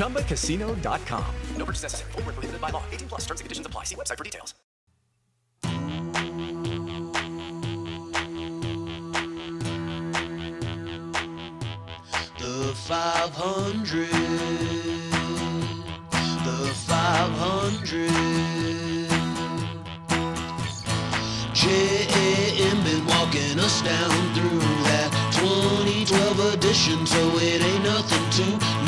[0.00, 1.34] ChumbaCasino.com.
[1.56, 2.12] No purchase necessary.
[2.12, 2.82] Void where prohibited by law.
[2.90, 3.84] 18 plus terms and conditions apply.
[3.84, 4.54] See website for details.
[12.38, 14.08] The 500.
[16.44, 18.10] The 500.
[21.52, 22.82] J.A.M.
[22.84, 24.58] been walking us down through
[24.88, 28.79] that 2012 edition, so it ain't nothing too new.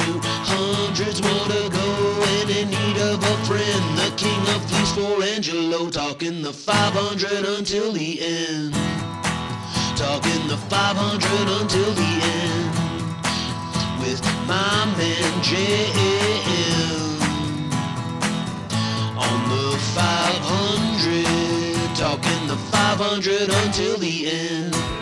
[1.02, 3.98] Hundreds more to go, and in need of a friend.
[3.98, 8.72] The king of thieves for Angelo, talking the 500 until the end.
[9.96, 12.70] Talking the 500 until the end
[13.98, 15.82] with my man JM
[19.18, 25.01] on the 500, talking the 500 until the end.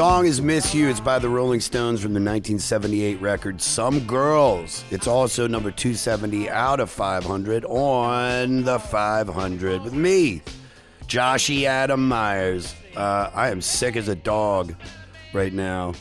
[0.00, 0.88] Song is Miss You.
[0.88, 4.82] It's by the Rolling Stones from the 1978 record Some Girls.
[4.90, 10.40] It's also number 270 out of 500 on the 500 with me,
[11.02, 12.74] Joshy Adam Meyers.
[12.96, 14.74] Uh, I am sick as a dog
[15.34, 15.92] right now.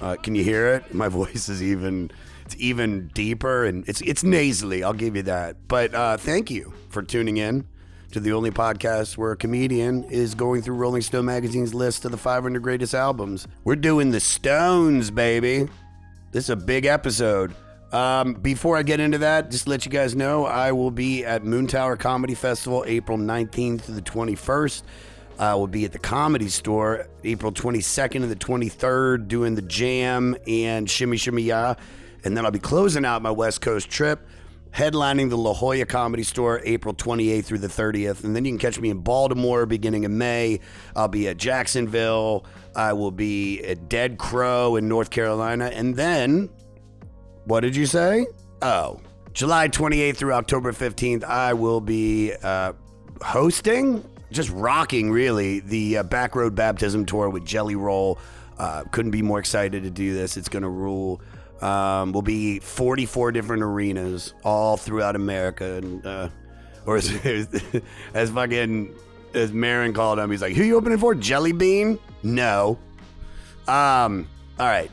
[0.00, 0.94] Uh, can you hear it?
[0.94, 2.12] My voice is even
[2.46, 4.84] it's even deeper and it's it's nasally.
[4.84, 5.56] I'll give you that.
[5.66, 7.66] But uh, thank you for tuning in
[8.10, 12.10] to the only podcast where a comedian is going through Rolling Stone magazine's list of
[12.10, 13.46] the 500 greatest albums.
[13.62, 15.68] We're doing the Stones, baby.
[16.32, 17.54] This is a big episode.
[17.92, 21.42] Um, before I get into that, just let you guys know, I will be at
[21.44, 24.82] Moontower Comedy Festival April 19th to the 21st.
[25.38, 30.36] I will be at the Comedy Store April 22nd and the 23rd doing the Jam
[30.46, 31.74] and Shimmy Shimmy Ya.
[32.24, 34.26] And then I'll be closing out my West Coast trip
[34.72, 38.24] headlining the La Jolla Comedy Store April 28th through the 30th.
[38.24, 40.60] And then you can catch me in Baltimore beginning of May.
[40.94, 42.44] I'll be at Jacksonville.
[42.74, 45.66] I will be at Dead Crow in North Carolina.
[45.66, 46.50] And then,
[47.44, 48.26] what did you say?
[48.62, 49.00] Oh,
[49.32, 52.72] July 28th through October 15th, I will be uh,
[53.22, 58.18] hosting, just rocking really, the uh, Backroad Baptism Tour with Jelly Roll.
[58.58, 60.36] Uh, couldn't be more excited to do this.
[60.36, 61.22] It's going to rule.
[61.62, 66.28] Um, will be 44 different arenas all throughout America, and uh,
[66.86, 67.48] or as,
[68.14, 68.94] as fucking
[69.34, 71.14] as Maron called him, he's like, "Who you opening for?
[71.14, 71.98] Jelly Bean?
[72.22, 72.78] No."
[73.68, 74.28] Um.
[74.58, 74.90] All right.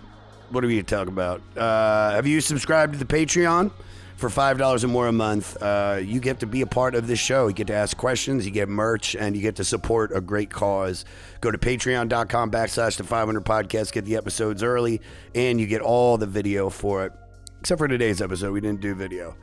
[0.49, 1.41] What are we gonna talk about?
[1.55, 3.71] Uh, have you subscribed to the Patreon?
[4.17, 7.05] For five dollars or more a month, uh, you get to be a part of
[7.05, 7.47] this show.
[7.47, 10.49] You get to ask questions, you get merch, and you get to support a great
[10.49, 11.05] cause.
[11.39, 15.01] Go to patreon.com backslash the 500 podcast, get the episodes early,
[15.35, 17.13] and you get all the video for it.
[17.59, 19.35] Except for today's episode, we didn't do video.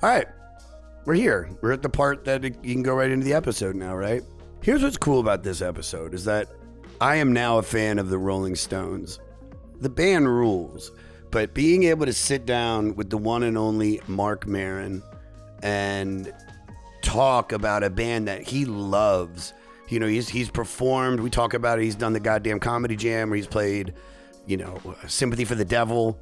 [0.00, 0.28] All right,
[1.06, 1.50] we're here.
[1.60, 4.22] We're at the part that you can go right into the episode now, right?
[4.62, 6.46] Here's what's cool about this episode is that
[7.00, 9.18] I am now a fan of the Rolling Stones.
[9.80, 10.92] The band rules,
[11.30, 15.02] but being able to sit down with the one and only Marc Maron
[15.62, 16.32] and
[17.02, 19.52] talk about a band that he loves.
[19.88, 21.20] You know, he's he's performed.
[21.20, 21.84] We talk about it.
[21.84, 23.94] He's done the goddamn comedy jam where he's played,
[24.46, 26.18] you know, Sympathy for the Devil,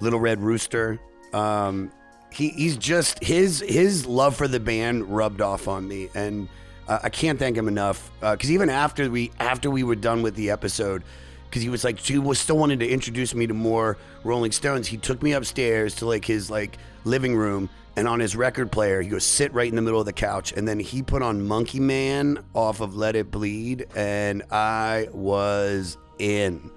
[0.00, 1.00] Little Red Rooster.
[1.32, 1.92] Um,
[2.30, 6.48] he he's just his his love for the band rubbed off on me, and
[6.88, 8.10] uh, I can't thank him enough.
[8.20, 11.04] Because even after we after we were done with the episode,
[11.52, 14.86] because he was like he was still wanting to introduce me to more Rolling Stones.
[14.86, 19.02] He took me upstairs to like his like living room, and on his record player,
[19.02, 21.46] he goes sit right in the middle of the couch, and then he put on
[21.46, 26.70] Monkey Man off of Let It Bleed, and I was in.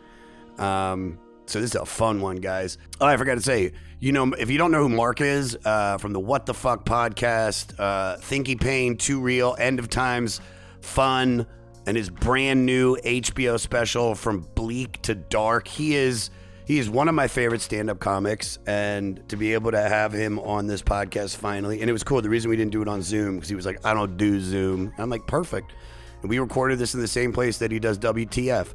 [0.57, 2.77] Um, so this is a fun one, guys.
[2.99, 5.99] Oh, I forgot to say, you know, if you don't know who Mark is uh,
[5.99, 10.41] from the What the Fuck podcast, uh, Thinky Pain, Too Real, End of Times,
[10.81, 11.47] Fun,
[11.85, 16.29] and his brand new HBO special from bleak to dark, he is
[16.65, 20.39] he is one of my favorite stand-up comics, and to be able to have him
[20.39, 22.21] on this podcast finally, and it was cool.
[22.21, 24.39] The reason we didn't do it on Zoom because he was like, "I don't do
[24.39, 25.73] Zoom." I'm like, "Perfect."
[26.21, 28.73] And we recorded this in the same place that he does WTF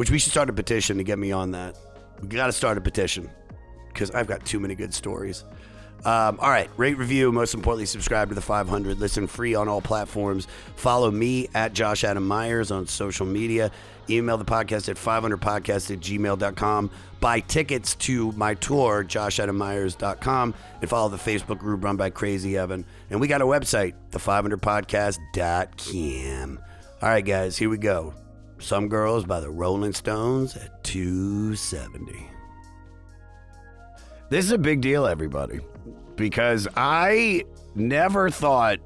[0.00, 1.76] which we should start a petition to get me on that.
[2.22, 3.30] We got to start a petition
[3.88, 5.44] because I've got too many good stories.
[6.04, 8.98] Um, all right, rate, review, most importantly, subscribe to the 500.
[8.98, 10.46] Listen free on all platforms.
[10.76, 13.70] Follow me at Josh Adam Meyers on social media.
[14.08, 16.90] Email the podcast at 500podcast at gmail.com.
[17.20, 22.84] Buy tickets to my tour, joshadammeyers.com, and follow the Facebook group run by Crazy Evan.
[23.10, 26.58] And we got a website, the500podcast.com.
[27.02, 28.14] All right, guys, here we go.
[28.58, 32.28] Some Girls by the Rolling Stones at 270.
[34.28, 35.60] This is a big deal, everybody,
[36.20, 37.44] because I
[37.74, 38.78] never thought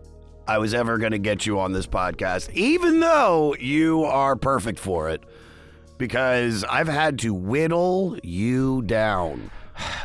[0.47, 4.79] I was ever going to get you on this podcast, even though you are perfect
[4.79, 5.23] for it,
[5.99, 9.51] because I've had to whittle you down.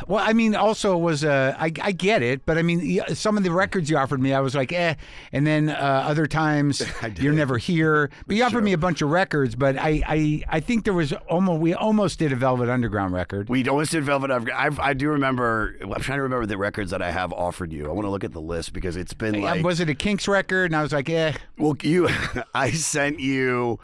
[0.06, 3.36] Well, I mean, also it was uh, I, I get it, but I mean, some
[3.36, 4.94] of the records you offered me, I was like, eh.
[5.32, 6.82] And then uh, other times,
[7.18, 8.10] you're never here.
[8.26, 11.12] But you offered me a bunch of records, but I, I, I think there was
[11.28, 13.48] almost we almost did a Velvet Underground record.
[13.48, 14.78] We almost did Velvet Underground.
[14.80, 15.76] I, I do remember.
[15.82, 17.86] I'm trying to remember the records that I have offered you.
[17.86, 19.64] I want to look at the list because it's been like.
[19.64, 20.66] was it a Kinks record?
[20.66, 21.34] And I was like, eh.
[21.58, 22.08] Well, you,
[22.54, 23.78] I sent you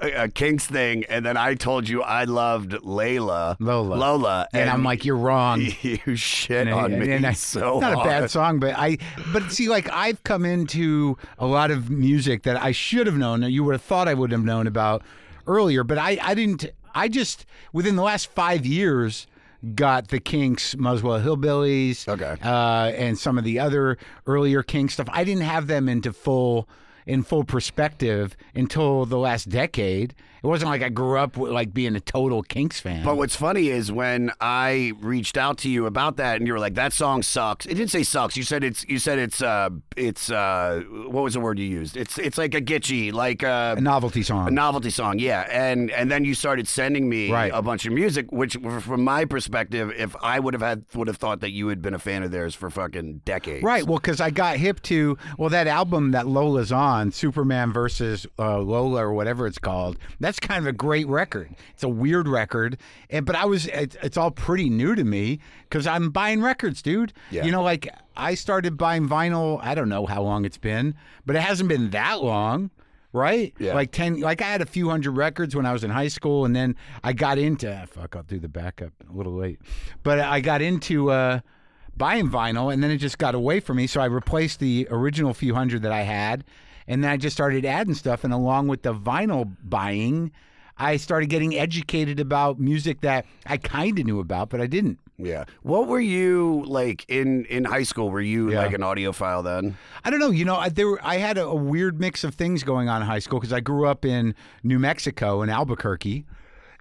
[0.00, 3.94] a, a Kinks thing, and then I told you I loved Layla, Lola.
[3.94, 5.60] Lola, And, I'm like, you're wrong.
[5.82, 8.98] you shit And- on and- me and I- so not a bad song, but I
[9.32, 13.40] but see like I've come into a lot of music that I should have known.
[13.40, 15.02] that You would have thought I would have known about
[15.46, 16.66] earlier, but I I didn't.
[16.94, 19.26] I just within the last five years
[19.74, 22.36] got the Kinks, Muswell Hillbillies, Okay.
[22.42, 25.08] uh, and some of the other earlier Kinks stuff.
[25.12, 26.68] I didn't have them into full
[27.08, 30.14] in full perspective until the last decade.
[30.42, 33.04] It wasn't like I grew up with, like being a total Kinks fan.
[33.04, 36.58] But what's funny is when I reached out to you about that, and you were
[36.58, 38.36] like, "That song sucks." It didn't say sucks.
[38.36, 38.84] You said it's.
[38.88, 39.42] You said it's.
[39.42, 40.30] Uh, it's.
[40.30, 41.96] Uh, what was the word you used?
[41.96, 42.18] It's.
[42.18, 44.48] It's like a gitchy, like uh, a novelty song.
[44.48, 45.18] a novelty song.
[45.18, 47.50] Yeah, and and then you started sending me Right.
[47.54, 51.16] a bunch of music, which, from my perspective, if I would have had would have
[51.16, 53.62] thought that you had been a fan of theirs for fucking decades.
[53.64, 53.84] Right.
[53.86, 58.58] Well, because I got hip to well that album that Lola's on, Superman versus uh,
[58.58, 59.98] Lola or whatever it's called.
[60.28, 61.48] That's kind of a great record.
[61.72, 62.76] It's a weird record,
[63.08, 66.82] and but I was it's, it's all pretty new to me because I'm buying records,
[66.82, 67.14] dude.
[67.30, 67.46] Yeah.
[67.46, 69.58] You know, like I started buying vinyl.
[69.62, 70.94] I don't know how long it's been,
[71.24, 72.70] but it hasn't been that long.
[73.14, 73.72] Right, Yeah.
[73.72, 74.20] like ten.
[74.20, 76.76] Like I had a few hundred records when I was in high school, and then
[77.02, 78.14] I got into ah, fuck.
[78.14, 79.60] I'll do the backup a little late,
[80.02, 81.40] but I got into uh,
[81.96, 85.34] buying vinyl and then it just got away from me so i replaced the original
[85.34, 86.44] few hundred that i had
[86.88, 90.32] and then i just started adding stuff and along with the vinyl buying
[90.78, 94.98] i started getting educated about music that i kind of knew about but i didn't
[95.20, 95.44] Yeah.
[95.62, 98.08] What were you like in in high school?
[98.08, 98.62] Were you Yeah.
[98.62, 99.76] like an audiophile then?
[100.04, 100.30] I don't know.
[100.30, 103.02] You know, I, there were, I had a, a weird mix of things going on
[103.02, 104.32] in high school because I grew up in
[104.62, 106.24] New Mexico in Albuquerque.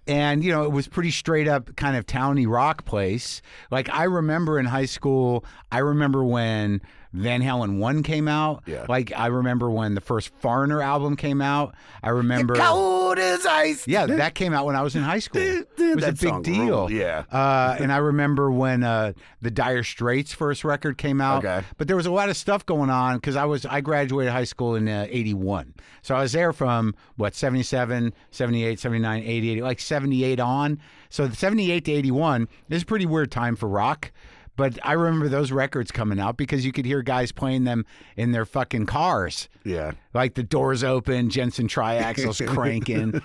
[0.05, 3.41] And, you know, it was pretty straight up kind of towny rock place.
[3.71, 6.79] Like, I remember in high school, I remember when
[7.19, 8.63] Van Halen 1 came out.
[8.65, 8.85] Yeah.
[8.87, 11.75] Like, I remember when the first Foreigner album came out.
[12.03, 12.55] I remember.
[12.55, 13.87] Cold as ice.
[13.87, 15.41] Yeah, that came out when I was in high school.
[15.41, 16.65] It was a big deal.
[16.67, 17.23] ruled, yeah.
[17.31, 21.45] Uh, and I remember when uh, the Dire Straits first record came out.
[21.45, 21.65] Okay.
[21.77, 24.43] But there was a lot of stuff going on because I was I graduated high
[24.43, 25.73] school in uh, 81.
[26.01, 30.79] So I was there from what 77, 78, 79, 80, 80 like 78 on.
[31.09, 34.11] So 78 to 81 is a pretty weird time for rock.
[34.57, 37.85] But I remember those records coming out because you could hear guys playing them
[38.17, 39.91] in their fucking cars Yeah.
[40.13, 43.21] like the doors open, Jensen triaxles cranking.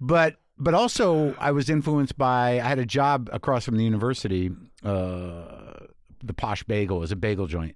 [0.00, 4.50] But but also I was influenced by I had a job across from the university,
[4.84, 5.74] uh,
[6.22, 7.74] the Posh Bagel is a bagel joint,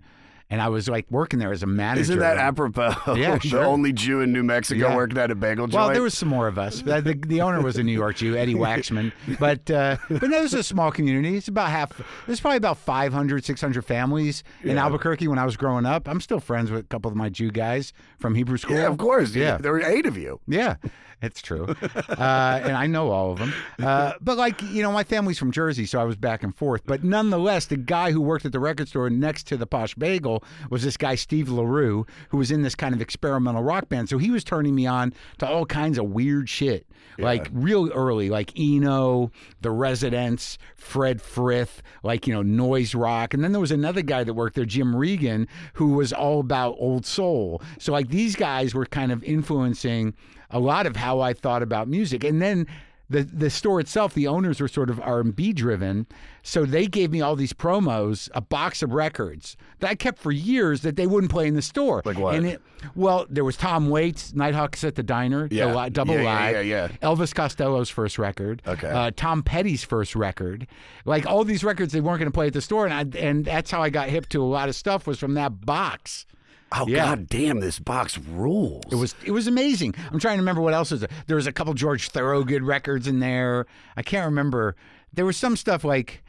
[0.51, 2.03] and I was like working there as a manager.
[2.03, 2.95] Isn't that apropos?
[3.17, 3.61] Yeah, sure.
[3.61, 4.97] the only Jew in New Mexico Yeah.
[4.97, 5.75] working at a bagel joint.
[5.75, 6.83] Well, there was some more of us.
[6.83, 9.13] The, the, owner was a New York Jew, Eddie Waxman.
[9.41, 11.37] But uh, but no, it was a small community.
[11.37, 12.01] It's about half.
[12.27, 16.09] There's probably about 500, 600 families in Albuquerque when I was growing up.
[16.09, 18.77] I'm still friends with a couple of my Jew guys from Hebrew school.
[18.77, 19.35] yeah, of course.
[19.35, 19.57] Yeah.
[19.59, 20.41] there were eight of you.
[20.47, 20.77] Yeah,
[21.23, 21.75] it's true.
[22.17, 23.53] Uh, and I know all of them.
[23.83, 26.83] Uh, but, like, you know, my family's from Jersey, so I was back and forth.
[26.87, 30.43] But nonetheless, the guy who worked at the record store next to the Posh Bagel
[30.71, 34.09] was this guy, Steve LaRue, who was in this kind of experimental rock band.
[34.09, 36.87] So he was turning me on to all kinds of weird shit,
[37.19, 39.31] like real early, like Eno,
[39.61, 43.35] The Residents, Fred Frith, like, you know, noise rock.
[43.35, 46.77] And then there was another guy that worked there, Jim Regan, who was all about
[46.79, 47.63] old soul.
[47.79, 50.15] So, like, these guys were kind of influencing
[50.51, 52.25] a lot of how I thought about music.
[52.25, 52.67] And then
[53.09, 56.07] the the store itself, the owners were sort of R and B driven,
[56.43, 60.33] so they gave me all these promos, a box of records that I kept for
[60.33, 62.03] years that they wouldn't play in the store.
[62.05, 62.35] Like what?
[62.35, 62.63] And it,
[62.95, 65.75] well, there was Tom Waits, Nighthawks at the Diner, Yeah.
[65.75, 67.09] li- double Yeah, yeah, live, yeah, yeah.
[67.09, 68.89] Elvis Costello's first record, Okay.
[68.89, 70.67] uh, Tom Petty's first record,
[71.05, 73.45] like all these records they weren't going to play at the store, and I, and
[73.45, 76.27] that's how I got hip to a lot of stuff was from that box.
[76.73, 77.05] Oh Yeah.
[77.07, 78.83] god damn, this box rules.
[78.91, 79.95] It was it was amazing.
[80.13, 81.11] I'm trying to remember what else was there.
[81.27, 83.67] There was a couple George Thorogood records in there.
[83.97, 84.75] I can't remember.
[85.13, 86.23] There was some stuff like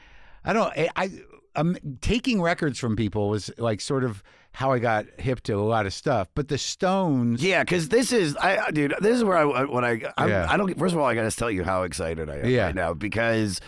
[0.46, 1.12] I don't I, I
[1.56, 5.62] um, taking records from people was like sort of how I got hip to a
[5.62, 6.27] lot of stuff.
[6.36, 10.01] But the Stones, Yeah, because this is, I, dude, this is where I, when I,
[10.17, 10.48] I'm, Yeah.
[10.50, 10.77] I don't.
[10.77, 12.65] First of all, I got to tell you how excited I am Yeah.
[12.67, 13.60] right now because,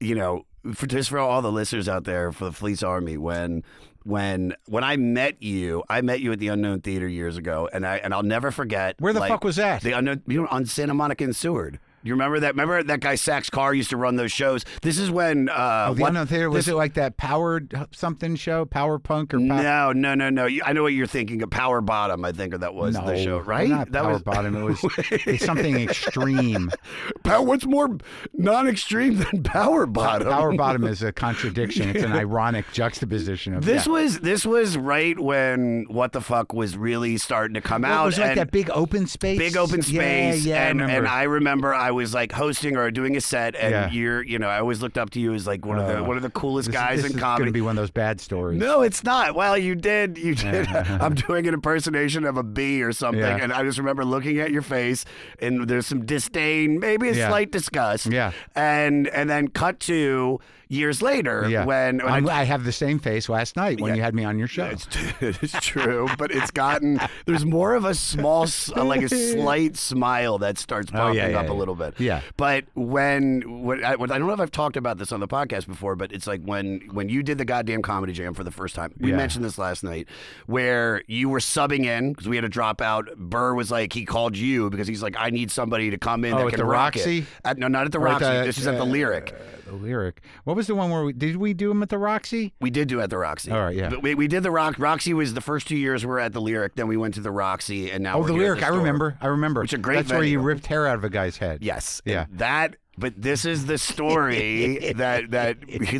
[0.00, 0.44] you know,
[0.74, 3.62] for just for all the listeners out there for the Fleece Army, when,
[4.06, 7.84] when, when I met you, I met you at the Unknown Theater years ago, and
[7.84, 8.94] I, and I'll never forget.
[9.00, 9.82] Where the like, fuck was that?
[9.82, 11.80] The Unknown, you know, on Santa Monica and Seward.
[12.06, 12.54] You remember that?
[12.54, 14.64] Remember that guy Sax Carr used to run those shows.
[14.82, 15.48] This is when.
[15.48, 18.98] Uh, oh, the what- Unknown Theater was this- it like that powered something show, Power
[18.98, 20.48] Punk or pow- No, no, no, no.
[20.64, 21.50] I know what you're thinking of.
[21.50, 23.68] Power Bottom, I think or that was no, the show, right?
[23.68, 24.56] Not that Power was Bottom.
[24.56, 24.62] It
[25.26, 26.70] was something extreme.
[27.24, 27.96] Power, what's more
[28.34, 30.28] non-extreme than Power Bottom?
[30.28, 31.88] Power Bottom is a contradiction.
[31.90, 33.92] It's an ironic juxtaposition of This yeah.
[33.92, 38.02] was this was right when what the fuck was really starting to come Well, out.
[38.02, 39.38] it was like that big open space.
[39.38, 39.82] big open Yeah,
[40.32, 40.44] space.
[40.44, 40.96] Yeah, and, I remember.
[40.98, 43.90] and I remember I was like hosting or doing a set, and Yeah.
[43.90, 46.04] you're you know I always looked up to you as like one of the Uh,
[46.04, 47.40] one of the coolest guys in comedy.
[47.40, 48.60] Going to be one of those bad stories.
[48.60, 49.34] No, it's not.
[49.34, 50.16] Well, you did.
[50.18, 50.68] You did.
[51.04, 53.38] I'm doing an impersonation of a bee or something, Yeah.
[53.42, 55.04] and I just remember looking at your face,
[55.40, 57.28] and there's some disdain, maybe a Yeah.
[57.28, 58.06] slight disgust.
[58.06, 58.30] Yeah.
[58.54, 61.64] And and then cut to years later Yeah.
[61.64, 63.96] when, when I, I have the same face last night when Yeah.
[63.96, 64.66] you had me on your show.
[64.66, 64.86] it's,
[65.20, 68.46] it's true, but it's gotten there's more of a small,
[68.76, 71.94] like a slight smile that starts Oh, popping yeah, yeah, up a little bit.
[71.98, 72.20] Yeah.
[72.36, 75.28] But when, when I, when- I don't know if I've talked about this on the
[75.28, 78.50] podcast before, but it's like when when you did the goddamn comedy jam for the
[78.50, 78.92] first time.
[78.98, 80.08] We mentioned this last night,
[80.46, 83.08] where you were subbing in because we had a drop out.
[83.16, 86.34] Burr was like he called you because he's like I need somebody to come in
[86.34, 87.26] Oh, that at can the rock it." Roxy?
[87.44, 88.38] At, no, not at the Or at Roxy.
[88.38, 89.34] the- this is at the uh, Lyric.
[89.66, 90.22] The lyric.
[90.44, 92.54] What was the one where we did we do them at the Roxy?
[92.60, 93.50] We did do at the Roxy.
[93.50, 93.90] All right, yeah.
[93.90, 94.76] But we, we did the Rock.
[94.78, 96.74] Roxy was the first two years we were at the Lyric.
[96.76, 98.62] Then we went to the Roxy, and now Oh, the lyric.
[98.62, 99.18] I remember.
[99.20, 99.60] I remember.
[99.60, 101.58] Which is a great That's where you ripped hair out of a guy's head.
[101.62, 102.00] Yes.
[102.04, 102.26] Yeah.
[102.30, 102.76] And That.
[102.98, 105.58] But this is the story that that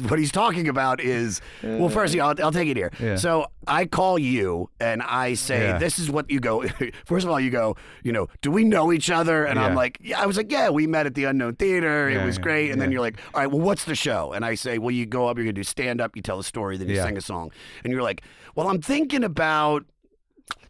[0.08, 1.88] what he's talking about is well.
[1.88, 2.90] First, I'll, I'll take it here.
[2.98, 3.16] Yeah.
[3.16, 5.78] So I call you and I say, Yeah.
[5.78, 6.64] "This is what you go."
[7.04, 9.44] First of all, you go, you know, do we know each other?
[9.44, 9.76] And I'm Yeah.
[9.76, 10.20] like, yeah.
[10.22, 12.08] I was like, yeah, we met at the Unknown Theater.
[12.08, 12.70] Yeah, it was yeah, great.
[12.70, 12.94] And then yeah.
[12.94, 14.32] you're like, all right, well, what's the show?
[14.32, 16.44] And I say, well, you go up, you're gonna do stand up, you tell a
[16.44, 17.04] story, then you Yeah.
[17.04, 17.50] sing a song.
[17.84, 18.22] And you're like,
[18.54, 19.84] well, I'm thinking about.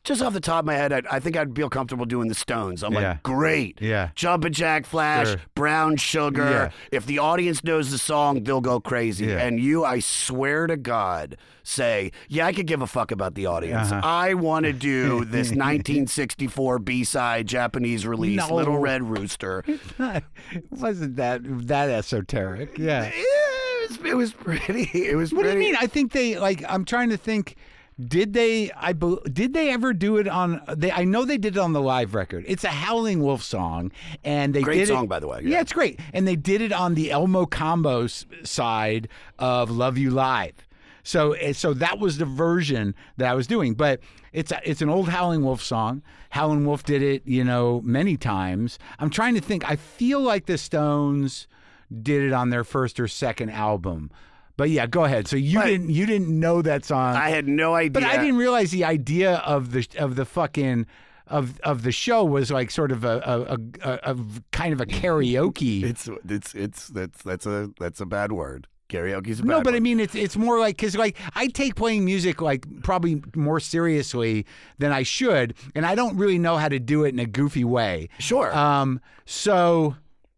[0.07, 2.35] Just off the top of my head, I, I think I'd feel comfortable doing the
[2.35, 2.85] Stones.
[2.85, 3.09] I'm Yeah.
[3.11, 3.81] like, great.
[3.83, 4.11] Yeah.
[4.15, 5.37] Jumpin' Jack Flash, Sure.
[5.57, 6.45] Brown Sugar.
[6.45, 6.71] Yeah.
[6.93, 9.27] If the audience knows the song, they'll go crazy.
[9.27, 9.39] Yeah.
[9.45, 13.47] And you, I swear to God, say, yeah, I could give a fuck about the
[13.47, 13.91] audience.
[13.91, 14.01] Uh-huh.
[14.07, 18.55] I want to do this 1964 B-side Japanese release, No.
[18.55, 19.65] Little Red Rooster.
[19.99, 22.79] it wasn't that that esoteric.
[22.79, 23.11] Yeah.
[23.13, 24.89] it, was, it was pretty.
[24.95, 25.75] It was What do you mean?
[25.81, 26.63] I think they like.
[26.69, 27.57] I'm trying to think.
[28.05, 28.71] Did they?
[28.73, 30.61] I did they ever do it on?
[30.77, 32.45] They I know they did it on the live record.
[32.47, 33.91] It's a Howling Wolf song,
[34.23, 35.49] and they Great did song, it, by the way, Yeah.
[35.51, 35.61] yeah.
[35.63, 35.99] it's great.
[36.13, 40.53] And they did it on the El Mocambo's side of Love You Live.
[41.05, 43.73] So eh, so that was the version that I was doing.
[43.73, 44.01] But
[44.35, 46.03] it's a, it's an old Howling Wolf song.
[46.31, 48.79] Howling Wolf did it, you know, many times.
[48.99, 49.65] I'm trying to think.
[49.71, 51.47] I feel like the Stones
[52.03, 54.11] did it on their first or second album.
[54.57, 55.29] But yeah, go ahead.
[55.29, 55.67] So you Right.
[55.73, 57.91] didn't you didn't know that song, I had no idea.
[57.91, 60.87] but I didn't realize the idea of the of the fucking
[61.27, 63.21] of of the show was like sort of a
[63.85, 64.17] a, a, a
[64.53, 65.83] kind of a karaoke.
[65.91, 68.67] It's it's it's that's that's a that's a bad word.
[68.89, 69.83] Karaoke's a bad no, but I word.
[69.83, 74.47] mean it's it's more like because like I take playing music like probably more seriously
[74.79, 77.65] than I should, and I don't really know how to do it in a goofy
[77.65, 78.09] way.
[78.21, 78.57] Sure.
[78.57, 79.01] Um.
[79.25, 79.97] So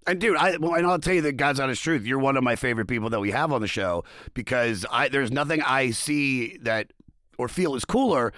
[0.08, 2.06] And dude, I well, and I'll tell you the God's honest truth.
[2.06, 5.30] You're one of my favorite people that we have on the show because I there's
[5.30, 6.92] nothing I see that
[7.36, 8.32] or feel is cooler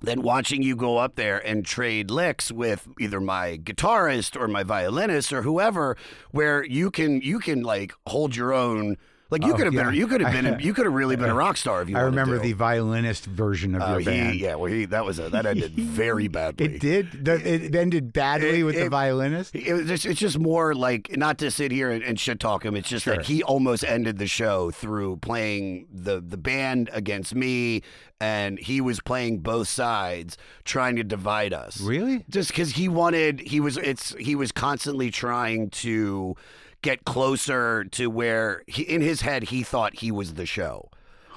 [0.00, 4.62] than watching you go up there and trade licks with either my guitarist or my
[4.62, 5.98] violinist or whoever,
[6.30, 8.96] where you can you can like hold your own
[9.30, 9.84] Like you Oh, could have yeah.
[9.84, 11.96] been, you could have been, you could have really been a rock star if you.
[11.96, 12.42] I remember to.
[12.42, 14.40] the violinist version of Oh, your he, band.
[14.40, 16.66] yeah, well, he that was a, that ended very badly.
[16.66, 17.24] It did.
[17.24, 19.54] The, it ended badly It- with the violinist.
[19.54, 22.64] It was just, it's just more like not to sit here and, and shit talk
[22.64, 22.74] him.
[22.74, 23.16] It's just Sure.
[23.16, 27.82] that he almost ended the show through playing the the band against me,
[28.20, 31.80] and he was playing both sides, trying to divide us.
[31.80, 32.24] Really?
[32.28, 36.34] Just because he wanted, he was it's he was constantly trying to
[36.82, 40.90] get closer to where he, in his head he thought he was the show.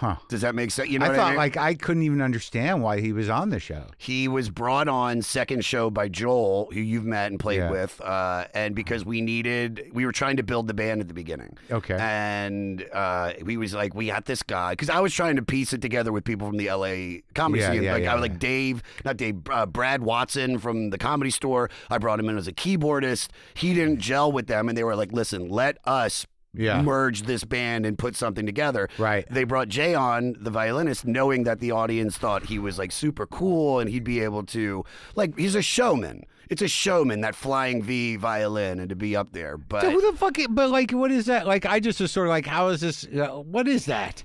[0.03, 0.15] Huh.
[0.27, 0.89] Does that make sense?
[0.89, 1.37] You know I what thought I mean?
[1.37, 3.85] like I couldn't even understand why he was on the show.
[3.97, 7.71] He was brought on second show by Joel, who you've met and played Yeah.
[7.71, 11.13] with, uh, and because we needed, we were trying to build the band at the
[11.13, 11.57] beginning.
[11.71, 11.95] Okay.
[11.99, 15.71] And uh, we was like, we got this guy because I was trying to piece
[15.73, 17.83] it together with people from the LA comedy Yeah, scene.
[17.83, 18.31] yeah, like yeah, I was yeah.
[18.31, 21.69] like Dave, not Dave, uh, Brad Watson from the Comedy Store.
[21.89, 23.29] I brought him in as a keyboardist.
[23.53, 26.25] He didn't gel with them, and they were like, listen, let us.
[26.53, 26.81] Yeah.
[26.81, 28.87] Merge this band and put something together.
[28.97, 29.25] Right.
[29.29, 33.25] They brought Jay on, the violinist, knowing that the audience thought he was like super
[33.25, 36.23] cool and he'd be able to, like, he's a showman.
[36.49, 39.57] It's a showman, that flying V violin, and to be up there.
[39.57, 40.37] But So who the fuck?
[40.49, 41.47] But like, what is that?
[41.47, 43.05] Like, I just was sort of like, how is this?
[43.05, 44.23] Uh, what is that?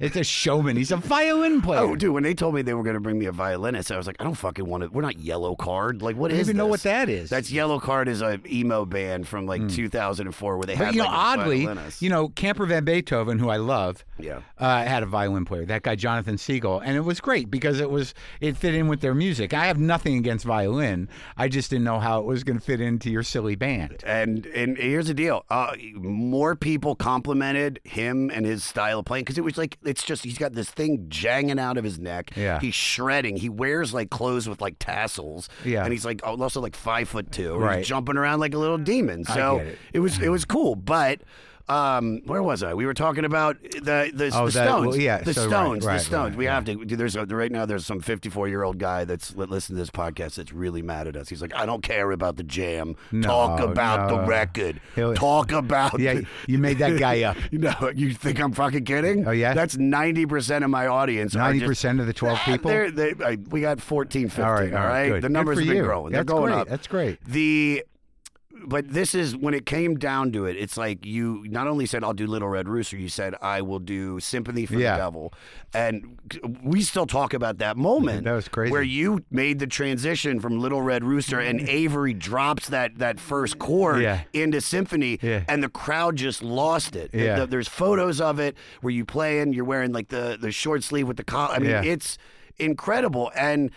[0.00, 0.76] It's a showman.
[0.76, 1.80] He's a violin player.
[1.80, 3.96] oh, dude, when they told me they were going to bring me a violinist, I
[3.98, 4.88] was like, I don't fucking want to.
[4.88, 6.00] We're not Yellowcard.
[6.02, 6.70] Like, what I don't is even know this?
[6.70, 7.28] what that is.
[7.30, 11.04] That's Yellowcard is a emo band from like 2004 where they But had you know,
[11.08, 12.00] like a oddly, violinist.
[12.02, 14.40] you know, Camper Van Beethoven, who I love, Yeah.
[14.58, 15.66] uh, had a violin player.
[15.66, 19.00] That guy, Jonathan Segel, and it was great because it was it fit in with
[19.02, 19.52] their music.
[19.52, 21.08] I have nothing against violin.
[21.36, 24.02] I just didn't know how it was going to fit into your silly band.
[24.06, 29.24] And and here's the deal: uh, more people complimented him and his style of playing
[29.24, 32.30] because it was like it's just he's got this thing janging out of his neck.
[32.36, 32.60] Yeah.
[32.60, 33.36] he's shredding.
[33.36, 35.48] He wears like clothes with like tassels.
[35.64, 35.82] Yeah.
[35.82, 37.56] and he's like oh, also like five foot two.
[37.56, 37.78] Right.
[37.78, 39.24] he's jumping around like a little demon.
[39.24, 39.98] So get it.
[39.98, 41.22] was it was cool, but.
[41.70, 42.74] Um, where was I?
[42.74, 44.86] We were talking about the the, Oh, the that- Stones.
[44.88, 45.84] well, yeah, the so Stones.
[45.86, 46.30] right, the Stones.
[46.30, 46.84] right, we have to.
[46.84, 47.64] There's a, right now.
[47.66, 51.06] There's some 54 year old guy that's li- listening to this podcast that's really mad
[51.06, 51.28] at us.
[51.28, 52.96] He's like, I don't care about the jam.
[53.22, 54.80] Talk No, about the record.
[54.94, 55.98] He'll- Talk about.
[56.00, 57.36] Yeah, the- you made that guy up.
[57.52, 59.26] you know, you think I'm fucking kidding?
[59.26, 59.54] Oh, yeah?
[59.54, 61.34] That's 90 percent of my audience.
[61.34, 62.70] 90 percent of the twelve Ah, people.
[62.70, 64.44] they're- I, we got 14, 15.
[64.44, 65.20] All right, all right.
[65.20, 65.82] The numbers have been you.
[65.84, 66.12] growing.
[66.12, 66.60] They're That's going great.
[66.60, 66.68] up.
[66.68, 67.24] That's great.
[67.24, 67.84] The
[68.66, 70.56] but this is when it came down to it.
[70.56, 73.78] It's like you not only said I'll do Little Red Rooster, you said I will
[73.78, 74.92] do Sympathy for Yeah.
[74.92, 75.32] the Devil,
[75.72, 76.18] and
[76.62, 78.24] we still talk about that moment.
[78.24, 78.72] That was crazy.
[78.72, 81.68] Where you made the transition from Little Red Rooster, and mm.
[81.68, 84.22] Avery drops that that first chord Yeah.
[84.32, 85.44] into Sympathy, Yeah.
[85.48, 87.10] and the crowd just lost it.
[87.14, 87.40] Yeah.
[87.40, 91.08] The- there's photos of it where you playing, you're wearing like the the short sleeve
[91.08, 91.54] with the collar.
[91.54, 92.18] I mean, it's
[92.58, 93.70] incredible and.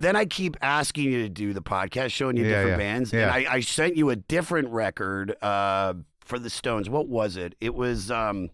[0.00, 2.76] Then I keep asking you to do the podcast, showing you Yeah, different yeah.
[2.76, 3.34] bands, Yeah.
[3.34, 6.88] and I, I sent you a different record uh, for the Stones.
[6.90, 7.54] What was it?
[7.60, 8.48] It was um,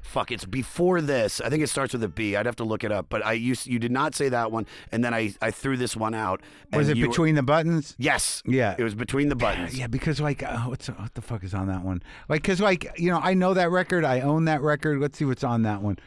[0.00, 0.30] fuck.
[0.32, 1.40] It's before this.
[1.42, 2.36] I think it starts with a B.
[2.36, 3.06] I'd have to look it up.
[3.10, 5.94] But I used you did not say that one, and then I I threw this
[5.96, 6.40] one out.
[6.72, 7.94] Was it you were- between the buttons?
[7.98, 8.42] yes.
[8.46, 8.74] Yeah.
[8.78, 9.76] It was between the buttons.
[9.78, 12.02] Yeah, because like, uh, what's what the fuck is on that one?
[12.30, 14.04] Like, cause like, you know, I know that record.
[14.04, 15.00] I own that record.
[15.00, 15.98] Let's see what's on that one.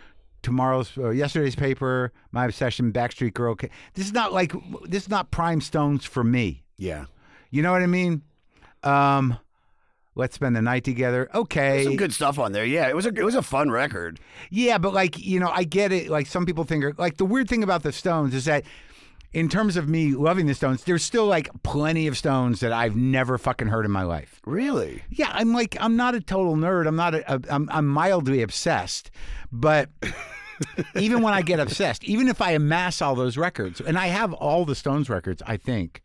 [0.42, 3.56] Tomorrow's, uh, yesterday's paper, my obsession, Backstreet Girl.
[3.94, 4.54] This is not like
[4.86, 6.64] this is not prime stones for me.
[6.78, 7.06] Yeah.
[7.52, 8.24] You know what I mean?
[8.84, 9.38] Um,
[10.16, 11.30] let's spend the night together.
[11.34, 11.84] Okay.
[11.84, 12.66] Some good stuff on there.
[12.66, 14.20] Yeah, it was a it was a fun record.
[14.50, 16.10] Yeah, but like you know, I get it.
[16.10, 18.64] Like some people think, like the weird thing about the Stones is that,
[19.34, 22.96] in terms of me loving the Stones, there's still like plenty of Stones that I've
[22.96, 24.42] never fucking heard in my life.
[24.46, 25.04] Really?
[25.10, 26.88] Yeah, I'm like I'm not a total nerd.
[26.88, 29.12] I'm not a, a I'm I'm mildly obsessed,
[29.52, 29.90] but.
[30.96, 34.32] even when I get obsessed, even if I amass all those records, and I have
[34.32, 36.04] all the Stones records, I think.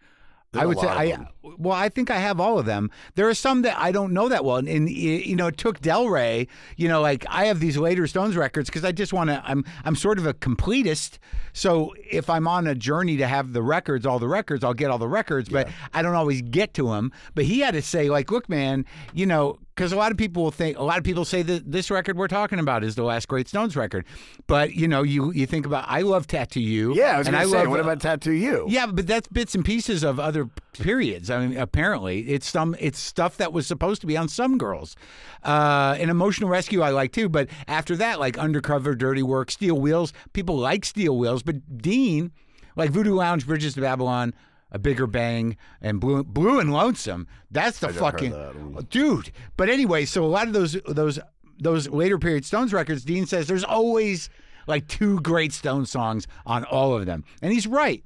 [0.54, 1.28] I would say I
[1.58, 2.90] well, I think I have all of them.
[3.14, 5.80] There are some that I don't know that well, and, and you know, it took
[5.80, 6.48] Del Rey.
[6.76, 9.42] You know, like I have these later Stones records because I just want to.
[9.44, 11.18] I'm I'm sort of a completist.
[11.52, 14.90] So if I'm on a journey to have the records, all the records, I'll get
[14.90, 17.12] all the records, but I don't always get to them.
[17.34, 20.42] But he had to say, like, look, man, you know, because a lot of people
[20.42, 23.02] will think, a lot of people say that this record we're talking about is the
[23.02, 24.06] last great Stones record.
[24.46, 26.94] But you know, you you think about, I love Tattoo You.
[26.94, 27.50] Yeah, I was and I say.
[27.58, 28.66] love, what about Tattoo You?
[28.68, 31.30] yeah, but that's bits and pieces of other periods.
[31.30, 34.96] I mean, apparently, it's some it's stuff that was supposed to be on some girls.
[35.44, 39.78] Uh, an emotional rescue I like too, but after that, like undercover, dirty work, steel
[39.78, 40.12] wheels.
[40.32, 42.32] People like steel wheels, but Dean,
[42.76, 44.32] like Voodoo Lounge, Bridges to Babylon.
[44.72, 47.28] A bigger bang and blue, blue and lonesome.
[47.50, 49.30] That's the heard fucking that dude.
[49.56, 51.18] But anyway, so a lot of those those
[51.58, 54.28] those later period Stones records, Dean says there's always
[54.66, 58.04] like two great stone songs on all of them, and he's right.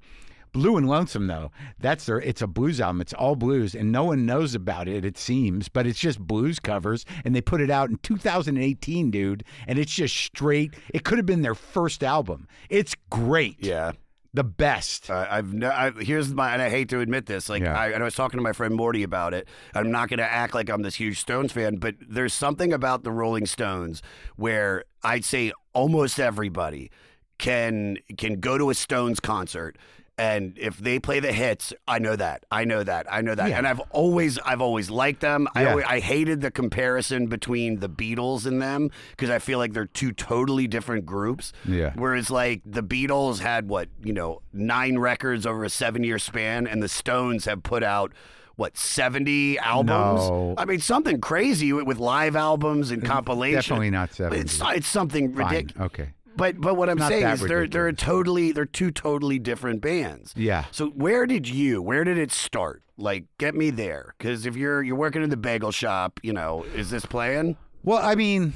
[0.53, 3.01] Blue and Lonesome though, that's their it's a blues album.
[3.01, 6.59] It's all blues and no one knows about it it seems, but it's just blues
[6.59, 10.75] covers and they put it out in 2018, dude, and it's just straight.
[10.93, 12.49] It could have been their first album.
[12.69, 13.65] It's great.
[13.65, 13.93] Yeah.
[14.33, 15.11] The best.
[15.11, 17.49] Uh, I've no, I, here's my and I hate to admit this.
[17.49, 17.77] Like Yeah.
[17.77, 19.49] I, and I was talking to my friend Morty about it.
[19.75, 23.03] I'm not going to act like I'm this huge Stones fan, but there's something about
[23.03, 24.03] the Rolling Stones
[24.37, 26.91] where I'd say almost everybody
[27.39, 29.77] can can go to a Stones concert.
[30.21, 32.45] And if they play the hits, I know that.
[32.51, 33.07] I know that.
[33.11, 33.49] I know that.
[33.49, 33.57] Yeah.
[33.57, 35.49] And I've always, I've always liked them.
[35.55, 39.73] I, always, I hated the comparison between the Beatles and them because I feel like
[39.73, 41.55] they're two totally different groups.
[41.67, 41.93] Yeah.
[41.95, 46.67] Whereas like the Beatles had what you know nine records over a seven year span,
[46.67, 48.13] and the Stones have put out
[48.57, 50.29] what seventy albums.
[50.29, 50.55] No.
[50.59, 53.65] I mean something crazy with, with live albums and compilations.
[53.65, 54.39] Definitely not 70.
[54.39, 55.81] It's it's something ridiculous.
[55.81, 56.11] Okay.
[56.37, 58.01] But but what I'm Not saying that is they're they're ridiculous.
[58.01, 60.33] totally they're two totally different bands.
[60.37, 60.65] Yeah.
[60.71, 62.83] So where did you where did it start?
[62.97, 66.65] Like get me there because if you're you're working in the bagel shop, you know,
[66.75, 67.57] is this playing?
[67.83, 68.53] Well, I mean,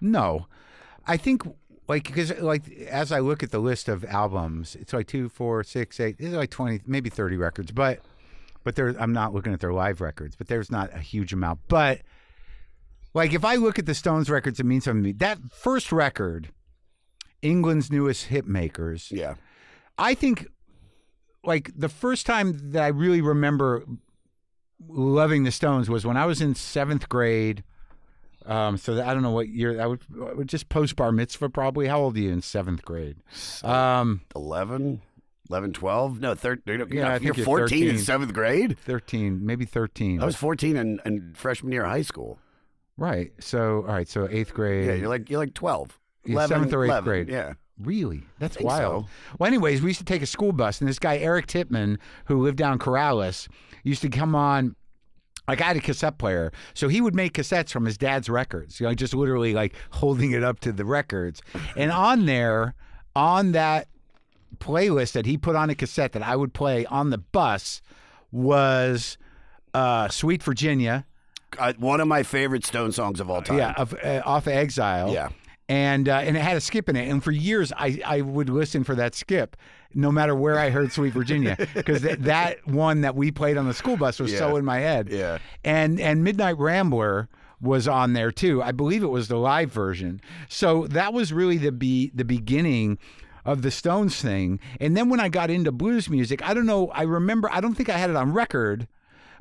[0.00, 0.46] no.
[1.06, 1.42] I think
[1.88, 5.62] like because like as I look at the list of albums, it's like two, four,
[5.64, 6.16] six, eight.
[6.18, 8.00] It's like twenty, maybe thirty records, but
[8.64, 11.60] but there I'm not looking at their live records, but there's not a huge amount.
[11.68, 12.00] But
[13.14, 15.12] like if I look at the Stones records, it means something to me.
[15.12, 16.50] That first record,
[17.50, 19.10] England's newest hit makers.
[19.10, 19.34] Yeah.
[19.98, 20.46] I think
[21.44, 23.84] like the first time that I really remember
[24.88, 27.62] loving the Stones was when I was in seventh grade.
[28.44, 31.10] Um, so that, I don't know what year I would, I would just post bar
[31.12, 31.86] mitzvah probably.
[31.88, 33.16] How old are you in seventh grade?
[33.64, 35.00] Um, 11,
[35.50, 36.20] 11, 12?
[36.20, 36.86] No, 13.
[36.92, 38.78] Yeah, I you're think you're 14 in seventh grade?
[38.78, 40.22] thirteen, maybe thirteen.
[40.22, 42.38] I was 14 in, in freshman year of high school.
[42.96, 43.32] right.
[43.40, 44.06] So all right.
[44.08, 44.86] So eighth grade.
[44.86, 45.98] Yeah, you're like you're like 12.
[46.26, 47.28] Yeah, 11, seventh or eighth 11, grade.
[47.28, 47.54] Yeah.
[47.78, 48.22] Really?
[48.38, 49.04] That's think wild.
[49.04, 49.10] so.
[49.38, 52.42] Well, anyways, we used to take a school bus, and this guy Eric Titman, who
[52.42, 53.48] lived down Corrales,
[53.84, 54.76] used to come on.
[55.46, 58.80] Like I had a cassette player, so he would make cassettes from his dad's records.
[58.80, 61.40] You know, just literally like holding it up to the records,
[61.76, 62.74] and on there,
[63.14, 63.86] on that
[64.58, 67.80] playlist that he put on a cassette that I would play on the bus
[68.32, 69.18] was
[69.74, 71.06] uh, "Sweet Virginia."
[71.58, 73.58] Uh, one of my favorite Stone songs of all time.
[73.58, 75.12] Yeah, of, uh, off of Exile.
[75.12, 75.28] Yeah.
[75.68, 78.48] And uh, and it had a skip in it, and for years I, I would
[78.48, 79.56] listen for that skip,
[79.94, 83.66] no matter where I heard Sweet Virginia, because that, that one that we played on
[83.66, 85.08] the school bus was so in my head.
[85.10, 85.38] Yeah.
[85.64, 87.28] And and Midnight Rambler
[87.60, 88.62] was on there too.
[88.62, 90.20] I believe it was the live version.
[90.48, 92.98] So that was really the be the beginning
[93.44, 94.60] of the Stones thing.
[94.80, 96.90] And then when I got into blues music, I don't know.
[96.90, 97.50] I remember.
[97.50, 98.86] I don't think I had it on record.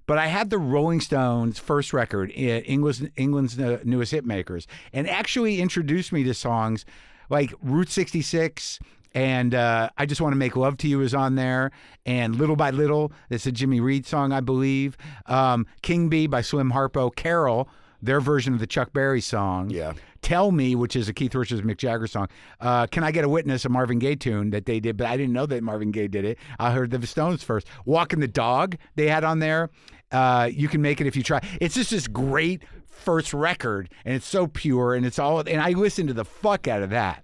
[0.05, 5.09] But I had the Rolling Stones' first record, England's, England's uh, newest hit makers, and
[5.09, 6.85] actually introduced me to songs
[7.29, 8.79] like Route 66
[9.15, 11.71] and uh, I Just Want to Make Love to You is on there,
[12.05, 14.97] and Little by Little, it's a Jimmy Reed song, I believe.
[15.25, 17.69] Um, King Bee by Slim Harpo, Carol,
[18.01, 19.69] their version of the Chuck Berry song.
[19.69, 19.93] Yeah.
[20.21, 22.27] Tell Me, which is a Keith Richards Mick Jagger song.
[22.59, 25.15] Uh, Can I Get a Witness, a Marvin Gaye tune that they did, but I
[25.15, 26.37] didn't know that Marvin Gaye did it.
[26.59, 27.67] I heard the Stones first.
[27.85, 29.69] Walking the Dog, they had on there.
[30.11, 31.41] Uh, you can make it if you try.
[31.59, 35.39] It's just this great first record, and it's so pure, and it's all.
[35.39, 37.23] And I listened to the fuck out of that.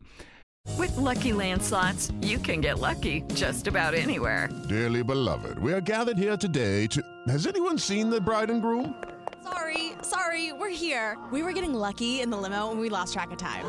[0.77, 4.47] With Lucky Land slots, you can get lucky just about anywhere.
[4.69, 7.01] Dearly beloved, we are gathered here today to.
[7.27, 8.93] Has anyone seen the bride and groom?
[9.43, 11.17] Sorry, sorry, we're here.
[11.31, 13.65] We were getting lucky in the limo and we lost track of time.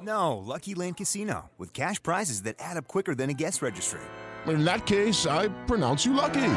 [0.00, 4.00] No, Lucky Land Casino, with cash prizes that add up quicker than a guest registry.
[4.48, 6.52] In that case, I pronounce you lucky.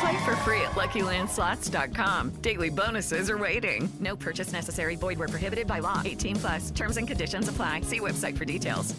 [0.00, 2.30] Play for free at LuckyLandSlots.com.
[2.42, 3.92] Daily bonuses are waiting.
[4.00, 4.96] No purchase necessary.
[4.96, 6.00] Void where prohibited by law.
[6.04, 6.70] 18 plus.
[6.70, 7.82] Terms and conditions apply.
[7.82, 8.94] See website for details.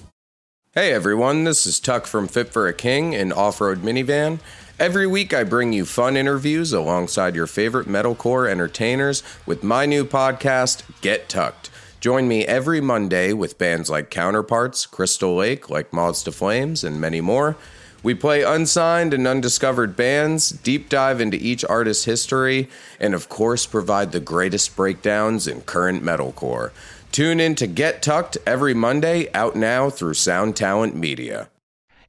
[0.75, 4.39] Hey everyone, this is Tuck from Fit for a King, an off road minivan.
[4.79, 10.03] Every week I bring you fun interviews alongside your favorite metalcore entertainers with my new
[10.03, 11.69] podcast, Get Tucked.
[11.99, 16.99] Join me every Monday with bands like Counterparts, Crystal Lake, like Moths to Flames, and
[16.99, 17.55] many more.
[18.03, 23.65] We play unsigned and undiscovered bands, deep dive into each artist's history, and of course
[23.65, 26.71] provide the greatest breakdowns in current metalcore.
[27.13, 31.49] Tune in to Get Tucked every Monday, out now through Sound Talent Media.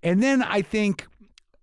[0.03, 1.07] And then I think,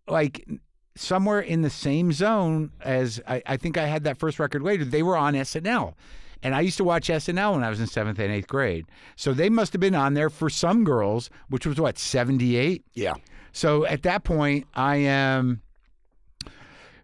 [0.08, 0.48] like,
[0.96, 4.86] somewhere in the same zone as I, I think I had that first record later,
[4.86, 5.96] they were on SNL.
[6.44, 8.86] And I used to watch SNL when I was in seventh and eighth grade.
[9.16, 12.84] So they must have been on there for some girls, which was what, 78?
[12.94, 13.14] Yeah.
[13.52, 15.62] So at that point, I am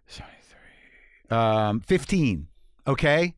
[0.06, 2.48] 73, um, 15.
[2.86, 3.34] Okay.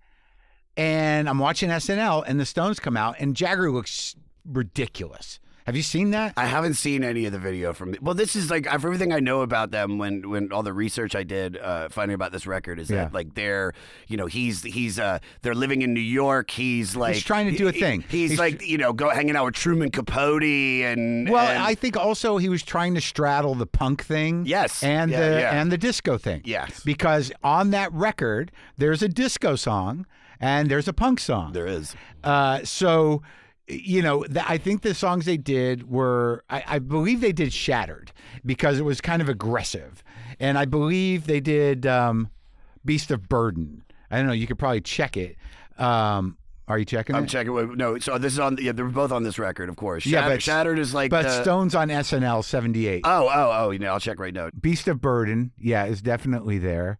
[0.76, 5.40] And I'm watching SNL, and the Stones come out, and Jagger looks ridiculous.
[5.66, 6.32] Have you seen that?
[6.36, 7.94] I haven't seen any of the video from.
[8.00, 9.98] Well, this is like everything I know about them.
[9.98, 13.04] When when all the research I did uh, finding about this record is Yeah.
[13.04, 13.72] that like they're
[14.08, 16.50] you know he's he's uh they're living in New York.
[16.50, 18.04] He's like trying to do a he- thing.
[18.08, 21.74] He's, He's like you know go hanging out with Truman Capote and Well, and- I
[21.74, 24.82] think also he was trying to straddle the punk thing, Yes.
[24.82, 25.60] and Yeah, the yeah.
[25.60, 26.82] and the disco thing, Yes.
[26.84, 30.06] Because on that record, there's a disco song
[30.40, 31.52] and there's a punk song.
[31.52, 31.94] there is.
[32.24, 33.22] Uh, so,
[33.68, 37.52] you know, th- I think the songs they did were, I, I believe they did
[37.52, 38.12] Shattered
[38.44, 40.02] because it was kind of aggressive.
[40.38, 42.30] And I believe they did um,
[42.84, 43.84] Beast of Burden.
[44.10, 44.32] I don't know.
[44.32, 45.36] You could probably check it.
[45.78, 47.28] Um, are you checking I'm it?
[47.28, 47.76] checking.
[47.76, 48.56] No, so this is on.
[48.60, 50.06] Yeah, they're both on this record, of course.
[50.06, 51.10] Yeah, but- Shattered is like.
[51.10, 53.02] but the, Stones on SNL 78.
[53.04, 53.70] Oh, oh, oh.
[53.70, 54.50] You know, I'll check right now.
[54.60, 56.98] Beast of Burden, yeah, is definitely there.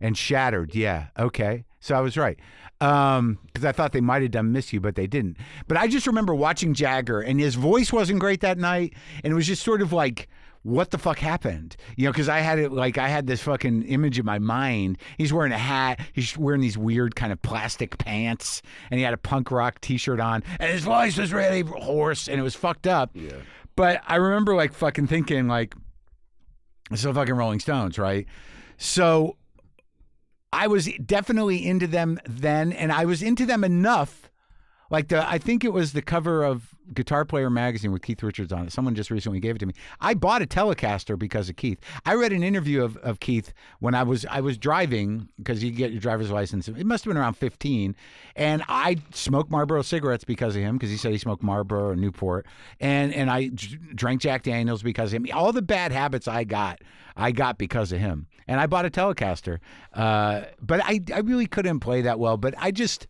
[0.00, 1.64] And Shattered, yeah, okay.
[1.80, 2.38] So I was right.
[2.80, 5.36] Um, because I thought they might have done Miss You, but they didn't.
[5.66, 9.34] But I just remember watching Jagger, and his voice wasn't great that night, and it
[9.34, 10.28] was just sort of like,
[10.62, 11.76] what the fuck happened?
[11.96, 14.98] You know, because I had it like I had this fucking image in my mind.
[15.16, 19.14] He's wearing a hat, he's wearing these weird kind of plastic pants, and he had
[19.14, 22.86] a punk rock T-shirt on, and his voice was really hoarse, and it was fucked
[22.86, 23.10] up.
[23.14, 23.32] Yeah.
[23.76, 25.74] But I remember like fucking thinking like,
[26.90, 28.26] it's the fucking Rolling Stones, right?
[28.76, 29.36] So
[30.52, 34.30] I was definitely into them then, and I was into them enough.
[34.90, 38.52] Like the, I think it was the cover of Guitar Player magazine with Keith Richards
[38.52, 38.72] on it.
[38.72, 39.74] Someone just recently gave it to me.
[40.00, 41.78] I bought a Telecaster because of Keith.
[42.06, 45.70] I read an interview of, of Keith when I was I was driving because you
[45.70, 46.68] get your driver's license.
[46.68, 47.94] It must have been around fifteen,
[48.34, 51.96] and I smoked Marlboro cigarettes because of him because he said he smoked Marlboro or
[51.96, 52.46] Newport,
[52.80, 53.50] and and I
[53.94, 55.26] drank Jack Daniels because of him.
[55.34, 56.80] All the bad habits I got,
[57.14, 58.26] I got because of him.
[58.48, 59.58] And I bought a Telecaster,
[59.92, 62.38] uh, but I I really couldn't play that well.
[62.38, 63.06] But I just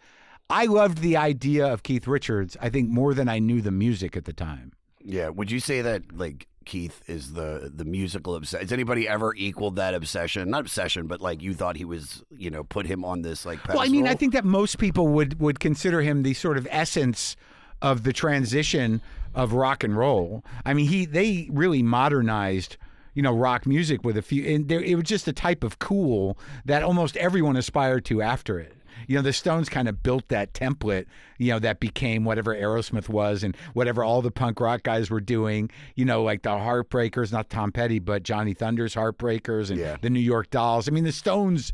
[0.51, 2.57] I loved the idea of Keith Richards.
[2.61, 4.73] I think more than I knew the music at the time.
[5.01, 5.29] Yeah.
[5.29, 8.67] Would you say that like Keith is the the musical obsession?
[8.67, 10.51] Has anybody ever equaled that obsession?
[10.51, 13.67] Not obsession, but like you thought he was, you know, put him on this like.
[13.69, 16.67] Well, I mean, I think that most people would would consider him the sort of
[16.71, 17.37] essence
[17.81, 19.01] of the transition
[19.35, 20.45] of rock and roll.
[20.67, 22.77] I mean, he they really modernized
[23.19, 25.81] you know rock music with a few and there, it was just a type of
[25.81, 28.73] cool that almost everyone aspired to after it.
[29.09, 33.09] You know, the Stones kind of built that template, you know, that became whatever Aerosmith
[33.09, 37.33] was and whatever all the punk rock guys were doing, you know, like the Heartbreakers,
[37.33, 39.97] not Tom Petty, but Johnny Thunder's Heartbreakers and Yeah.
[40.01, 40.87] the New York Dolls.
[40.89, 41.73] I mean, the Stones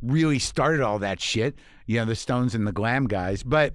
[0.00, 3.42] really started all that shit, you know, the Stones and the glam guys.
[3.42, 3.74] But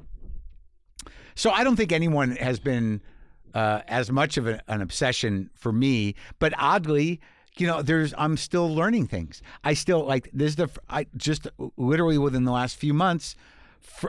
[1.35, 2.99] so I don't think anyone has been
[3.53, 6.15] uh, as much of a, an obsession for me.
[6.39, 7.19] But oddly,
[7.57, 9.41] you know, there's I'm still learning things.
[9.63, 10.51] I still like this.
[10.51, 13.35] Is the I just literally within the last few months.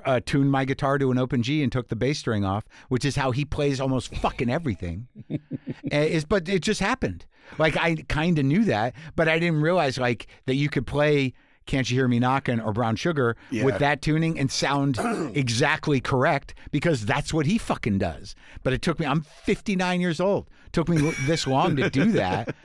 [0.04, 3.06] Uh, tuned my guitar to an open G and took the bass string off, which
[3.06, 5.08] is how he plays almost fucking everything.
[5.30, 5.38] Uh,
[5.90, 7.24] is but it just happened.
[7.58, 11.32] Like I kind of knew that, but I didn't realize like that you could play
[11.66, 13.64] "Can't You Hear Me Knocking" or "Brown Sugar" Yeah.
[13.64, 14.98] with that tuning and sound
[15.34, 18.34] exactly correct because that's what he fucking does.
[18.62, 19.06] But it took me.
[19.06, 20.48] I'm 59 years old.
[20.72, 22.54] Took me this long to do that.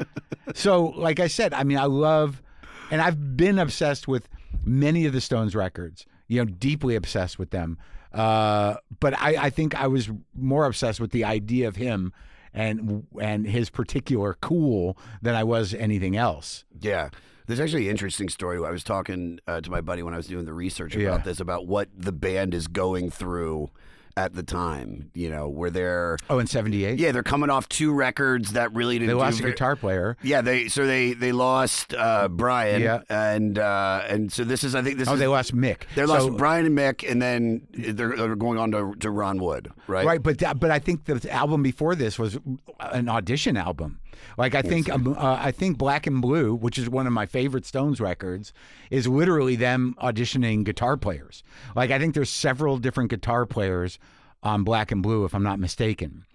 [0.56, 2.42] So, like I said, I mean, I love,
[2.90, 4.30] and I've been obsessed with
[4.64, 6.06] many of the Stones records.
[6.30, 7.78] You know, deeply obsessed with them.
[8.14, 12.14] Uh, but I, I think I was more obsessed with the idea of him
[12.54, 16.64] and and his particular cool than I was anything else.
[16.80, 17.10] Yeah.
[17.48, 18.58] There's actually an interesting story.
[18.58, 21.18] I was talking uh, to my buddy when I was doing the research about Yeah.
[21.20, 23.70] this, about what the band is going through
[24.18, 25.12] at the time.
[25.14, 28.96] You know, where they're Oh, in '78, yeah, they're coming off two records that really
[29.00, 29.08] didn't.
[29.10, 30.18] they do lost a guitar player.
[30.24, 32.82] Yeah, they so they they lost uh, Brian.
[32.82, 33.02] Yeah.
[33.10, 35.84] and uh, and so this is I think this is Oh, is they lost Mick.
[35.96, 39.40] they So- lost Brian and Mick, and then they're, they're going on to, to Ron
[39.40, 40.06] Wood, right?
[40.06, 42.38] Right, but that, but I think the album before this was
[42.80, 44.00] an audition album.
[44.38, 47.26] Like I think um, uh, I think Black and Blue, which is one of my
[47.26, 48.54] favorite Stones records,
[48.90, 51.44] is literally them auditioning guitar players.
[51.76, 54.00] Like I think there's several different guitar players
[54.44, 56.26] on Black and Blue, if I'm not mistaken,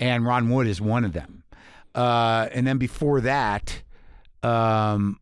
[0.00, 1.44] and Ron Wood is one of them.
[1.94, 3.82] Uh, and then before that,
[4.42, 5.20] um,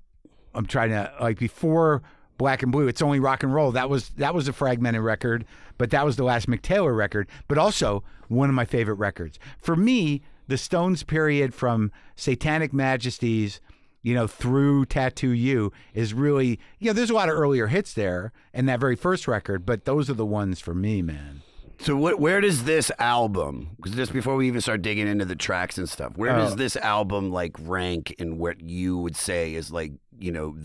[0.54, 2.02] I'm trying to like before
[2.38, 3.72] Black and Blue, it's only rock and roll.
[3.72, 5.44] That was that was a fragmented record,
[5.78, 9.38] but that was the last Mick Taylor record, but also one of my favorite records.
[9.58, 10.22] For me,
[10.52, 13.58] the Stones period from Satanic Majesties,
[14.02, 17.94] you know, through Tattoo You is really, you know, there's a lot of earlier hits
[17.94, 21.40] there in that very first record, but those are the ones for me, man.
[21.78, 23.70] So what, where does this album?
[23.76, 26.56] Because just before we even start digging into the tracks and stuff, where does Oh.
[26.56, 30.56] this album like rank in what you would say is like you know,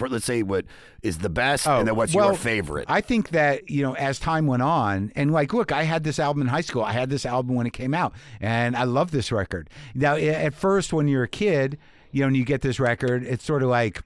[0.00, 0.64] let's say what
[1.02, 2.86] is the best, Oh, and then what's well, your favorite?
[2.88, 6.18] I think that, you know, as time went on, and like, look, I had this
[6.18, 6.82] album in high school.
[6.82, 9.68] I had this album when it came out, and I love this record.
[9.94, 11.78] Now, at first, when you're a kid,
[12.12, 14.02] you know, and you get this record, it's sort of like,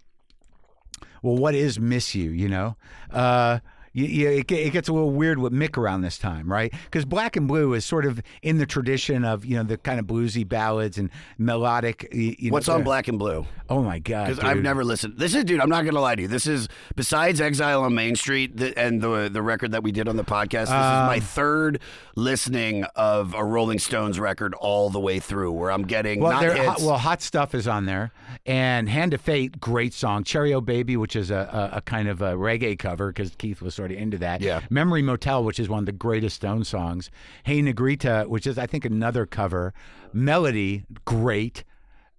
[1.22, 2.76] well, what is Miss You, you know?
[3.11, 3.61] Uh,
[3.94, 6.70] you, you, it, it gets a little weird with Mick around this time, right?
[6.85, 9.98] Because Black and Blue is sort of in the tradition of, you know, the kind
[9.98, 12.09] of bluesy ballads and melodic.
[12.12, 13.46] You know, What's on the- Black and Blue?
[13.70, 14.28] Oh, my God.
[14.28, 15.14] Because I've never listened.
[15.16, 15.61] This is, dude.
[15.61, 16.28] I'm not gonna lie to you.
[16.28, 20.07] This is besides Exile on Main Street the, and the the record that we did
[20.07, 20.64] on the podcast.
[20.66, 21.80] This is my Um, third
[22.16, 26.80] listening of a Rolling Stones record all the way through, where I'm getting Well, hot,
[26.80, 28.12] well, hot stuff is on there,
[28.46, 30.24] and Hand of Fate, great song.
[30.24, 33.61] Cherry O Baby, which is a, a, a kind of a reggae cover because Keith
[33.62, 34.40] was sort of into that.
[34.40, 34.61] Yeah.
[34.70, 37.11] Memory Motel, which is one of the greatest Stone songs.
[37.44, 39.73] Hey Negrita, which is I think another cover.
[40.12, 41.64] Melody, great.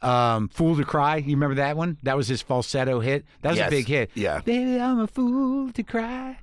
[0.01, 1.97] Um, Fool to Cry, you remember that one?
[2.03, 3.25] That was his falsetto hit.
[3.41, 3.67] That was Yes.
[3.69, 4.11] a big hit.
[4.13, 4.41] Yeah.
[4.41, 6.37] Baby, I'm a fool to cry.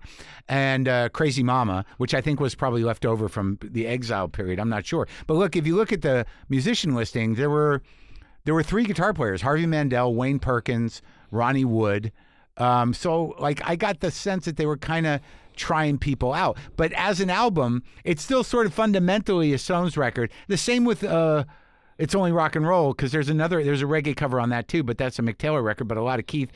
[0.49, 4.59] And uh, Crazy Mama, which I think was probably left over from the exile period.
[4.59, 5.07] I'm not sure.
[5.29, 7.83] But look, if you look at the musician listing, there were
[8.45, 12.11] there were three guitar players: Harvey Mandel, Wayne Perkins, Ronnie Wood.
[12.59, 15.21] Um, so, like, I got the sense that they were kind of
[15.57, 16.59] trying people out.
[16.77, 20.31] But as an album, it's still sort of fundamentally a Stones record.
[20.49, 21.05] The same with.
[21.05, 21.45] Uh,
[21.99, 24.83] it's only rock and roll because there's another there's a reggae cover on that too,
[24.83, 25.87] but that's a Mick Taylor record.
[25.87, 26.51] But a lot of Keith,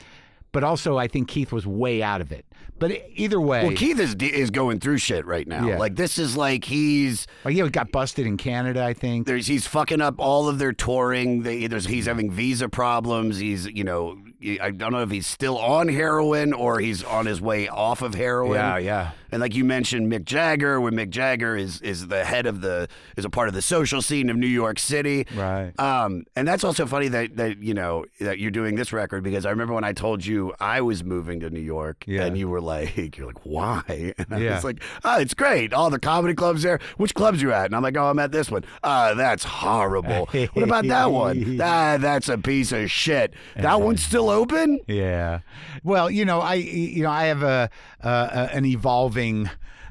[0.57, 2.43] but also I think Keith was way out of it.
[2.79, 5.67] But either way, well, Keith is is going through shit right now.
[5.67, 5.77] Yeah.
[5.77, 8.83] Like this is like he's like yeah, got busted in Canada.
[8.83, 11.43] I think there's he's fucking up all of their touring.
[11.43, 13.37] They, there's he's having visa problems.
[13.37, 14.17] He's you know
[14.59, 18.15] I don't know if he's still on heroin or he's on his way off of
[18.15, 18.55] heroin.
[18.55, 19.11] Yeah, yeah.
[19.31, 22.87] And like you mentioned, Mick Jagger, when Mick Jagger is is the head of the
[23.17, 25.25] is a part of the social scene of New York City.
[25.35, 25.73] Right.
[25.79, 29.45] Um, and that's also funny that that you know that you're doing this record because
[29.45, 32.25] I remember when I told you I was moving to New York, Yeah.
[32.25, 33.83] and you were like, you're like, why?
[34.17, 34.55] And I Yeah.
[34.55, 35.73] was like, oh, it's great.
[35.73, 36.79] All the comedy clubs there.
[36.97, 37.65] Which clubs you at?
[37.65, 38.63] And I'm like, oh, I'm at this one.
[38.83, 40.25] Ah, that's horrible.
[40.53, 41.59] what about that one?
[41.61, 43.33] Ah, that's a piece of shit.
[43.55, 44.79] That one's still open.
[44.87, 45.39] Yeah.
[45.83, 47.69] Well, you know, I you know I have a,
[48.03, 49.16] uh, an evolving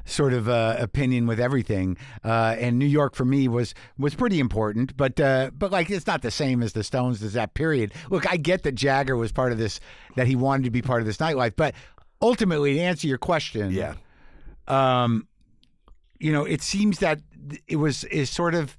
[0.05, 4.39] sort of uh, opinion with everything, uh, and New York for me was was pretty
[4.39, 7.93] important, but uh, but like it's not the same as the Stones as that period.
[8.09, 9.79] Look, I get that Jagger was part of this,
[10.15, 11.75] that he wanted to be part of this nightlife, but
[12.21, 13.95] ultimately, to answer your question, Yeah.
[14.67, 15.27] um,
[16.19, 17.19] you know, it seems that
[17.67, 18.75] it was is sort of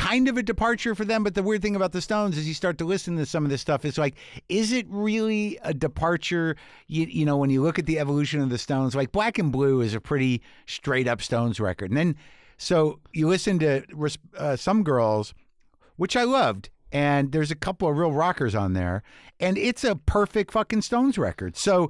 [0.00, 1.22] kind of a departure for them.
[1.22, 3.50] But the weird thing about the Stones is you start to listen to some of
[3.50, 3.84] this stuff.
[3.84, 4.14] It's like,
[4.48, 6.56] is it really a departure?
[6.86, 9.52] You, you know, when you look at the evolution of the Stones, like Black and
[9.52, 12.16] Blue is a pretty straight up Stones record, and then
[12.56, 13.84] so you listen to
[14.36, 15.34] uh, some girls,
[15.96, 16.70] which I loved.
[16.92, 19.04] And there's a couple of real rockers on there,
[19.38, 21.56] and it's a perfect fucking Stones record.
[21.56, 21.88] So,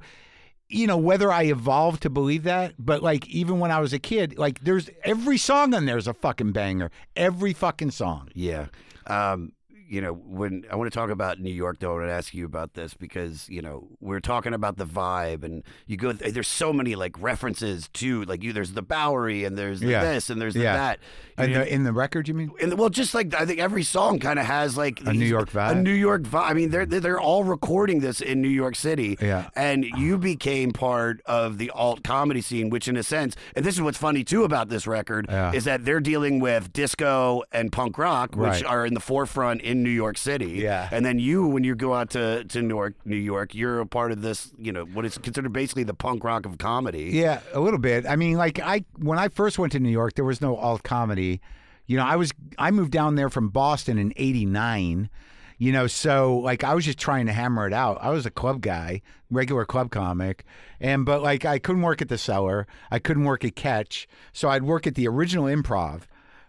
[0.73, 3.99] you know whether I evolved to believe that, but like even when I was a
[3.99, 6.91] kid, like there's every song on there is a fucking banger.
[7.15, 8.29] Every fucking song.
[8.33, 8.67] Yeah.
[9.07, 9.53] Um,
[9.91, 12.33] you know, when I want to talk about New York, though, I want to ask
[12.33, 16.13] you about this because you know we're talking about the vibe, and you go.
[16.13, 18.53] There's so many like references to like you.
[18.53, 20.03] There's the Bowery, and there's the Yeah.
[20.03, 20.77] this, and there's the Yeah.
[20.77, 20.99] that.
[21.37, 22.51] In You know, the, in the record, you mean?
[22.61, 25.49] and well, just like I think every song kind of has like A New York
[25.51, 25.71] vibe?
[25.71, 26.49] A New York vibe.
[26.49, 29.17] I mean, they're they're they're all recording this in New York City.
[29.21, 29.49] Yeah.
[29.57, 33.75] And you became part of the alt comedy scene, which in a sense, and this
[33.75, 35.51] is what's funny too about this record Yeah.
[35.51, 38.65] is that they're dealing with disco and punk rock, which Right.
[38.65, 40.51] are in the forefront in New York City.
[40.51, 40.89] Yeah.
[40.91, 43.85] And then you, when you go out to to New York, New York, you're a
[43.85, 44.51] part of this.
[44.57, 47.11] You know what is considered basically the punk rock of comedy.
[47.13, 48.05] Yeah, a little bit.
[48.05, 50.83] I mean, like I when I first went to New York, there was no alt
[50.83, 51.41] comedy.
[51.85, 55.09] You know, I was I moved down there from Boston in '89.
[55.57, 57.99] You know, so like I was just trying to hammer it out.
[58.01, 60.43] I was a club guy, regular club comic,
[60.79, 62.65] and but like I couldn't work at the cellar.
[62.89, 66.01] I couldn't work at Catch, so I'd work at the original Improv.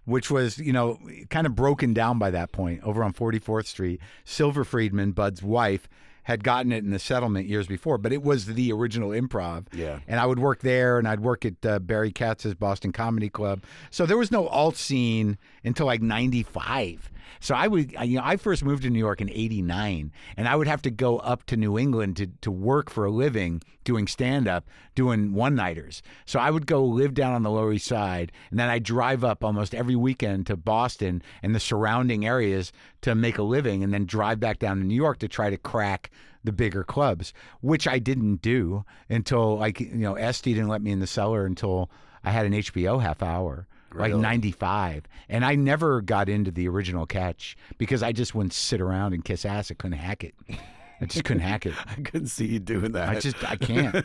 [0.04, 0.98] Which was, you know,
[1.30, 4.00] kind of broken down by that point over on 44th Street.
[4.24, 5.88] Silver Friedman, Budd's wife,
[6.24, 9.66] had gotten it in the settlement years before, but it was the original improv.
[9.72, 9.98] Yeah.
[10.08, 13.62] And I would work there and I'd work at uh, Barry Katz's Boston Comedy Club.
[13.90, 17.10] So there was no alt scene until like 95.
[17.40, 20.48] So I would, I- you know, I first moved to New York in 89 and
[20.48, 23.60] I would have to go up to New England to, to work for a living
[23.84, 26.02] doing stand up, doing one nighters.
[26.26, 29.24] So I would go live down on the Lower East Side and then I'd drive
[29.24, 33.92] up almost every weekend to Boston and the surrounding areas to make a living and
[33.92, 36.10] then drive back down to New York to try to crack
[36.44, 40.90] the bigger clubs, which I didn't do until like you know Estee didn't let me
[40.90, 41.90] in the cellar until
[42.24, 43.66] I had an HBO half hour.
[43.94, 45.04] Like 95.
[45.28, 49.22] And I never got into the original catch because I just wouldn't sit around and
[49.22, 49.70] kiss ass.
[49.70, 50.34] I couldn't hack it.
[51.02, 51.74] I just couldn't hack it.
[51.86, 53.08] I couldn't see you doing that.
[53.08, 54.04] I just I can't.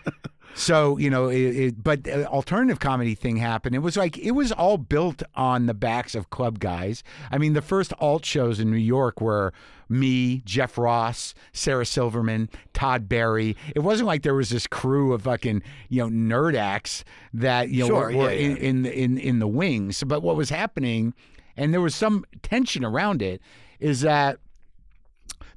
[0.54, 3.76] so you know, it, it, but the alternative comedy thing happened.
[3.76, 7.04] It was like it was all built on the backs of club guys.
[7.30, 9.52] I mean, the first alt shows in New York were
[9.88, 13.56] me, Jeff Ross, Sarah Silverman, Todd Barry.
[13.76, 17.82] It wasn't like there was this crew of fucking you know nerd acts that you
[17.82, 18.62] know Sure, were, were yeah, in, yeah.
[18.62, 20.02] in the in in the wings.
[20.02, 21.14] But what was happening,
[21.56, 23.40] and there was some tension around it,
[23.78, 24.38] is that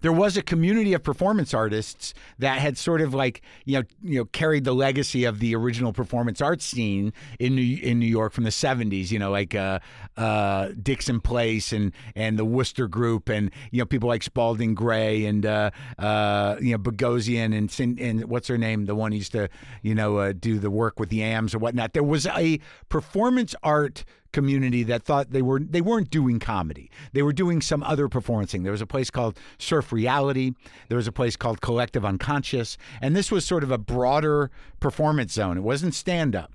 [0.06, 4.20] there was a community of performance artists that had sort of like you know you
[4.20, 8.32] know carried the legacy of the original performance art scene in New in New York
[8.32, 9.80] from the 70s you know like uh,
[10.16, 15.26] uh, Dixon Place and and the Wooster Group and you know people like Spalding Gray
[15.26, 18.86] and uh, uh, you know Bogosian and and what's her name?
[18.86, 19.50] The one who used to
[19.82, 21.94] you know uh, do the work with the AMs or whatnot.
[21.94, 24.06] There was a performance art
[24.36, 26.92] community that thought they were they weren't doing comedy.
[27.14, 28.64] They were doing some other performancing.
[28.64, 30.52] There was a place called Surf Reality.
[30.90, 35.32] There was a place called Collective Unconscious, and this was sort of a broader performance
[35.32, 35.58] zone.
[35.58, 36.52] It wasn't stand up.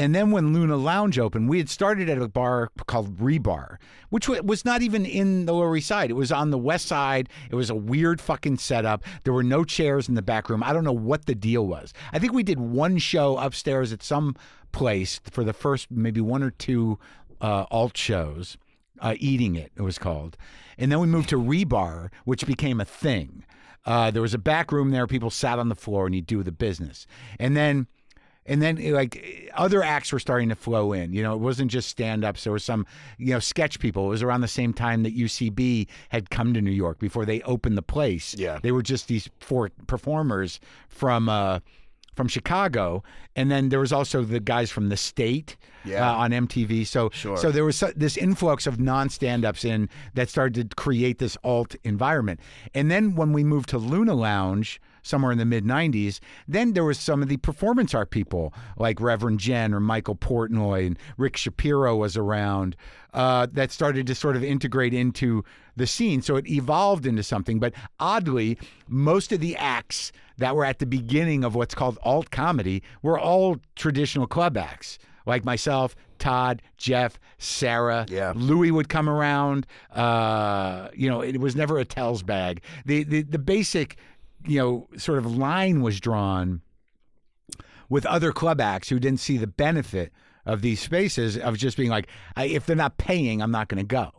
[0.00, 3.78] And then when Luna Lounge opened, we had started at a bar called Rebar,
[4.10, 6.10] which was not even in the Lower East Side.
[6.10, 7.28] It was on the West Side.
[7.50, 9.02] It was a weird fucking setup.
[9.24, 10.62] There were no chairs in the back room.
[10.62, 11.92] I don't know what the deal was.
[12.12, 14.36] I think we did one show upstairs at some
[14.72, 16.98] place for the first maybe one or two
[17.40, 18.56] uh, alt shows.
[19.00, 20.36] Uh, Eating It, it was called.
[20.76, 23.44] And then we moved to Rebar, which became a thing.
[23.84, 25.06] Uh, there was a back room there.
[25.06, 27.06] People sat on the floor and you do the business.
[27.38, 27.86] And then
[28.48, 31.12] and then like other acts were starting to flow in.
[31.12, 32.44] You know, it wasn't just stand-ups.
[32.44, 32.86] There was some,
[33.18, 34.06] you know, sketch people.
[34.06, 37.42] It was around the same time that UCB had come to New York before they
[37.42, 38.34] opened the place.
[38.36, 38.58] Yeah.
[38.62, 41.60] they were just these four performers from uh,
[42.18, 43.02] from Chicago,
[43.36, 46.10] and then there was also the guys from the state Yeah.
[46.10, 46.84] uh, on MTV.
[46.86, 47.36] So Sure.
[47.38, 52.40] so there was this influx of non-stand-ups in that started to create this alt environment.
[52.74, 56.84] And then when we moved to Luna Lounge somewhere in the mid 90s, then there
[56.84, 61.36] was some of the performance art people like Reverend Jen or Michael Portnoy and Rick
[61.36, 62.76] Shapiro was around
[63.14, 65.44] uh, that started to sort of integrate into
[65.76, 66.22] the scene.
[66.22, 67.58] So it evolved into something.
[67.58, 72.30] But oddly, most of the acts that were at the beginning of what's called alt
[72.30, 74.98] comedy were all traditional club acts
[75.28, 78.06] like myself, Todd, Jeff, Sarah.
[78.08, 78.32] Yeah.
[78.34, 79.66] Louis would come around.
[79.92, 82.62] Uh, you know, it was never a tells bag.
[82.86, 83.98] The, the the basic,
[84.46, 86.62] you know, sort of line was drawn
[87.88, 90.12] with other club acts who didn't see the benefit
[90.44, 93.86] of these spaces of just being like, if they're not paying, I'm not going to
[93.86, 94.10] go.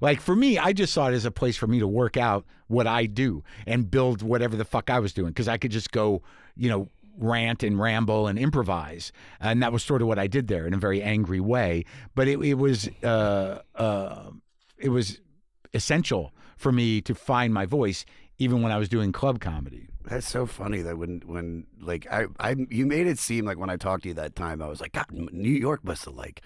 [0.00, 2.44] Like for me, I just saw it as a place for me to work out
[2.66, 5.92] what I do and build whatever the fuck I was doing because I could just
[5.92, 6.22] go,
[6.56, 10.48] you know, rant and ramble and improvise, and that was sort of what I did
[10.48, 11.84] there in a very angry way.
[12.14, 14.30] But it, it was uh, uh,
[14.78, 15.20] it was
[15.72, 18.04] essential for me to find my voice,
[18.38, 19.88] even when I was doing club comedy.
[20.04, 23.70] That's so funny that when when like I I you made it seem like when
[23.70, 26.42] I talked to you that time I was like God New York must have like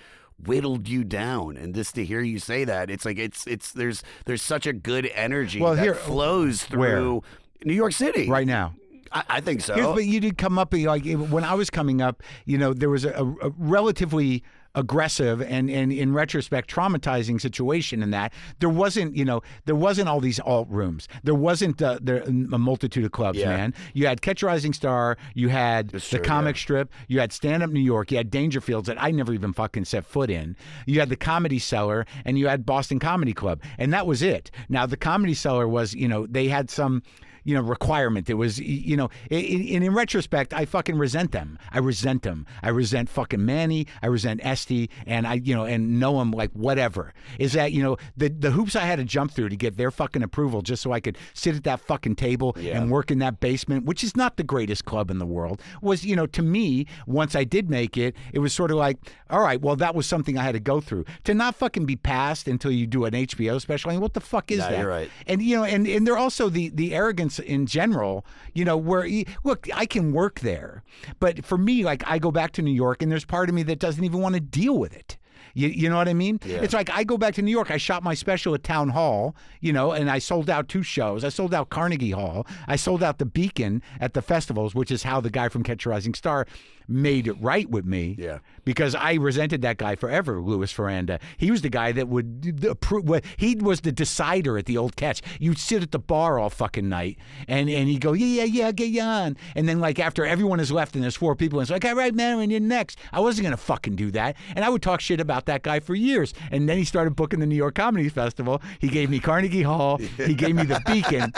[0.46, 4.04] whittled you down and just to hear you say that it's like it's it's there's
[4.26, 6.98] there's such a good energy Well, that here- flows where?
[6.98, 7.22] through
[7.64, 8.74] New York City Right now,
[9.10, 12.00] I, I think so Here's, but you did come up like when I was coming
[12.00, 12.22] up.
[12.44, 14.44] You know, there was a, a relatively
[14.78, 18.32] aggressive and, and in retrospect traumatizing situation in that.
[18.60, 21.08] There wasn't you know there wasn't all these alt rooms.
[21.24, 23.56] There wasn't uh, there a multitude of clubs Yeah.
[23.56, 23.74] man.
[23.92, 25.16] You had catch a rising star.
[25.34, 26.60] You had That's the true, comic yeah.
[26.60, 26.92] strip.
[27.08, 28.10] You had stand up new york.
[28.10, 30.56] You had dangerfields that i never even fucking set foot in.
[30.86, 34.50] You had the comedy cellar and you had boston comedy club and that was it.
[34.68, 37.02] Now the comedy cellar was you know they had some
[37.48, 38.28] you know requirement.
[38.28, 39.42] It was you know, and
[39.86, 41.58] in retrospect, I fucking resent them.
[41.72, 42.46] I resent them.
[42.62, 43.86] I resent fucking Manny.
[44.02, 47.14] I resent Estee, and I you know, and Noam like whatever.
[47.38, 49.90] Is that you know the the hoops I had to jump through to get their
[49.90, 53.40] fucking approval just so I could sit at that fucking table and work in that
[53.40, 55.62] basement, which is not the greatest club in the world.
[55.80, 58.98] Was you know to me once I did make it, it was sort of like
[59.30, 61.96] all right, well that was something I had to go through to not fucking be
[61.96, 63.90] passed until you do an HBO special.
[63.90, 64.78] I mean, what the fuck is No, that?
[64.78, 65.10] you're right.
[65.26, 68.24] and you know and and they're also the the arrogance in general
[68.54, 69.08] you know where
[69.44, 70.82] look i can work there
[71.20, 73.62] but for me like i go back to new york and there's part of me
[73.62, 75.16] that doesn't even want to deal with it
[75.54, 76.38] you, you know what I mean?
[76.44, 77.70] It's like I go back to New York.
[77.70, 81.24] I shot my special at Town Hall, you know, and I sold out two shows.
[81.24, 82.46] I sold out Carnegie Hall.
[82.66, 85.86] I sold out the Beacon at the festivals, which is how the guy from Catch
[85.86, 86.46] a Rising Star
[86.88, 88.16] made it right with me.
[88.18, 88.38] Yeah.
[88.64, 91.20] Because I resented that guy forever, Louis Faranda.
[91.36, 93.08] He was the guy that would approve.
[93.36, 95.22] He was the decider at the old catch.
[95.38, 98.72] You'd sit at the bar all fucking night, and and he'd go, yeah, yeah, yeah,
[98.72, 99.36] get on.
[99.54, 101.94] And then like after everyone has left and there's four people, and it's like, all
[101.94, 102.98] right, man, you're next.
[103.12, 105.94] I wasn't gonna fucking do that, and I would talk shit about that guy for
[105.94, 106.32] years.
[106.50, 108.62] And then he started booking the New York Comedy Festival.
[108.78, 109.98] He gave me Carnegie Hall.
[109.98, 111.32] He gave me the Beacon,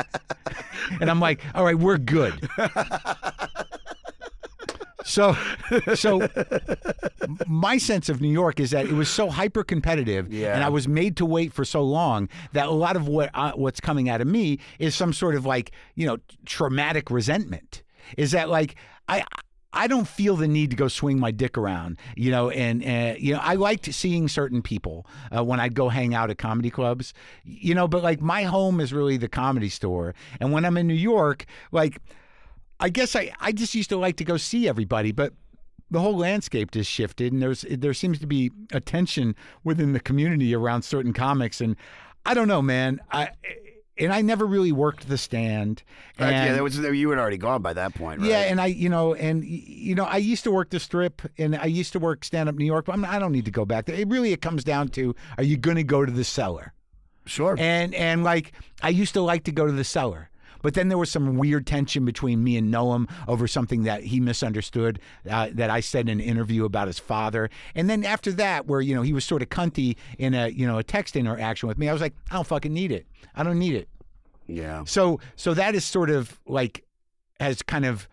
[1.00, 2.48] and I'm like, all right, we're good.
[5.04, 5.36] So,
[5.94, 6.28] so
[7.46, 10.54] my sense of New York is that it was so hyper competitive, Yeah.
[10.54, 13.52] and I was made to wait for so long that a lot of what uh,
[13.52, 17.82] what's coming out of me is some sort of like you know traumatic resentment.
[18.16, 18.76] Is that like
[19.08, 19.24] I.
[19.72, 23.14] I don't feel the need to go swing my dick around, you know, and uh,
[23.16, 26.70] you know I liked seeing certain people uh, when I'd go hang out at comedy
[26.70, 30.76] clubs, you know, but like my home is really the comedy store, and when I'm
[30.76, 32.00] in New York, like
[32.80, 35.32] I guess I, I just used to like to go see everybody, but
[35.90, 40.00] the whole landscape just shifted, and there's there seems to be a tension within the
[40.00, 41.76] community around certain comics, and
[42.24, 43.00] I don't know, man.
[43.10, 43.30] I
[44.00, 45.82] and I never really worked the stand.
[46.18, 48.30] And, yeah, that was you had already gone by that point, right?
[48.30, 51.56] yeah, and I, you know, and you know, I used to work the strip, and
[51.56, 53.64] I used to work stand up New York, but I'm, I don't need to go
[53.64, 53.96] back there.
[53.96, 56.72] It really it comes down to: Are you going to go to the cellar?
[57.26, 57.56] Sure.
[57.58, 58.52] And and like
[58.82, 60.29] I used to like to go to the cellar.
[60.62, 64.20] But then there was some weird tension between me and Noam over something that he
[64.20, 67.50] misunderstood uh, that I said in an interview about his father.
[67.74, 70.66] And then after that, where you know he was sort of cunty in a you
[70.66, 73.06] know a text interaction with me, I was like, I don't fucking need it.
[73.34, 73.88] I don't need it.
[74.46, 74.84] Yeah.
[74.84, 76.84] So so that is sort of like
[77.38, 78.08] has kind of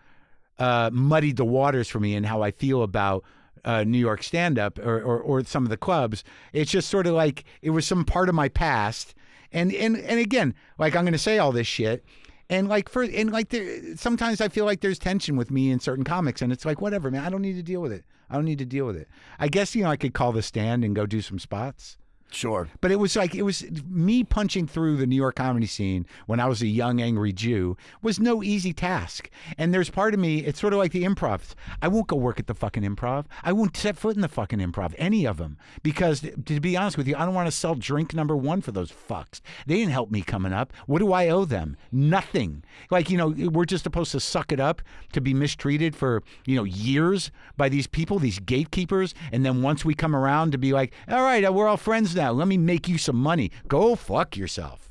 [0.58, 3.24] uh, muddied the waters for me and how I feel about
[3.64, 6.24] uh, New York stand up or, or or some of the clubs.
[6.52, 9.14] It's just sort of like it was some part of my past.
[9.52, 12.04] And and and again, like I'm going to say all this shit.
[12.50, 15.80] And like for and like there, sometimes I feel like there's tension with me in
[15.80, 17.24] certain comics, and it's like whatever, man.
[17.24, 18.04] I don't need to deal with it.
[18.30, 19.08] I don't need to deal with it.
[19.38, 21.98] I guess you know I could call the stand and go do some spots.
[22.30, 22.68] Sure.
[22.80, 26.40] But it was like it was me punching through the New York comedy scene when
[26.40, 29.30] I was a young angry Jew was no easy task.
[29.56, 31.54] And there's part of me, it's sort of like the improv.
[31.80, 33.24] I won't go work at the fucking improv.
[33.42, 36.98] I won't set foot in the fucking improv, any of them, because to be honest
[36.98, 39.40] with you, I don't want to sell drink number one for those fucks.
[39.66, 40.72] They didn't help me coming up.
[40.86, 41.76] What do I owe them?
[41.90, 42.62] Nothing.
[42.90, 46.56] Like you know, we're just supposed to suck it up to be mistreated for you
[46.56, 50.72] know years by these people, these gatekeepers, and then once we come around to be
[50.72, 52.32] like, all right, we're all friends now.
[52.32, 53.50] Let me make you some money.
[53.68, 54.87] Go fuck yourself.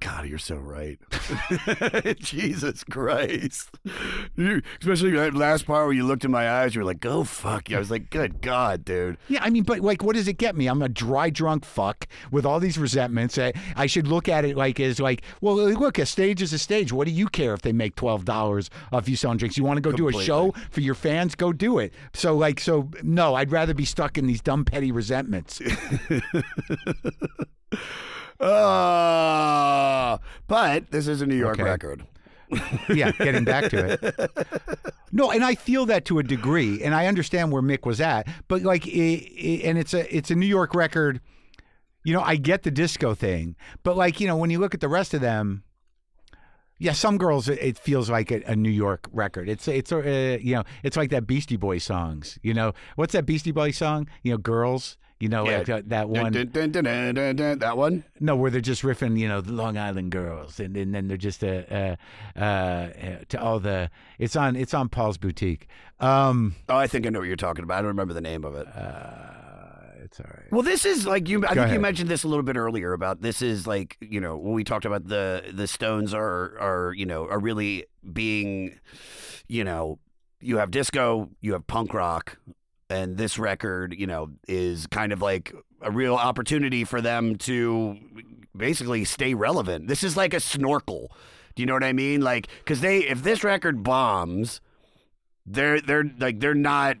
[0.00, 0.98] God, you're so right.
[2.18, 3.70] Jesus Christ.
[4.36, 7.24] You, especially that last part where you looked in my eyes, you were like, go
[7.24, 7.76] fuck you.
[7.76, 9.18] I was like, good God, dude.
[9.28, 10.66] Yeah, I mean, but like, what does it get me?
[10.66, 13.38] I'm a dry drunk fuck with all these resentments.
[13.38, 16.58] I, I should look at it like as like, well, look, a stage is a
[16.58, 16.92] stage.
[16.92, 19.56] What do you care if they make twelve dollars off you selling drinks?
[19.56, 21.34] You want to go do a show for your fans?
[21.34, 21.92] Go do it.
[22.14, 25.60] So like, so no, I'd rather be stuck in these dumb petty resentments.
[28.40, 31.62] Uh, but this is a New York Okay.
[31.64, 32.04] record.
[32.88, 34.30] yeah, getting back to it.
[35.12, 38.26] No, and I feel that to a degree, and I understand where Mick was at,
[38.48, 41.20] but like, i i and it's a it's a New York record.
[42.04, 44.80] You know, I get the disco thing, but like, you know, when you look at
[44.80, 45.62] the rest of them,
[46.78, 49.48] yeah, some girls it- it feels like a, a New York record.
[49.50, 52.38] It's it's uh, you know, it's like that Beastie Boy songs.
[52.42, 54.08] You know, what's that Beastie Boy song?
[54.22, 54.96] You know, girls.
[55.20, 55.58] You know, Yeah.
[55.58, 56.32] like that, that one.
[56.32, 58.04] Dun, dun, dun, that one?
[58.20, 61.16] No, where they're just riffing, you know, the Long Island girls, and, and then they're
[61.16, 61.96] just uh, uh,
[62.38, 62.88] uh,
[63.28, 63.90] to all the.
[64.18, 64.54] It's on.
[64.54, 65.66] It's on Paul's boutique.
[65.98, 67.78] Um, Oh, I think I know what you're talking about.
[67.78, 68.66] I don't remember the name of it.
[70.04, 70.52] it's all right.
[70.52, 71.44] Well, this is like you.
[71.46, 74.20] I Go think you mentioned this a little bit earlier about this is like you
[74.20, 78.78] know when we talked about the the Stones are are you know are really being,
[79.48, 79.98] you know,
[80.40, 82.38] you have disco, you have punk rock,
[82.90, 87.96] and this record you know is kind of like a real opportunity for them to
[88.56, 89.88] basically stay relevant.
[89.88, 91.12] This is like a snorkel.
[91.54, 92.20] Do you know what I mean?
[92.20, 94.60] Like because they if this record bombs,
[95.46, 96.96] they're they're like they're not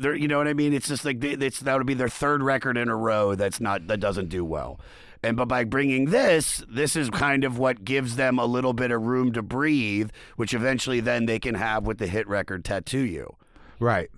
[0.00, 0.72] they're you know what I mean.
[0.72, 3.86] It's just like it's that would be their third record in a row that's not
[3.88, 4.80] that doesn't do well.
[5.22, 8.90] And but by bringing this, this is kind of what gives them a little bit
[8.90, 13.04] of room to breathe, which eventually then they can have with the hit record "Tattoo
[13.04, 13.36] You."
[13.78, 14.10] Right.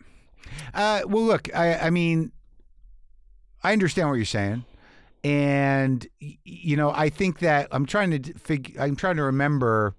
[0.73, 2.33] Uh, well, look, I, I mean,
[3.63, 4.65] I understand what you're saying,
[5.23, 8.81] and you know, I think that I'm trying to figure.
[8.81, 9.95] I'm trying to remember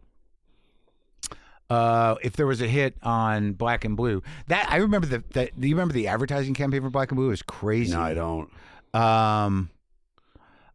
[1.69, 4.21] uh, if there was a hit on Black and Blue.
[4.47, 5.23] That I remember the.
[5.31, 7.27] That, do you remember the advertising campaign for Black and Blue?
[7.27, 7.93] It was crazy.
[7.93, 8.49] No, I don't.
[8.93, 9.69] Um,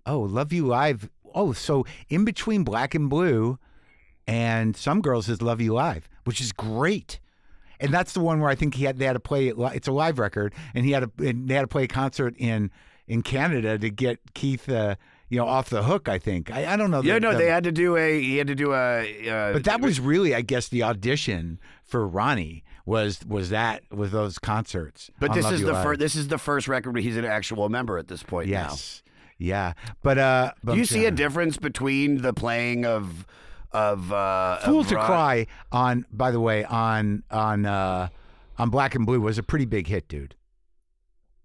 [0.07, 1.09] oh, Love You Live.
[1.35, 3.59] Oh, so in between Black and Blue
[4.27, 7.21] and Some Girls is Love You Live, which is great.
[7.81, 9.93] And that's the one where I think he had they had to play It's a
[9.93, 12.71] live record, and he had to and they had to play a concert in
[13.07, 14.95] in Canada to get Keith, uh,
[15.29, 16.09] you know, off the hook.
[16.09, 17.03] I think I, I don't know.
[17.03, 18.21] Yeah, no, the- they had to do a.
[18.21, 19.29] He had to do a.
[19.29, 24.11] Uh, but that was really, I guess, the audition for Ronnie was was that was
[24.11, 25.11] those concerts.
[25.21, 26.01] But this Love is You the first.
[26.01, 28.49] This is the first record where he's an actual member at this point.
[28.49, 29.03] Yes.
[29.39, 29.73] Yeah.
[30.03, 30.73] But uh Now.
[30.73, 33.27] Do you see a difference between the playing of
[33.73, 38.09] of uh, Fool of to Ron- Cry on by the way, on on uh
[38.59, 40.35] on Black and Blue was a pretty big hit, dude.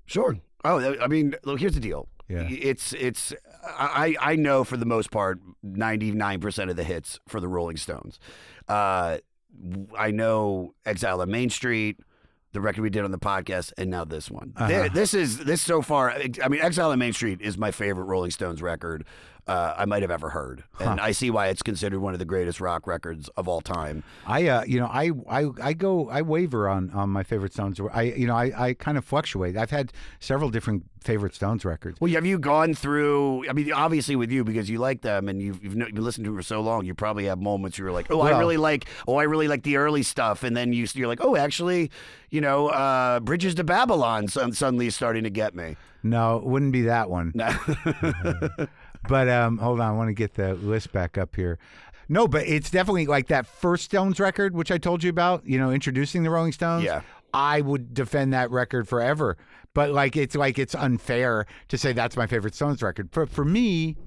[0.05, 0.37] Sure.
[0.63, 1.59] Oh, I mean, look.
[1.59, 2.07] Here's the deal.
[2.27, 2.47] Yeah.
[2.49, 3.33] It's it's.
[3.67, 7.47] I I know for the most part, ninety nine percent of the hits for the
[7.47, 8.19] Rolling Stones.
[8.67, 9.19] Uh,
[9.97, 11.99] I know Exile on Main Street,
[12.53, 14.53] the record we did on the podcast, and now this one.
[14.55, 14.67] Uh-huh.
[14.67, 16.11] Th- This is this so far.
[16.43, 19.05] I mean, Exile on Main Street is my favorite Rolling Stones record.
[19.47, 22.25] Uh, I might have ever heard, and I see why it's considered one of the
[22.25, 24.03] greatest rock records of all time.
[24.25, 27.79] I uh you know, I I I go I waver on on my favorite Stones.
[27.93, 29.55] I you know, I I kind of fluctuate.
[29.55, 32.01] I've had several different favorite Stones records.
[32.01, 33.47] Well, have you gone through?
[33.47, 36.31] I mean, obviously with you because you like them and you've you've, you've listened to
[36.31, 36.85] them for so long.
[36.85, 39.61] You probably have moments where you're like, oh, I really like, oh, I really like
[39.61, 41.91] the early stuff, and then you you're like, oh, actually,
[42.31, 45.75] you know, uh, Bridges to Babylon suddenly is starting to get me.
[46.01, 47.33] No, it wouldn't be that one.
[49.07, 51.57] but um, hold on, I want to get the list back up here.
[52.07, 55.45] No, but it's definitely like that first Stones record, which I told you about.
[55.45, 56.83] You know, introducing the Rolling Stones.
[56.83, 57.01] Yeah.
[57.33, 59.37] I would defend that record forever.
[59.73, 63.09] But like, it's like it's unfair to say that's my favorite Stones record.
[63.11, 63.97] For for me,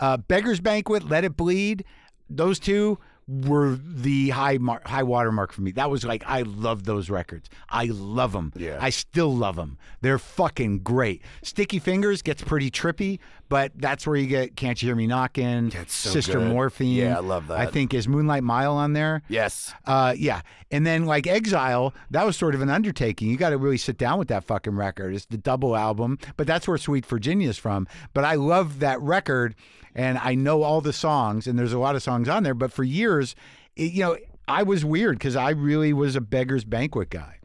[0.00, 1.84] uh, Beggar's Banquet, Let It Bleed,
[2.30, 2.98] those two
[3.28, 5.70] were the high mar- high watermark for me.
[5.72, 7.48] That was like I love those records.
[7.68, 8.52] I love them.
[8.56, 8.78] Yeah.
[8.80, 9.78] I still love them.
[10.00, 11.22] They're fucking great.
[11.42, 15.68] Sticky Fingers gets pretty trippy, but that's where you get Can't You Hear Me Knocking,
[15.70, 16.48] That's so Sister good.
[16.48, 16.96] Morphine.
[16.96, 17.58] Yeah, I love that.
[17.58, 19.22] I think is Moonlight Mile on there.
[19.28, 19.72] Yes.
[19.86, 23.28] Uh, yeah, and then like Exile, that was sort of an undertaking.
[23.28, 25.14] You got to really sit down with that fucking record.
[25.14, 27.86] It's the double album, but that's where Sweet Virginia is from.
[28.14, 29.54] But I love that record,
[29.94, 32.54] and I know all the songs, and there's a lot of songs on there.
[32.54, 33.34] But for years,
[33.76, 34.16] it, you know,
[34.48, 37.38] I was weird because I really was a Beggar's Banquet guy.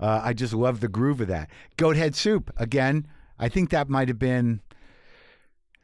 [0.00, 1.48] Uh, I just love the groove of that.
[1.78, 3.06] Goathead Soup again.
[3.38, 4.60] I think that might have been.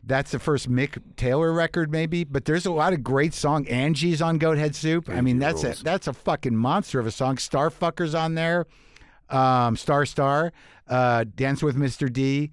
[0.02, 2.24] That's the first Mick Taylor record, maybe.
[2.24, 3.66] But there's a lot of great song.
[3.68, 5.08] Angie's on Goathead Soup.
[5.08, 7.36] I mean, that's a that's a fucking monster of a song.
[7.36, 8.66] Starfuckers on there.
[9.28, 10.52] Um, Star Star.
[10.88, 12.12] Uh, Dance with Mr.
[12.12, 12.50] D.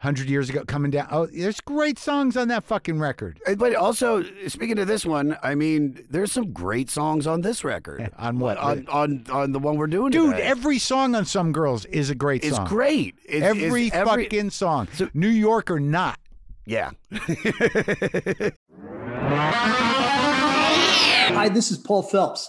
[0.00, 1.08] Hundred years ago, coming down.
[1.10, 3.40] Oh, there's great songs on that fucking record.
[3.56, 8.08] But also, speaking of this one, I mean, there's some great songs on this record.
[8.18, 8.58] On what?
[8.58, 10.44] On on, on the one we're doing, Dude, today.
[10.44, 12.68] every song on Some Girls is a great It's song.
[12.68, 13.16] great.
[13.24, 14.86] It's- every, it's every- fucking song.
[15.14, 16.18] New York or not.
[16.64, 16.90] yeah.
[21.30, 22.48] Hi, this is Paul Phelps.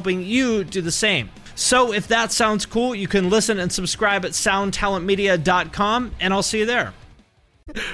[0.09, 1.29] you do the same.
[1.55, 6.59] So if that sounds cool, you can listen and subscribe at soundtalentmedia.com, and I'll see
[6.59, 6.93] you there.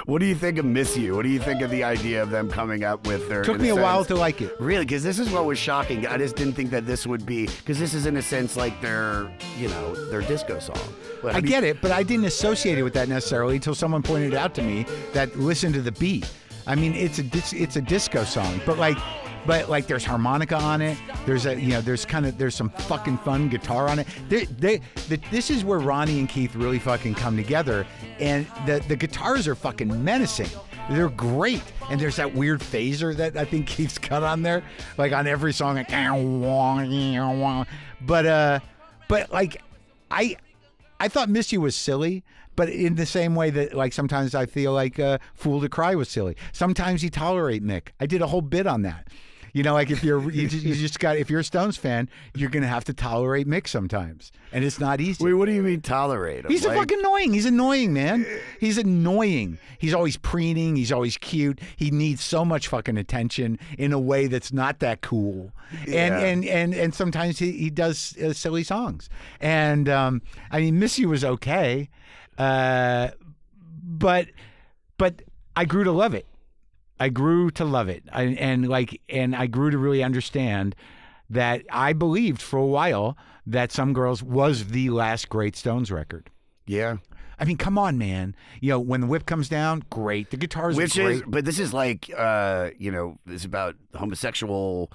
[0.06, 1.16] What do you think of Miss You?
[1.16, 3.44] What do you think of the idea of them coming up with their?
[3.44, 4.56] Took in me a while sense- to like it.
[4.60, 6.08] Really, because this is what was shocking.
[6.08, 8.80] I just didn't think that this would be because this is in a sense like
[8.82, 9.30] their,
[9.60, 10.80] you know, their disco song.
[11.22, 14.34] But I get it, but I didn't associate it with that necessarily until someone pointed
[14.34, 16.32] out to me that listen to the beat.
[16.66, 18.98] I mean, it's a it's a disco song, but like,
[19.48, 20.98] but like, there's harmonica on it.
[21.26, 24.08] There's a you know, there's kind of there's some fucking fun guitar on it.
[24.28, 27.88] They, they, the, this is where Ronnie and Keith really fucking come together,
[28.20, 30.50] and the the guitars are fucking menacing.
[30.90, 34.64] They're great, and there's that weird phaser that I think Keith's cut on there,
[34.98, 35.76] like on every song.
[35.76, 35.90] Like,
[38.02, 38.60] but uh,
[39.08, 39.62] but like,
[40.12, 40.36] I
[41.00, 42.26] I thought "Miss You" was silly,
[42.58, 45.96] but in the same way that like sometimes I feel like uh, "Fool to Cry"
[45.96, 46.36] was silly.
[46.52, 47.90] Sometimes you tolerate Mick.
[48.00, 49.08] I did a whole bit on that.
[49.58, 52.10] You know, like if you're you just, you just got if you're a Stones fan,
[52.36, 55.24] you're gonna have to tolerate Mick sometimes, and it's not easy.
[55.24, 56.52] Wait, what do you mean tolerate him?
[56.52, 57.34] He's Like- fucking annoying.
[57.34, 58.24] He's annoying, man.
[58.60, 59.58] He's annoying.
[59.80, 60.76] He's always preening.
[60.76, 61.60] He's always cute.
[61.76, 65.52] He needs so much fucking attention in a way that's not that cool.
[65.88, 69.10] And and and and sometimes he he does uh, silly songs.
[69.42, 71.90] And um, I mean, "Miss You" was okay,
[72.38, 73.08] uh,
[73.84, 74.28] but
[75.00, 75.24] but
[75.56, 76.28] I grew to love it.
[77.00, 80.76] I grew to love it, I, and like, and I grew to really understand
[81.30, 86.30] that I believed for a while that "Some Girls" was the last great Stones record.
[86.66, 86.98] Yeah.
[87.40, 88.36] I mean, come on, man.
[88.62, 90.32] You know, when the whip comes down, great.
[90.32, 91.16] The guitars Which are great.
[91.18, 94.92] is, but this is like, uh, you know, this is about homosexual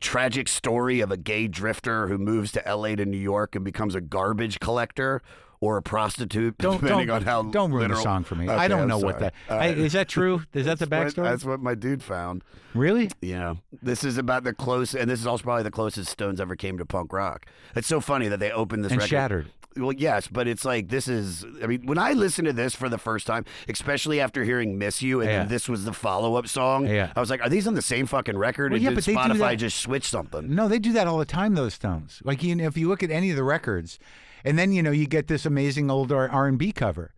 [0.00, 2.94] tragic story of a gay drifter who moves to L.A.
[2.94, 5.22] to New York and becomes a garbage collector
[5.62, 7.98] or a prostitute, don't depending don't, on how don't ruin literal.
[8.00, 8.46] the song for me.
[8.46, 9.20] Okay, I don't I'm know what sorry.
[9.22, 9.92] that All I- uh, is.
[9.92, 10.42] That true?
[10.52, 11.22] Is that the what- backstory?
[11.22, 12.42] That's what my dude found.
[12.74, 13.10] Really?
[13.20, 13.54] Yeah.
[13.80, 16.78] This is about the close, and this is also probably the closest Stones ever came
[16.78, 17.46] to punk rock.
[17.76, 19.08] It's so funny that they opened this And record.
[19.10, 19.46] Shattered.
[19.76, 21.46] Well, yes, but it's like this is.
[21.62, 25.00] I mean, when I listened to this for the first time, especially after hearing "Miss
[25.00, 25.44] You," and Yeah.
[25.44, 26.86] this was the follow-up song.
[26.88, 27.10] Yeah.
[27.16, 29.04] I was like, "Are these on the same fucking record?" Well, or yeah, did but
[29.04, 30.54] Spotify just switch something?
[30.54, 31.54] No, they do that all the time.
[31.54, 32.20] Those Stones.
[32.24, 33.98] Like you know, if you look at any of the records,
[34.44, 37.12] and then you know you get this amazing old R and B cover.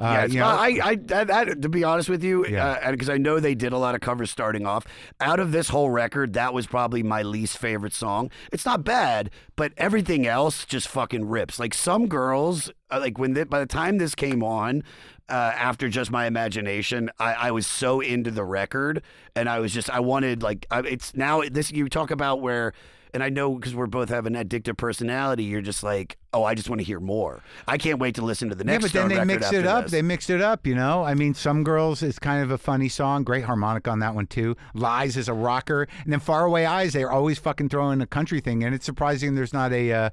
[0.00, 2.80] Uh, yeah, know, I, I, that, to be honest with you, Yeah.
[2.82, 4.84] uh, because I know they did a lot of covers starting off.
[5.20, 8.28] Out of this whole record, that was probably my least favorite song.
[8.50, 11.60] It's not bad, but everything else just fucking rips.
[11.60, 14.82] Like some girls, uh, like when the, by the time this came on.
[15.28, 19.02] Uh, after just my imagination, I, I was so into the record,
[19.34, 22.74] and I was just I wanted like I, it's now this you talk about where,
[23.14, 25.44] and I know because we're both have an addictive personality.
[25.44, 27.42] You're just like, oh, I just want to hear more.
[27.68, 28.82] I can't wait to listen to the next.
[28.82, 29.84] yeah, but then they record mix it up.
[29.84, 29.92] this.
[29.92, 31.04] They mixed it up, you know.
[31.04, 33.24] I mean, some girls is kind of a funny song.
[33.24, 34.56] Great harmonic on that one too.
[34.74, 36.94] Lies is a rocker, and then Faraway Eyes.
[36.94, 39.92] They're always fucking throwing a country thing, and it's surprising there's not a.
[39.92, 40.10] Uh,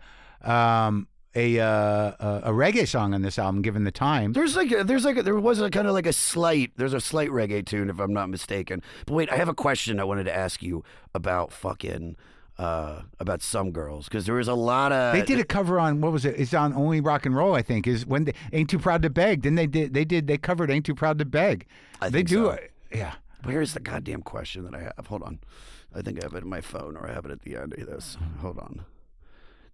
[0.49, 1.67] um, a, uh,
[2.19, 4.33] a a reggae song on this album, given the time.
[4.33, 6.93] There's like a, there's like a, there was a kind of like a slight there's
[6.93, 8.81] a slight reggae tune if I'm not mistaken.
[9.05, 10.83] But wait, I have a question I wanted to ask you
[11.13, 12.15] about fucking
[12.60, 16.01] uh about some girls because there was a lot of They did a cover on
[16.01, 16.36] what was it?
[16.38, 17.88] It's on Only Rock and Roll, I think.
[17.88, 19.43] Is when they Ain't Too Proud to Beg.
[19.43, 21.66] Then they did they did they covered Ain't Too Proud to Beg.
[22.01, 22.49] I they think do so.
[22.51, 22.72] it.
[22.93, 23.14] Yeah.
[23.43, 25.07] Where's the goddamn question that I have?
[25.07, 25.39] Hold on.
[25.95, 27.74] I think I have it in my phone or I have it at the end
[27.74, 28.18] of this.
[28.41, 28.84] Hold on.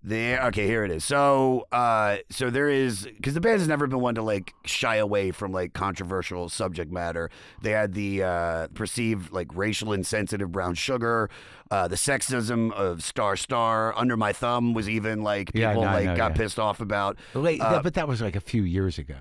[0.07, 0.43] There.
[0.47, 1.03] Okay, here it is.
[1.03, 4.97] So, uh, so there is because the band has never been one to like shy
[4.97, 7.31] away from like controversial subject matter.
[7.63, 11.31] They had the uh, perceived like racial insensitive Brown Sugar,
[11.71, 13.97] uh, the sexism of Star Star.
[13.97, 16.37] Under My Thumb was even like people Yeah, I like know, got yeah.
[16.37, 17.17] pissed off about.
[17.59, 19.15] Uh, but that was like a few years ago.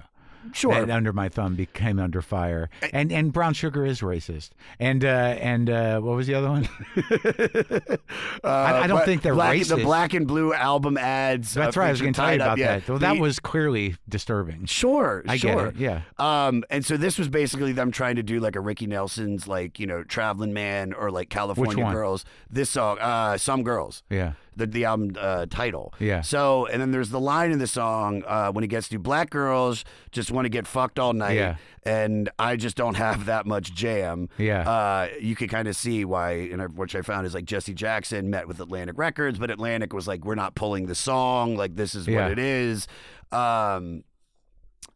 [0.52, 0.74] Sure.
[0.74, 4.50] That Under My Thumb became Under Fire, and and Brown Sugar is racist.
[4.78, 6.68] And uh, and uh, what was the other one?
[8.44, 9.76] I, I don't think they're black, racist.
[9.76, 11.54] The Black and Blue album ads.
[11.54, 11.88] That's uh, right.
[11.88, 12.78] I was going to tell you Up, about yeah.
[12.78, 12.88] that.
[12.88, 14.66] Well, that was clearly disturbing.
[14.66, 15.70] Sure, I sure.
[15.70, 15.76] get it.
[15.76, 16.02] Yeah.
[16.18, 19.78] Um, and so this was basically them trying to do like a Ricky Nelson's like
[19.78, 21.84] you know Traveling Man or like California?
[21.92, 22.24] Girls.
[22.50, 24.02] This song, uh, Some Girls.
[24.10, 24.32] Yeah.
[24.56, 25.92] The the album uh, title.
[25.98, 26.20] Yeah.
[26.22, 29.30] So and then there's the line in the song uh, when he gets to black
[29.30, 31.32] girls just want to get fucked all night.
[31.36, 31.56] Yeah.
[31.84, 34.28] And I just don't have that much jam.
[34.38, 34.60] Yeah.
[34.68, 37.74] Uh, you could kind of see why, and I- which I found is like Jesse
[37.74, 41.56] Jackson met with Atlantic Records, but Atlantic was like, we're not pulling the song.
[41.56, 42.22] Like this is Yeah.
[42.22, 42.86] what it is.
[43.32, 44.04] Um,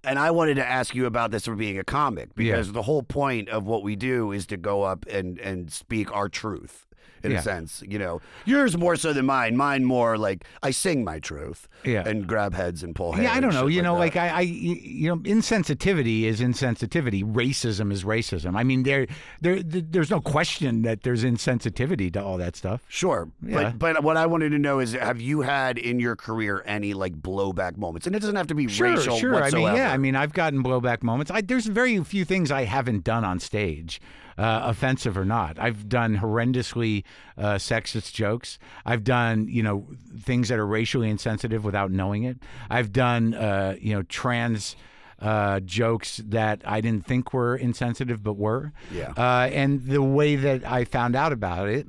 [0.05, 3.03] and I wanted to ask you about this for being a comic because the whole
[3.03, 6.87] point of what we do is to go up and and speak our truth
[7.23, 7.39] in Yeah.
[7.39, 7.83] a sense.
[7.87, 9.57] You know, yours more so than mine.
[9.57, 11.69] Mine more like I sing my truth.
[11.85, 12.07] Yeah.
[12.09, 13.25] And grab heads and pull hair.
[13.25, 13.67] Yeah, I don't know.
[13.69, 14.01] You know, that.
[14.01, 17.23] like I, I, you know, insensitivity is insensitivity.
[17.25, 18.57] Racism is racism.
[18.57, 19.07] I mean, there,
[19.41, 22.83] there, there's no question that there's insensitivity to all that stuff.
[22.89, 23.73] Sure, Yeah.
[23.73, 26.95] but but what I wanted to know is, have you had in your career any
[26.95, 28.07] like blowback moments?
[28.07, 29.43] And it doesn't have to be Sure, racial sure.
[29.43, 29.93] I mean, yeah.
[29.93, 31.31] I mean, I've gotten blowback moments.
[31.31, 34.01] I, there's very few things I haven't done on stage,
[34.39, 35.59] uh, offensive or not.
[35.59, 37.05] I've done horrendously
[37.37, 38.59] uh, sexist jokes.
[38.87, 39.89] I've done, you know,
[40.21, 42.39] things that are racially insensitive without knowing it.
[42.71, 44.77] I've done, uh, you know, trans.
[45.21, 48.73] Uh, jokes that I didn't think were insensitive, but were.
[48.93, 49.13] Yeah.
[49.17, 51.89] Uh, and the way that I found out about it,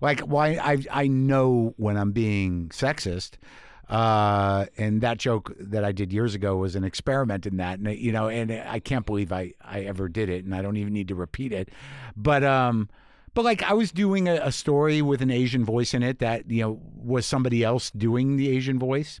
[0.00, 3.34] like why I I know when I'm being sexist.
[3.88, 7.96] Uh, and that joke that I did years ago was an experiment in that, and
[7.98, 10.92] you know, and I can't believe I I ever did it, and I don't even
[10.92, 11.68] need to repeat it.
[12.16, 12.88] But um,
[13.34, 16.50] but like I was doing a, a story with an Asian voice in it that
[16.50, 19.20] you know was somebody else doing the Asian voice,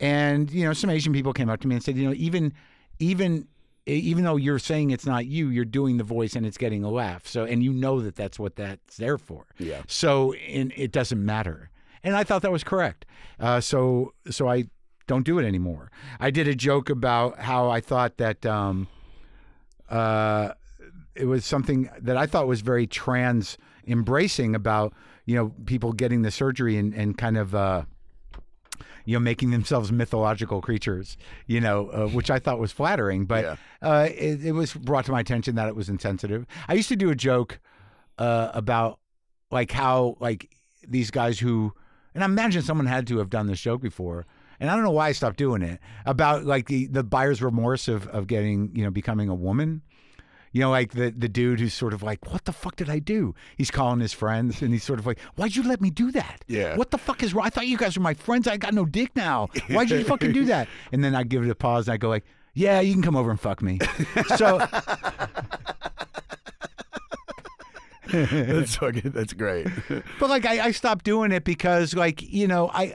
[0.00, 2.52] and you know, some Asian people came up to me and said, you know, even
[2.98, 3.48] even
[3.86, 6.90] even though you're saying it's not you, you're doing the voice and it's getting a
[6.90, 7.26] laugh.
[7.26, 9.46] So, and you know that that's what that's there for.
[9.58, 9.82] Yeah.
[9.86, 11.70] So, and it doesn't matter.
[12.04, 13.04] And I thought that was correct.
[13.40, 14.64] Uh, so, so I
[15.06, 15.90] don't do it anymore.
[16.20, 18.88] I did a joke about how I thought that um,
[19.88, 20.52] uh,
[21.14, 24.92] it was something that I thought was very trans embracing about
[25.24, 27.54] you know people getting the surgery and, and kind of.
[27.54, 27.82] Uh,
[29.04, 33.24] you know, making themselves mythological creatures, you know, uh, which I thought was flattering.
[33.24, 33.56] But Yeah.
[33.80, 36.44] uh, it, it was brought to my attention that it was insensitive.
[36.68, 37.58] I used to do a joke
[38.18, 38.98] uh, about
[39.50, 40.54] like how like
[40.86, 41.72] these guys who,
[42.14, 44.26] and I imagine someone had to have done this joke before.
[44.60, 47.86] And I don't know why I stopped doing it about like the, the buyer's remorse
[47.86, 49.82] of, of getting, you know, becoming a woman.
[50.50, 52.98] You know, like the, the dude who's sort of like, what the fuck did I
[52.98, 53.34] do?
[53.56, 56.42] He's calling his friends and he's sort of like, why'd you let me do that?
[56.48, 56.74] Yeah.
[56.76, 57.46] What the fuck is wrong?
[57.46, 58.48] I thought you guys were my friends.
[58.48, 59.48] I got no dick now.
[59.68, 60.66] Why'd you fucking do that?
[60.90, 63.14] And then I give it a pause and I go like, yeah, you can come
[63.14, 63.78] over and fuck me.
[64.36, 64.58] So
[68.12, 69.66] that's fucking, that's great.
[70.18, 72.94] but like I, I stopped doing it because like you know I,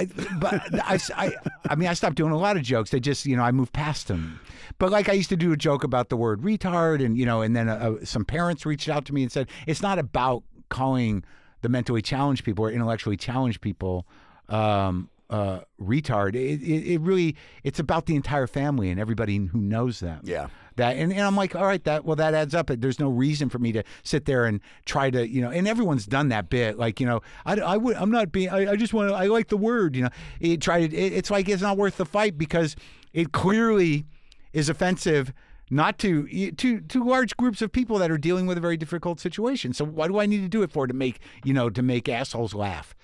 [0.00, 0.06] I
[0.38, 1.32] but I, I
[1.68, 2.90] I mean I stopped doing a lot of jokes.
[2.90, 4.40] They just you know I moved past them.
[4.78, 7.42] But like I used to do a joke about the word retard, and you know,
[7.42, 11.24] and then uh, some parents reached out to me and said it's not about calling
[11.62, 14.06] the mentally challenged people or intellectually challenged people
[14.48, 16.36] um, uh, retard.
[16.36, 20.20] It, it, it really it's about the entire family and everybody who knows them.
[20.22, 20.46] Yeah.
[20.76, 22.68] That and, and I'm like, all right, that well, that adds up.
[22.68, 25.50] There's no reason for me to sit there and try to, you know.
[25.50, 28.72] And everyone's done that bit, like you know, I, I would, I'm not being, I,
[28.72, 30.10] I just want to, I like the word, you know.
[30.40, 32.76] It to, it, it's like it's not worth the fight because
[33.12, 34.04] it clearly
[34.52, 35.32] is offensive.
[35.70, 39.18] Not to to to large groups of people that are dealing with a very difficult
[39.18, 39.72] situation.
[39.72, 42.08] So why do I need to do it for to make you know to make
[42.08, 42.94] assholes laugh?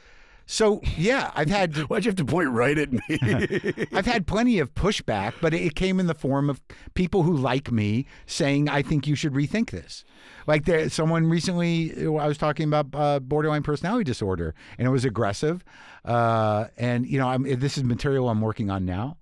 [0.50, 1.76] So yeah, I've had.
[1.88, 3.00] Why'd you have to point right at me?
[3.92, 6.60] I've had plenty of pushback, but it came in the form of
[6.94, 10.04] people who like me saying, "I think you should rethink this."
[10.48, 15.04] Like there, someone recently, I was talking about uh, borderline personality disorder, and it was
[15.04, 15.64] aggressive.
[16.04, 19.18] Uh, and you know, I'm, this is material I'm working on now.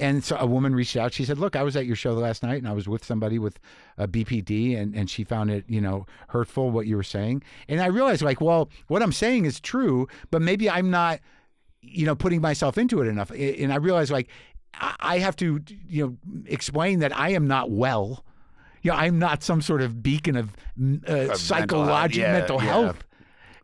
[0.00, 1.12] And so a woman reached out.
[1.12, 3.38] She said, "Look, I was at your show last night, and I was with somebody
[3.38, 3.60] with
[3.98, 7.80] a BPD, and, and she found it, you know, hurtful what you were saying." And
[7.80, 11.20] I realized, like, well, what I'm saying is true, but maybe I'm not,
[11.82, 13.30] you know, putting myself into it enough.
[13.30, 14.28] And I realized, like,
[14.74, 18.24] I have to, you know, explain that I am not well.
[18.82, 20.56] You know, I'm not some sort of beacon of
[21.06, 22.66] uh, psychological yeah, mental yeah.
[22.66, 23.04] health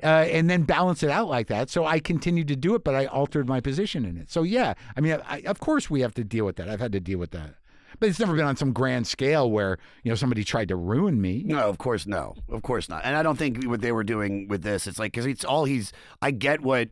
[0.06, 1.68] uh, and then balance it out like that.
[1.68, 4.30] So I continued to do it, but I altered my position in it.
[4.30, 6.70] So yeah, I mean, I, of course we have to deal with that.
[6.70, 7.56] I've had to deal with that,
[7.98, 11.20] but it's never been on some grand scale where you know somebody tried to ruin
[11.20, 11.42] me.
[11.44, 13.02] No, of course no, of course not.
[13.04, 14.86] And I don't think what they were doing with this.
[14.86, 15.92] It's like because it's all he's.
[16.22, 16.90] I get what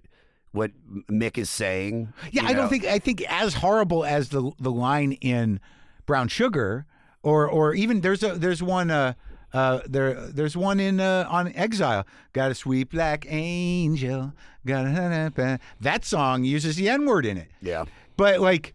[0.50, 0.72] what
[1.08, 2.12] Mick is saying.
[2.32, 5.60] Yeah, I don't think I think as horrible as the the line in
[6.04, 6.84] Brown Sugar,
[7.22, 9.14] or or even there's a there's one uh
[9.54, 12.06] uh there there's one in uh, on Exile.
[12.34, 14.34] Got a sweet black angel.
[14.66, 17.48] Got a that song uses the N word in it.
[17.62, 17.86] Yeah,
[18.16, 18.74] but like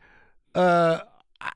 [0.55, 1.01] uh.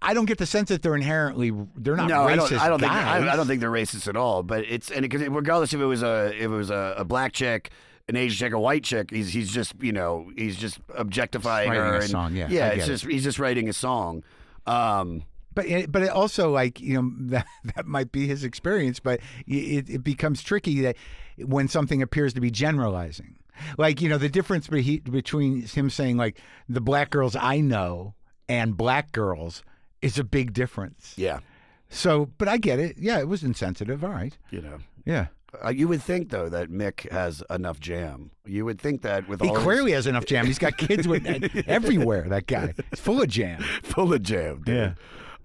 [0.02, 2.54] I- don't get the sense that they're inherently they're not no, racist I don't.
[2.54, 2.92] I don't think.
[2.94, 4.42] I, I don't think they're racist at all.
[4.42, 7.34] But it's and because regardless if it was a if it was a, a black
[7.34, 7.70] chick,
[8.08, 11.84] an Asian chick, a white chick, he's he's just you know he's just objectifying Writing
[11.84, 11.96] her.
[11.96, 12.68] a and, song, yeah, yeah.
[12.70, 14.24] It's get just he's just writing a song.
[14.66, 15.24] Um,
[15.56, 17.46] But it, but it also like you know that
[17.76, 20.96] that might be his experience, but it, it becomes tricky that
[21.38, 23.36] when something appears to be generalizing,
[23.78, 26.40] like you know the difference be- between him saying like
[26.70, 28.16] the black girls I know
[28.50, 29.64] and black girls
[30.02, 31.14] is a big difference.
[31.18, 31.40] Yeah.
[31.90, 32.98] So, but I get it.
[33.00, 34.04] Yeah, it was insensitive.
[34.04, 34.36] All right.
[34.50, 34.78] You know.
[35.06, 35.28] Yeah.
[35.64, 38.32] Uh, you would think though that Mick has enough jam.
[38.46, 40.48] You would think that with He all his- clearly has enough jam.
[40.48, 41.26] He's got kids with
[41.68, 42.26] everywhere.
[42.28, 43.62] That guy, he's full of jam.
[43.84, 44.64] full of jam.
[44.66, 44.96] Dude.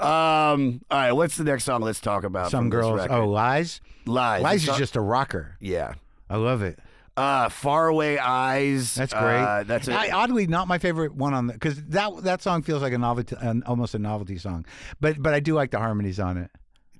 [0.00, 0.80] Um.
[0.90, 1.12] All right.
[1.12, 1.80] What's the next song?
[1.82, 2.98] Let's talk about Some from this girls.
[3.00, 3.14] record?
[3.14, 3.80] Oh, lies.
[4.06, 4.42] lies.
[4.42, 5.56] Lies It's is not- just a rocker.
[5.60, 5.94] Yeah.
[6.30, 6.78] I love it.
[7.16, 8.94] Uh, faraway eyes.
[8.94, 9.40] That's great.
[9.42, 12.80] Uh, that's a, I, oddly not my favorite one on because that that song feels
[12.80, 14.64] like a novelty, an, almost a novelty song.
[15.00, 16.50] But but I do like the harmonies on it.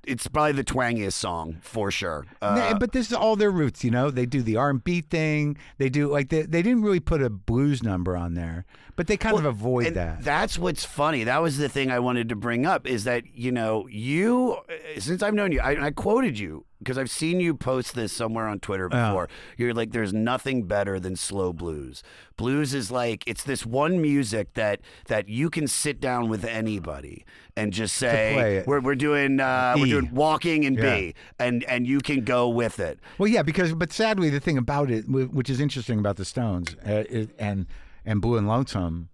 [0.09, 2.27] It's probably the twangiest song for sure.
[2.41, 4.11] Uh, but this is all their roots, you know.
[4.11, 5.57] They do the R and B thing.
[5.77, 8.65] They do like they, they didn't really put a blues number on there,
[8.97, 10.23] but they kind of avoid and that.
[10.23, 11.25] That's what's funny.
[11.25, 14.57] That was the thing I wanted to bring up is that you know you
[14.99, 18.47] since I've known you, I, I quoted you because I've seen you post this somewhere
[18.49, 19.09] on Twitter Yeah.
[19.09, 19.29] before.
[19.57, 22.03] You're like, "There's nothing better than slow blues.
[22.37, 27.25] Blues is like it's this one music that that you can sit down with anybody
[27.57, 29.91] and just say we're we're doing uh, we're E.
[29.91, 30.97] doing walking and Yeah.
[30.97, 33.01] B, and and you can go with it.
[33.19, 36.77] Well, yeah, because but sadly, the thing about it, which is interesting about the Stones,
[36.87, 37.05] uh,
[37.39, 37.67] and
[38.05, 39.09] and Blue and Lonesome,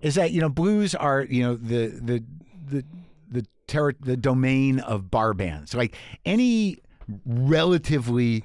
[0.00, 2.24] is that you know blues are you know the the
[2.68, 2.84] the
[3.30, 5.74] the terri the domain of bar bands.
[5.74, 6.78] Like any
[7.24, 8.44] relatively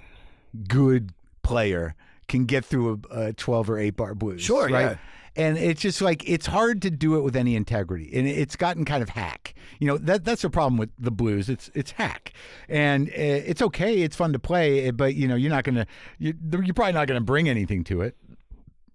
[0.67, 1.11] good
[1.43, 1.95] player
[2.27, 4.41] can get through a, a 12 or 8 bar blues.
[4.41, 4.81] Sure, right?
[4.91, 4.97] yeah.
[5.37, 8.85] And it's just like it's hard to do it with any integrity, and it's gotten
[8.85, 9.53] kind of hack.
[9.79, 11.49] You know that that's the problem with the blues.
[11.49, 12.31] It's it's hack,
[12.69, 14.01] and uh, it's okay.
[14.01, 15.87] It's fun to play, but you know you're not gonna
[16.19, 18.15] you, you're probably not gonna bring anything to it.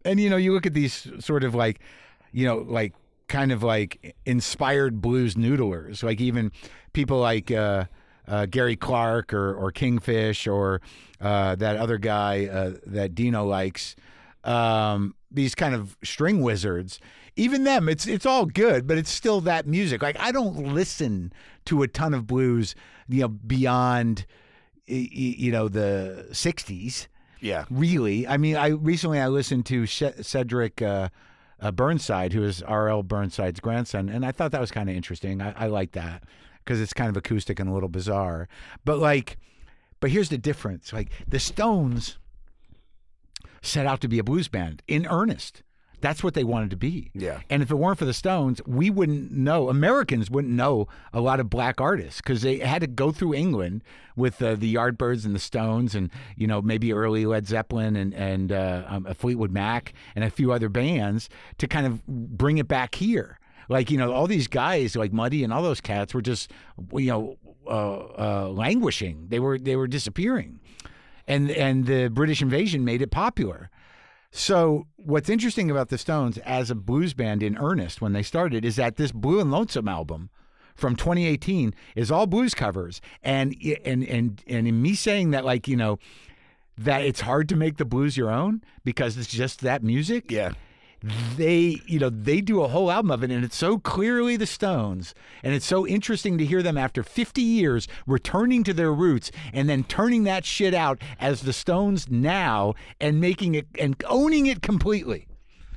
[0.06, 1.80] And you know you look at these sort of like,
[2.32, 2.94] you know like
[3.28, 6.52] kind of like inspired blues noodlers, like even
[6.94, 7.50] people like.
[7.50, 7.84] Uh,
[8.30, 10.80] uh, Gary Clark or, or Kingfish or
[11.20, 13.96] uh, that other guy uh, that Dino likes.
[14.44, 16.98] Um, these kind of string wizards,
[17.36, 20.02] even them, it's it's all good, but it's still that music.
[20.02, 21.32] Like I don't listen
[21.66, 22.74] to a ton of blues,
[23.08, 24.24] you know, beyond
[24.86, 27.08] you know the '60s.
[27.40, 27.64] Yeah.
[27.70, 30.80] Really, I mean, I recently I listened to Cedric.
[30.80, 31.08] Uh,
[31.62, 33.02] uh, Burnside, who is R.L.
[33.02, 35.42] Burnside's grandson, and I thought that was kind of interesting.
[35.42, 36.22] I, I like that
[36.64, 38.48] because it's kind of acoustic and a little bizarre.
[38.84, 39.38] But like,
[40.00, 42.18] but here's the difference: like the Stones
[43.62, 45.62] set out to be a blues band in earnest.
[46.00, 47.10] That's what they wanted to be.
[47.14, 47.40] Yeah.
[47.50, 49.68] And if it weren't for the Stones, we wouldn't know.
[49.68, 53.84] Americans wouldn't know a lot of black artists because they had to go through England
[54.16, 58.14] with uh, the Yardbirds and the Stones, and you know maybe early Led Zeppelin and
[58.14, 62.68] and uh, um, Fleetwood Mac and a few other bands to kind of bring it
[62.68, 63.38] back here.
[63.70, 66.50] Like you know, all these guys like Muddy and all those cats were just
[66.92, 67.36] you know
[67.68, 69.28] uh, uh, languishing.
[69.28, 70.58] They were they were disappearing,
[71.28, 73.70] and and the British invasion made it popular.
[74.32, 78.64] So what's interesting about the Stones as a blues band in earnest when they started
[78.64, 80.30] is that this Blue and Lonesome album
[80.74, 83.54] from 2018 is all blues covers, and
[83.84, 86.00] and and and in me saying that like you know
[86.76, 90.28] that it's hard to make the blues your own because it's just that music.
[90.32, 90.54] Yeah
[91.02, 94.46] they you know they do a whole album of it and it's so clearly the
[94.46, 99.30] stones and it's so interesting to hear them after 50 years returning to their roots
[99.52, 104.46] and then turning that shit out as the stones now and making it and owning
[104.46, 105.26] it completely.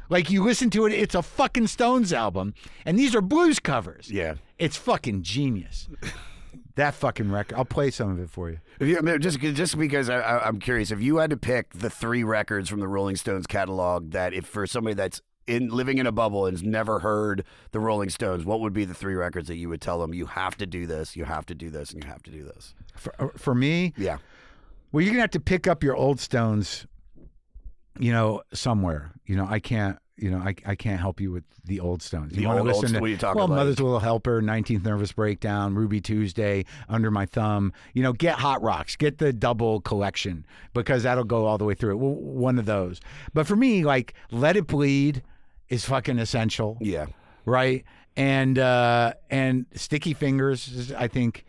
[0.10, 2.54] Like you listen to it it's a fucking stones album
[2.86, 4.12] and these are blues covers.
[4.12, 4.36] Yeah.
[4.60, 5.88] it's fucking genius
[6.76, 9.40] that fucking record i'll play some of it for you If you, I mean, just
[9.40, 12.88] just because I, I'm curious, if you had to pick the three records from the
[12.88, 16.64] Rolling Stones catalog that, if for somebody that's in living in a bubble and has
[16.64, 20.00] never heard the Rolling Stones, what would be the three records that you would tell
[20.00, 22.32] them you have to do this, you have to do this, and you have to
[22.32, 22.74] do this?
[22.96, 24.18] for, uh, for me Yeah.
[24.92, 26.88] Well, you're gonna have to pick up your old Stones,
[28.00, 29.12] you know, somewhere.
[29.26, 29.98] You know, I can't.
[30.16, 32.34] You know, I, I can't help you with the old Stones.
[32.36, 33.58] You The old- old- listen to what are you talking well, like?
[33.58, 37.74] Mother's Little Helper, 19th Nervous Breakdown, Ruby Tuesday, Under My Thumb.
[37.94, 40.46] You know, get Hot Rocks, get the double collection
[40.76, 41.98] because that'll go all the way through it.
[41.98, 43.00] One of those.
[43.34, 45.24] But for me, like, Let It Bleed
[45.70, 46.78] is fucking essential.
[46.80, 47.08] Yeah.
[47.46, 47.84] Right.
[48.16, 51.44] And uh, and Sticky Fingers is, I think,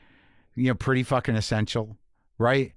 [0.54, 1.98] you know, pretty fucking essential.
[2.38, 2.72] Right.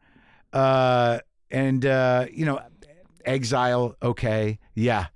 [0.51, 1.19] Uh,
[1.49, 2.59] and uh, you know,
[3.23, 3.95] Exile.
[4.03, 4.59] Okay.
[4.75, 5.07] Yeah.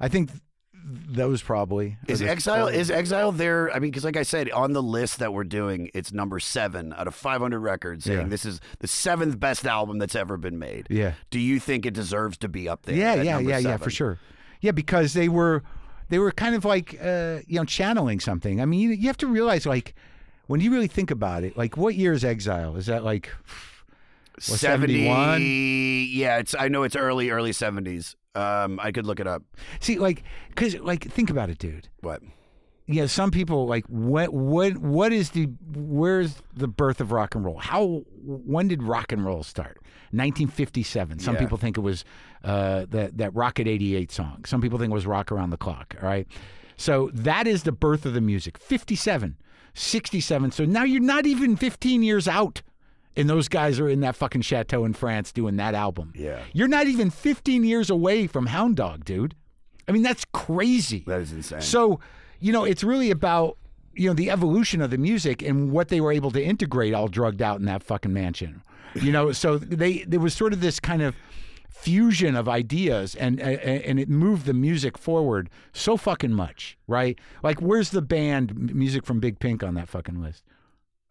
[0.00, 0.40] I think th-
[0.82, 3.70] those probably Is Exile is Exile there?
[3.70, 6.92] I mean, because like I said, on the list that we're doing, it's number seven
[6.96, 8.26] out of 500 records, saying Yeah.
[8.28, 10.86] this is the seventh best album that's ever been made.
[10.90, 11.12] Yeah.
[11.30, 12.96] Do you think it deserves to be up there?
[12.96, 14.18] Yeah, at yeah, number yeah, yeah, for sure.
[14.62, 15.62] Yeah, because they were
[16.08, 18.60] they were kind of like uh, you know channeling something.
[18.60, 19.94] I mean, you, you have to realize like
[20.46, 22.76] when you really think about it, like what year is Exile?
[22.76, 23.28] Is that like
[24.34, 25.40] what, 70, 71?
[26.10, 26.54] Yeah, it's.
[26.58, 28.16] I know it's early, early 70s.
[28.34, 29.42] Um, I could look it up.
[29.80, 30.22] See, like,
[30.54, 31.88] cause like think about it, dude.
[32.00, 32.22] What?
[32.86, 37.44] Yeah, some people like what what what is the where's the birth of rock and
[37.44, 37.58] roll?
[37.58, 39.78] How when did rock and roll start?
[40.12, 41.20] 1957.
[41.20, 41.40] Some Yeah.
[41.40, 42.04] people think it was
[42.42, 44.44] uh, that that Rocket 88 song.
[44.44, 45.94] Some people think it was Rock Around the Clock.
[46.02, 46.26] All right,
[46.76, 48.58] so that is the birth of the music.
[48.58, 49.36] 57,
[49.74, 50.50] 67.
[50.50, 52.62] So now you're not even 15 years out.
[53.20, 56.12] And those guys are in that fucking chateau in France doing that album.
[56.16, 56.40] Yeah.
[56.52, 59.34] You're not even 15 years away from Hound Dog, dude.
[59.86, 61.04] I mean, that's crazy.
[61.06, 61.60] That is insane.
[61.60, 62.00] So,
[62.38, 63.56] you know, it's really about
[63.94, 67.08] you know the evolution of the music and what they were able to integrate all
[67.08, 68.62] drugged out in that fucking mansion.
[68.94, 71.14] You know, so they there was sort of this kind of
[71.68, 77.18] fusion of ideas and and and it moved the music forward so fucking much, right?
[77.42, 80.44] Like where's the band music from Big Pink on that fucking list?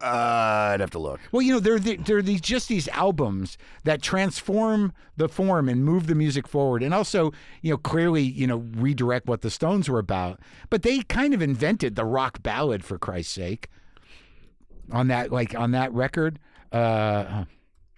[0.02, 1.20] Uh, I'd have to look.
[1.30, 6.06] Well, you know, they're they're these just these albums that transform the form and move
[6.06, 9.98] the music forward, and also, you know, clearly, you know, redirect what the Stones were
[9.98, 10.40] about.
[10.70, 13.68] But they kind of invented the rock ballad for Christ's sake.
[14.90, 16.40] On that, like on that record,
[16.72, 17.44] uh,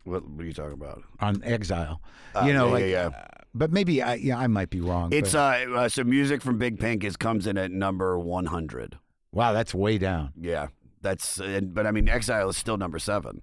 [0.05, 1.03] What, what are you talking about?
[1.21, 2.03] on Exile.
[2.35, 3.27] Uh, you know, yeah, like, yeah, yeah.
[3.55, 5.13] but maybe I, yeah, I might be wrong.
[5.13, 8.99] It's uh, uh so music from Big Pink is comes in at number 100.
[9.33, 10.33] wow, that's way down.
[10.39, 10.67] Yeah.
[11.03, 13.43] That's but I mean Exile is still number 7.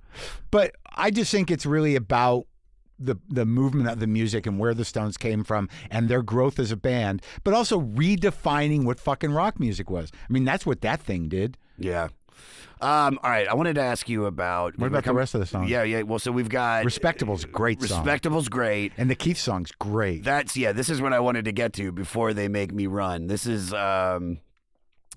[0.52, 2.48] But I just think it's really about
[3.00, 6.60] the the movement of the music and where the Stones came from and their growth
[6.60, 10.12] as a band, but also redefining what fucking rock music was.
[10.14, 11.58] I mean, that's what that thing did.
[11.78, 12.10] Yeah.
[12.82, 15.46] Um, all right, I wanted to ask you about What about the rest of the
[15.46, 15.68] song?
[15.68, 16.04] Yeah, yeah.
[16.04, 18.00] Well, so we've got Respectable's a great song.
[18.00, 18.94] Respectable's great.
[18.98, 20.24] And the Keith song's great.
[20.24, 20.72] That's yeah.
[20.72, 23.28] This is what I wanted to get to before they make me run.
[23.28, 24.40] This is um,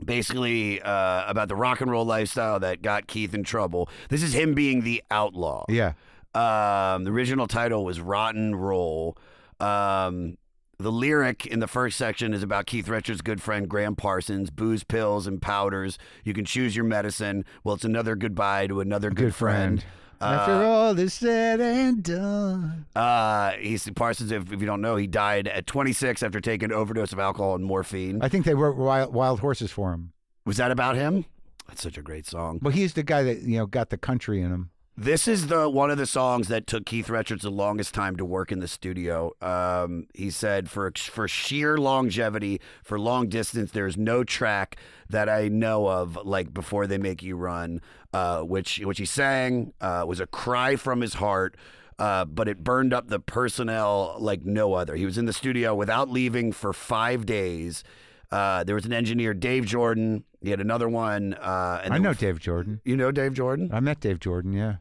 [0.05, 3.88] basically uh, about the rock and roll lifestyle that got Keith in trouble.
[4.09, 5.64] This is him being the outlaw.
[5.68, 5.93] Yeah.
[6.34, 9.16] Um, the original title was Rotten Roll.
[9.61, 10.38] Um,
[10.78, 14.82] the lyric in the first section is about Keith Richards' good friend Gram Parsons, booze,
[14.82, 15.99] pills, and powders.
[16.24, 17.45] You can choose your medicine.
[17.62, 19.84] Well, it's another goodbye to another good, Good friend.
[20.23, 22.87] After Uh, all is said and done.
[22.95, 24.31] uh, he's Parsons.
[24.31, 27.55] If, if you don't know, he died at 26 after taking an overdose of alcohol
[27.55, 28.20] and morphine.
[28.23, 30.12] I think they wrote Wild, Wild Horses for him.
[30.45, 31.25] Was that about him?
[31.68, 32.59] That's such a great song.
[32.62, 34.70] Well, he's the guy that you know got the country in him.
[34.95, 38.27] This is the one of the songs that took Keith Richards the longest time to
[38.27, 39.33] work in the studio.
[39.41, 44.77] Um, he said for for sheer longevity, for long distance, there's no track
[45.09, 47.81] that I know of like before they make you run,
[48.13, 51.57] uh, which which he sang uh, was a cry from his heart.
[51.99, 54.97] Uh, but it burned up the personnel like no other.
[54.97, 57.85] He was in the studio without leaving for five days.
[58.31, 60.25] Uh, there was an engineer, Dave Jordan.
[60.41, 61.35] He had another one.
[61.35, 62.81] Uh, and I know Dave Jordan.
[62.85, 63.71] You know Dave Jordan?
[63.73, 64.53] I met Dave Jordan.
[64.55, 64.77] Yeah,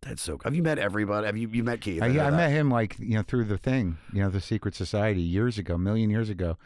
[0.00, 0.38] That's so.
[0.42, 1.26] Have you met everybody?
[1.26, 2.02] Have you you met Keith?
[2.02, 4.40] I, know yeah, I met him like you know through the thing, you know, the
[4.40, 6.56] Secret Society years ago, a million years ago.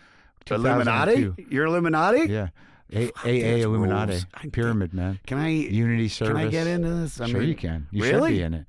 [0.50, 1.16] Illuminati.
[1.16, 1.54] 2002.
[1.54, 2.30] You're Illuminati.
[2.30, 2.48] Yeah.
[2.92, 4.26] A- AA Illuminati rules.
[4.52, 5.18] Pyramid man.
[5.26, 5.48] Can I?
[5.48, 6.36] Unity service.
[6.36, 7.20] Can I get into this?
[7.20, 7.88] I sure, mean, you can.
[7.90, 8.30] You really?
[8.30, 8.66] should be in it.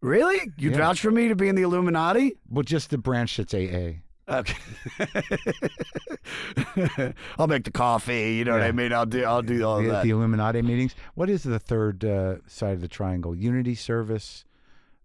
[0.00, 0.52] Really?
[0.56, 0.78] You Yeah.
[0.78, 2.36] vouch for me to be in the Illuminati?
[2.48, 4.00] Well, just the branch that's AA.
[4.28, 4.54] Okay.
[7.38, 8.36] I'll make the coffee.
[8.36, 8.92] You know what I mean?
[8.92, 9.24] I'll do.
[9.24, 10.04] I'll do all the, that.
[10.04, 10.94] the Illuminati meetings.
[11.14, 13.34] What is the third uh, side of the triangle?
[13.34, 14.44] Unity service.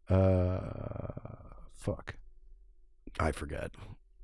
[0.08, 0.60] Uh,
[1.74, 2.16] fuck.
[3.20, 3.72] I forget.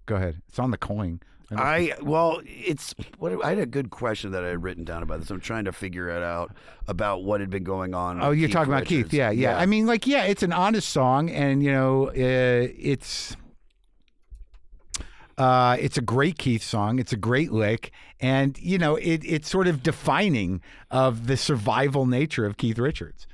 [0.06, 0.42] Go ahead.
[0.48, 1.22] It's on the coin.
[1.54, 5.20] I well, it's what I had a good question that I had written down about
[5.20, 5.30] this.
[5.30, 6.56] I'm trying to figure it out
[6.88, 8.22] about what had been going on.
[8.24, 9.10] Oh, you're Keith talking about Richards.
[9.10, 9.14] Keith.
[9.14, 13.36] Yeah, yeah, I mean, like, yeah, it's an honest song, and you know, uh, it's
[15.38, 17.00] uh, it's a great Keith song.
[17.00, 22.06] It's a great lick, and you know, it it's sort of defining of the survival
[22.06, 23.28] nature of Keith Richards.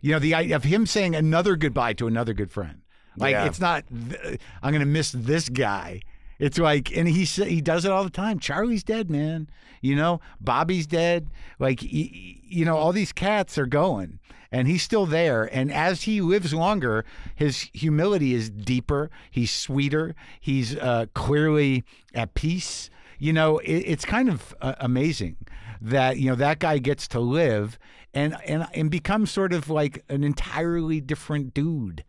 [0.00, 2.80] You know, the idea of him saying another goodbye to another good friend.
[3.16, 3.44] Like, Yeah.
[3.44, 6.00] it's not th- I'm going to miss this guy.
[6.42, 8.40] It's like, and he he does it all the time.
[8.40, 9.48] Charlie's dead, man.
[9.80, 11.28] You know, Bobby's dead.
[11.60, 12.10] Like, y-
[12.42, 14.18] you know, all these cats are going,
[14.50, 15.44] and he's still there.
[15.54, 17.04] And as he lives longer,
[17.36, 19.08] his humility is deeper.
[19.30, 20.16] He's sweeter.
[20.40, 22.90] He's uh, clearly at peace.
[23.20, 25.36] You know, it, it's kind of uh, amazing
[25.80, 27.78] that you know that guy gets to live
[28.12, 32.02] and and and become sort of like an entirely different dude.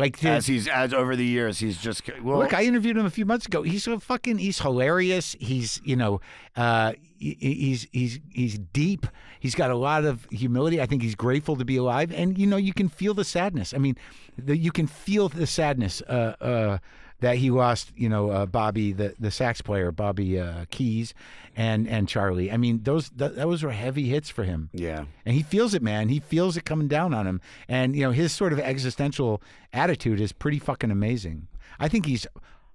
[0.00, 2.38] Like to- as he's as over the years, he's just well.
[2.38, 3.62] Look, I interviewed him a few months ago.
[3.62, 4.38] He's a fucking.
[4.38, 5.36] He's hilarious.
[5.38, 6.20] He's you know,
[6.56, 9.06] uh, he- he's he's he's deep.
[9.38, 10.80] He's got a lot of humility.
[10.80, 13.72] I think he's grateful to be alive, and you know, you can feel the sadness.
[13.74, 13.96] I mean,
[14.36, 16.02] the, you can feel the sadness.
[16.02, 16.78] Uh, uh,
[17.20, 21.14] that he lost, you know, uh, Bobby, the, the sax player, Bobby uh, Keys,
[21.56, 22.50] and and Charlie.
[22.50, 24.70] I mean, those th- those were heavy hits for him.
[24.72, 25.04] Yeah.
[25.24, 26.08] And he feels it, man.
[26.08, 27.40] He feels it coming down on him.
[27.68, 29.42] And, you know, his sort of existential
[29.72, 31.48] attitude is pretty fucking amazing.
[31.78, 32.26] I think he's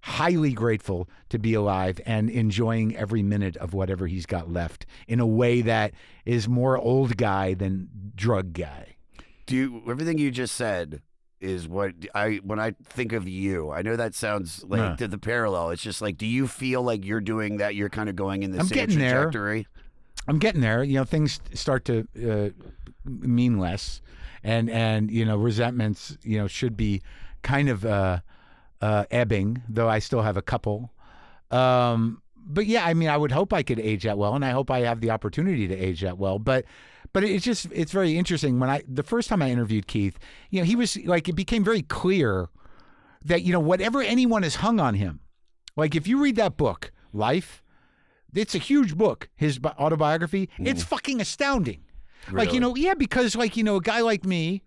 [0.02, 5.20] highly grateful to be alive and enjoying every minute of whatever he's got left in
[5.20, 5.94] a way that
[6.26, 8.98] is more old guy than drug guy.
[9.48, 11.02] Do you everything you just said
[11.46, 13.72] is what I when I think of you.
[13.72, 15.70] I know that sounds like to the parallel.
[15.70, 17.76] It's just like, do you feel like you're doing that?
[17.76, 19.24] You're kind of going in the I'm same getting there.
[19.24, 19.68] trajectory.
[20.28, 20.84] I'm getting there.
[20.84, 22.50] You know, things start to uh,
[23.06, 24.02] mean less,
[24.44, 27.02] and and you know, resentments you know should be
[27.44, 28.20] kind of uh,
[28.82, 30.92] uh, ebbing, though I still have a couple.
[31.52, 34.52] Um, but yeah, I mean, I would hope I could age that well, and I
[34.52, 36.40] hope I have the opportunity to age that well.
[36.40, 36.66] But
[37.16, 38.60] but it's just it's very interesting.
[38.60, 41.64] When I the first time I interviewed Keith, you know, he was like it became
[41.64, 42.50] very clear
[43.24, 45.22] that you know whatever anyone has hung on him,
[45.78, 47.64] like if you read that book, Life.
[48.34, 50.50] It's a huge book, his bi- autobiography.
[50.60, 51.86] It's fucking astounding.
[52.30, 54.62] Like, you know, yeah, because, like, you know, a guy like me,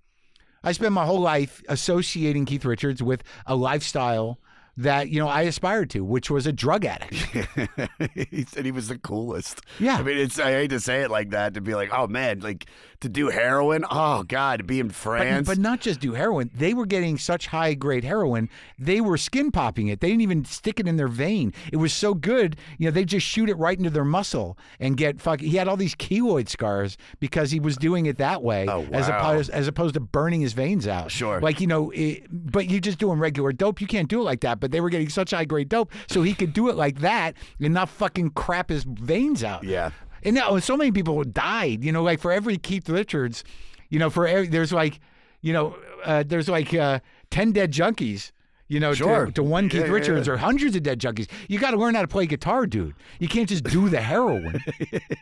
[0.65, 4.41] I spent my whole life associating Keith Richards with a lifestyle
[4.79, 7.15] that you know I aspired to, which was a drug addict.
[8.31, 9.61] he said he was the coolest.
[9.79, 9.97] Yeah.
[9.97, 12.41] I mean, it's I hate to say it like that to be like, oh man,
[12.41, 12.67] like
[13.01, 13.85] to do heroin.
[13.91, 15.49] Oh God, to be in France.
[15.49, 16.51] but not just do heroin.
[16.55, 18.49] They were getting such high grade heroin,
[18.79, 20.01] they were skin popping it.
[20.01, 21.53] They didn't even stick it in their vein.
[21.73, 24.97] It was so good, you know, they just shoot it right into their muscle and
[24.97, 25.41] get fuck.
[25.41, 29.09] He had all these keloid scars because he was doing it that way, oh, as
[29.09, 29.19] wow.
[29.19, 31.11] opposed as opposed to burning his veins out.
[31.11, 31.41] Sure.
[31.41, 34.41] like you know, it, but you're just doing regular dope, you can't do it like
[34.43, 34.61] that.
[34.61, 37.35] But they were getting such high grade dope, so he could do it like that
[37.61, 39.65] and not fucking crap his veins out.
[39.65, 39.91] Yeah.
[40.23, 41.85] And now so many people died.
[41.85, 43.45] You know, like for every Keith Richards,
[43.89, 45.01] you know, for every, there's like,
[45.43, 47.01] you know, uh, there's like uh,
[47.31, 48.33] ten dead junkies.
[48.71, 49.25] You know, Sure.
[49.25, 50.35] to, to one Yeah, Keith yeah, Richards yeah.
[50.35, 51.27] or hundreds of dead junkies.
[51.49, 52.95] You got to learn how to play guitar, dude.
[53.19, 54.61] You can't just do the heroin.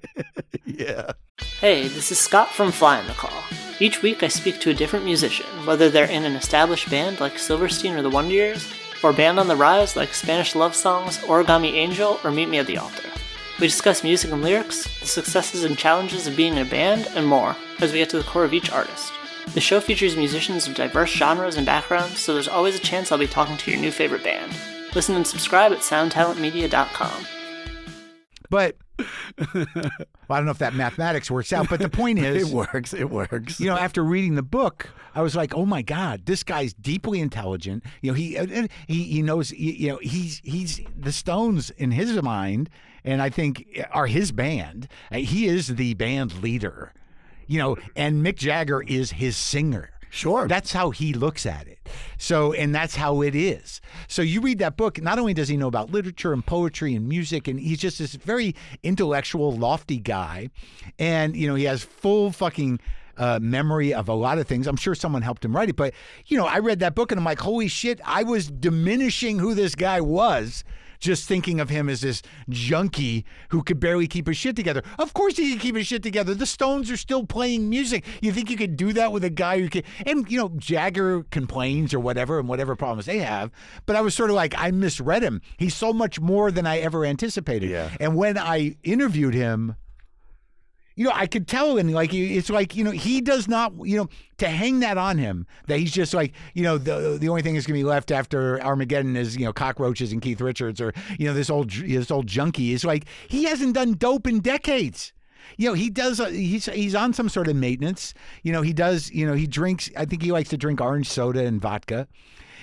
[0.65, 1.13] yeah.
[1.61, 3.31] Hey, this is Scott from Fly on the Call.
[3.79, 7.39] Each week I speak to a different musician, whether they're in an established band like
[7.39, 8.67] Silverstein or the Wonder Years,
[9.03, 12.67] or band on the rise like Spanish Love Songs, Origami Angel, or Meet Me at
[12.67, 13.09] the Altar.
[13.61, 17.27] We discuss music and lyrics, the successes and challenges of being in a band, and
[17.27, 19.13] more, as we get to the core of each artist.
[19.55, 23.19] The show features musicians of diverse genres and backgrounds, so there's always a chance I'll
[23.19, 24.53] be talking to your new favorite band.
[24.95, 27.27] Listen and subscribe at soundtalentmedia.com.
[28.51, 29.67] But well,
[30.31, 31.69] I don't know if that mathematics works out.
[31.69, 32.95] But the point is, it works.
[32.95, 33.61] It works.
[33.61, 37.21] you know, after reading the book, I was like, "Oh my God, this guy's deeply
[37.21, 37.85] intelligent.
[38.01, 38.39] You know, he
[38.89, 39.53] he he knows.
[39.53, 42.71] You know, he's he's the Stones in his mind,
[43.05, 44.89] and I think eh, are his band.
[45.13, 46.93] He is the band leader.
[47.47, 49.91] You know, and Mick Jagger is his singer.
[50.17, 50.49] Sure.
[50.49, 51.79] That's how he looks at it.
[52.17, 53.83] So, and that's how it is.
[54.09, 57.07] So, you read that book, not only does he know about literature and poetry and
[57.07, 60.49] music, and he's just this very intellectual, lofty guy.
[60.99, 62.81] And, you know, he has full fucking
[63.19, 64.67] uh, memory of a lot of things.
[64.67, 65.77] I'm sure someone helped him write it.
[65.77, 65.93] But,
[66.25, 69.55] you know, I read that book and I'm like, holy shit, I was diminishing who
[69.55, 70.65] this guy was
[70.99, 74.83] just thinking of him as this junkie who could barely keep his shit together.
[74.99, 76.35] Of course he can keep his shit together.
[76.35, 78.05] The Stones are still playing music.
[78.21, 81.25] You think you could do that with a guy who can and you know, Jagger
[81.25, 83.51] complains or whatever and whatever problems they have.
[83.87, 85.41] But I was sort of like, I misread him.
[85.57, 87.71] He's so much more than I ever anticipated.
[87.71, 87.91] Yeah.
[88.01, 89.77] And when I interviewed him,
[90.97, 93.99] you know, I could tell, and like it's like you know, he does not, you
[93.99, 94.09] know,
[94.39, 97.55] to hang that on him that he's just like, you know, the the only thing
[97.55, 101.27] that's gonna be left after Armageddon is you know cockroaches and Keith Richards or you
[101.27, 105.13] know this old this old junkie is like he hasn't done dope in decades.
[105.59, 106.19] You know, he does.
[106.19, 108.15] Uh, he's he's on some sort of maintenance.
[108.43, 109.11] You know, he does.
[109.11, 109.91] You know, he drinks.
[109.97, 112.09] I think he likes to drink orange soda and vodka.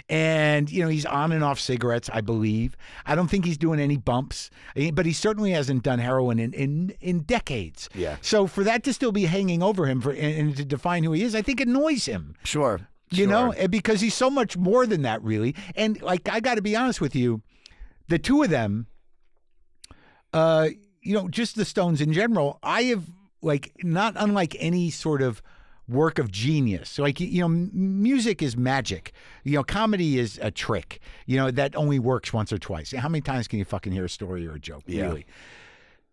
[0.10, 2.76] And you know he's on and off cigarettes, I believe.
[3.06, 6.54] I don't think he's doing any bumps, eh, but he certainly hasn't done heroin in
[6.54, 7.90] in, in decades.
[7.96, 8.18] Yeah.
[8.22, 10.20] So for that to still be hanging over him for and,
[10.50, 12.36] and to define who he is, I think annoys him.
[12.44, 12.82] Sure.
[13.12, 13.64] You know, Sure.
[13.64, 15.56] eh, because he's so much more than that, really.
[15.76, 17.42] And like I got to be honest with you,
[18.10, 18.88] the two of them,
[20.34, 20.70] uh,
[21.02, 23.04] you know, just the Stones in general, I have
[23.42, 25.42] like not unlike any sort of
[25.94, 27.00] work of genius.
[27.00, 29.14] Like you know, m- music is magic.
[29.44, 31.00] You know, comedy is a trick.
[31.26, 32.92] You know that only works once or twice.
[32.92, 34.84] How many times can you fucking hear a story or a joke?
[34.88, 35.04] Yeah.
[35.06, 35.26] Really.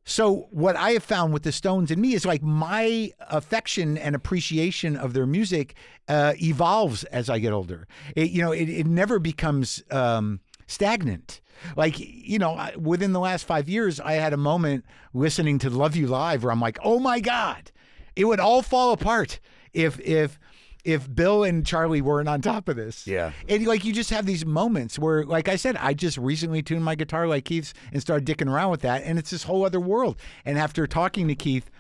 [0.05, 4.17] So what I have found with the Stones and me is like my affection and
[4.17, 5.75] appreciation of their music
[6.09, 7.87] uh, evolves as I get older.
[8.17, 11.41] It, you know, it, it never becomes um, stagnant.
[11.77, 15.71] Like you know, I- within the last five years, I had a moment listening to
[15.71, 17.71] "Love You Live" where I'm like, "Oh my god,
[18.17, 19.39] it would all fall apart
[19.73, 20.39] if if."
[20.83, 23.33] If Bill and Charlie weren't on top of this, Yeah.
[23.47, 26.83] and like you just have these moments where, like I said, I just recently tuned
[26.83, 29.79] my guitar like Keith's and started dicking around with that, and it's this whole other
[29.79, 30.17] world.
[30.47, 31.71] And after talking to Keith,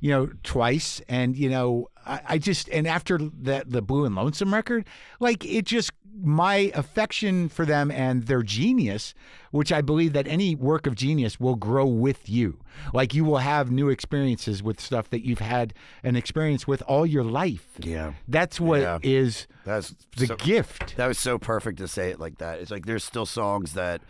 [0.00, 4.14] you know, twice, and you know, I, I just and after that the Blue and
[4.14, 4.86] Lonesome record,
[5.20, 5.90] like it just
[6.22, 9.12] my affection for them and their genius,
[9.56, 12.58] which I believe that any work of genius will grow with you.
[12.92, 15.72] Like you will have new experiences with stuff that you've had
[16.02, 17.66] an experience with all your life.
[17.80, 18.12] Yeah.
[18.28, 19.56] That's what is Yeah.
[19.64, 20.96] That's the so- gift.
[20.96, 22.60] That was so perfect to say it like that.
[22.60, 24.00] It's like there's still songs that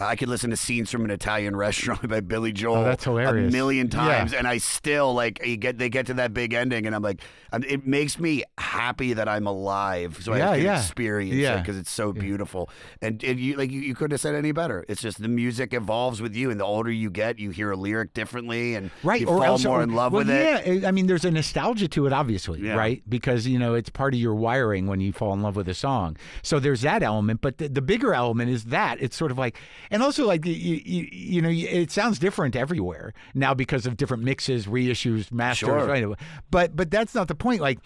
[0.00, 2.78] I could listen to scenes from an Italian restaurant by Billy Joel.
[2.78, 3.52] Oh, that's hilarious.
[3.52, 3.98] A million Yeah.
[3.98, 7.02] times, and I still like you get they get to that big ending, and I'm
[7.02, 7.20] like,
[7.52, 10.78] I'm, it makes me happy that I'm alive, so Yeah, I can yeah.
[10.80, 11.56] experience Yeah.
[11.56, 12.68] it because it's so beautiful.
[13.02, 14.84] And, and you like you, you couldn't have said any better.
[14.92, 17.76] It's just the music evolves with you, and the older you get, you hear a
[17.76, 20.80] lyric differently, and right you or fall else, more or- in love well, with it.
[20.82, 22.74] yeah i mean there's a nostalgia to it obviously Yeah.
[22.76, 25.68] right because you know it's part of your wiring when you fall in love with
[25.68, 29.30] a song so there's that element but the, the bigger element is that it's sort
[29.30, 29.58] of like
[29.90, 34.22] and also like you, you, you know it sounds different everywhere now because of different
[34.22, 35.86] mixes reissues masters Sure.
[35.86, 36.04] right
[36.50, 37.78] but but that's not the point like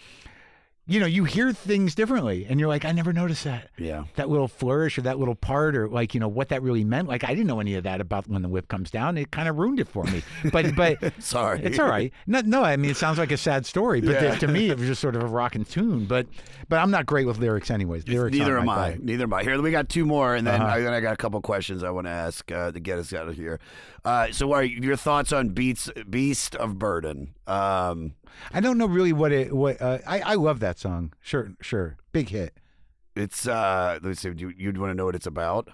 [0.87, 3.69] you know, you hear things differently, and you're like, I never noticed that.
[3.77, 4.05] Yeah.
[4.15, 7.07] That little flourish or that little part, or like you know what that really meant.
[7.07, 9.17] Like I didn't know any of that about when the whip comes down.
[9.17, 10.23] It kind of ruined it for me.
[10.51, 11.61] But but Sorry.
[11.63, 12.13] it's all right.
[12.25, 14.33] No, no, I mean it sounds like a sad story, but Yeah.
[14.35, 16.05] to, to me it was just sort of a rocking tune.
[16.05, 16.27] But
[16.69, 18.07] but I'm not great with lyrics, anyways.
[18.07, 18.91] Lyrics Neither am I.
[18.91, 19.03] bag.
[19.03, 19.43] Neither am I.
[19.43, 20.75] Here, we got two more, and then, Uh-huh.
[20.75, 23.13] I, then I got a couple questions I want to ask uh, to get us
[23.13, 23.59] out of here.
[24.05, 27.33] Uh, so, are your thoughts on Beats Beast of Burden?
[27.47, 28.13] Um,
[28.53, 31.13] I don't know really what it what uh, I I love that song.
[31.21, 32.53] Sure, sure, big hit.
[33.15, 34.31] it's uh, let's see.
[34.35, 35.69] You, you'd want to know what it's about?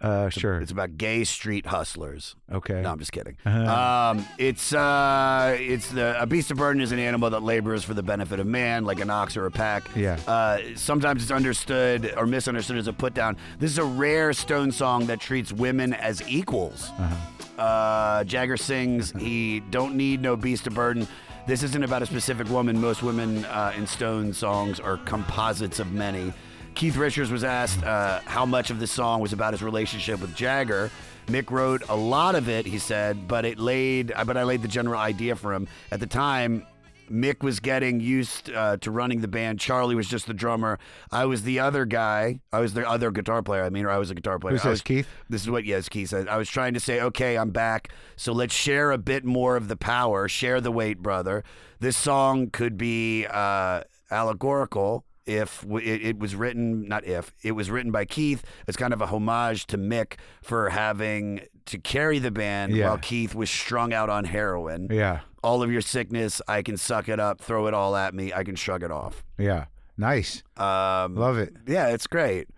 [0.00, 0.58] Uh, sure.
[0.60, 2.34] It's about gay street hustlers.
[2.50, 2.80] Okay.
[2.80, 3.36] No, I'm just kidding.
[3.44, 4.12] Uh-huh.
[4.16, 7.92] Um, it's uh, it's the a beast of burden is an animal that labors for
[7.92, 9.90] the benefit of man, like an ox or a pack.
[9.94, 10.18] Yeah.
[10.26, 13.36] Uh, sometimes it's understood or misunderstood as a put down.
[13.58, 16.90] This is a rare Stone song that treats women as equals.
[16.98, 17.14] Uh-huh.
[17.60, 21.06] Uh, Jagger sings, "He don't need no beast of burden."
[21.46, 22.80] This isn't about a specific woman.
[22.80, 26.32] Most women uh, in Stone songs are composites of many.
[26.74, 30.34] Keith Richards was asked uh, how much of the song was about his relationship with
[30.34, 30.90] Jagger.
[31.26, 34.68] Mick wrote a lot of it, he said, but it laid, but I laid the
[34.68, 35.68] general idea for him.
[35.90, 36.66] At the time,
[37.10, 39.58] Mick was getting used uh, to running the band.
[39.58, 40.78] Charlie was just the drummer.
[41.10, 42.40] I was the other guy.
[42.52, 43.64] I was the other guitar player.
[43.64, 44.52] I mean, or I was a guitar player.
[44.52, 45.08] Who's I this, was- Keith?
[45.28, 46.28] This is what yes, Keith said.
[46.28, 47.92] I was trying to say, okay, I'm back.
[48.16, 50.28] So let's share a bit more of the power.
[50.28, 51.42] Share the weight, brother.
[51.80, 57.70] This song could be uh, allegorical if it, it was written, not if it was
[57.70, 58.42] written by Keith.
[58.66, 62.88] It's kind of a homage to Mick for having to carry the band Yeah.
[62.88, 64.88] while Keith was strung out on heroin.
[64.90, 68.32] Yeah, All of your sickness, I can suck it up, throw it all at me.
[68.32, 69.22] I can shrug it off.
[69.38, 69.66] yeah,
[69.96, 70.42] nice.
[70.56, 71.54] Um, Love it.
[71.66, 72.48] Yeah, it's great.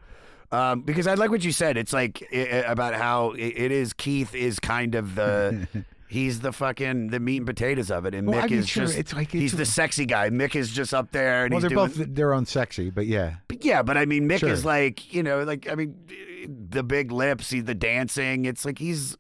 [0.51, 1.77] Um, because I like what you said.
[1.79, 3.93] It's like i- i- about how it, it is.
[3.95, 5.67] Keith is kind of the.
[6.13, 8.69] He's the fucking the meat and potatoes of it, and Well, Mick I mean, is
[8.69, 10.29] sure, just it's like he's it's- the sexy guy.
[10.31, 12.07] Mick is just up there, and Well, he's they're doing.
[12.09, 14.51] both their own sexy, but yeah, but yeah, but I mean, Mick Sure.
[14.51, 15.97] is like you know, like I mean,
[16.71, 18.45] the big lips, he the dancing.
[18.45, 19.17] It's like he's,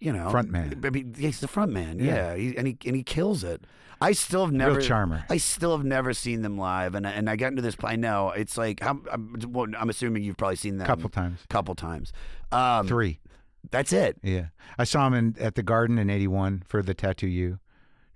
[0.00, 0.80] you know, Front man.
[0.84, 1.98] I mean, he's the front man.
[1.98, 2.32] Yeah.
[2.32, 3.64] Yeah, He, and he and he kills it.
[4.00, 5.24] I still have never Real charmer.
[5.30, 7.76] I still have never seen them live, and and I got into this.
[7.84, 11.38] I know it's like how, I'm, well, I'm assuming you've probably seen them couple times,
[11.48, 12.12] couple times.
[12.50, 13.20] Um, three.
[13.70, 14.18] That's it.
[14.22, 14.46] Yeah,
[14.78, 17.58] I saw him in, at the Garden in '81 for the Tattoo You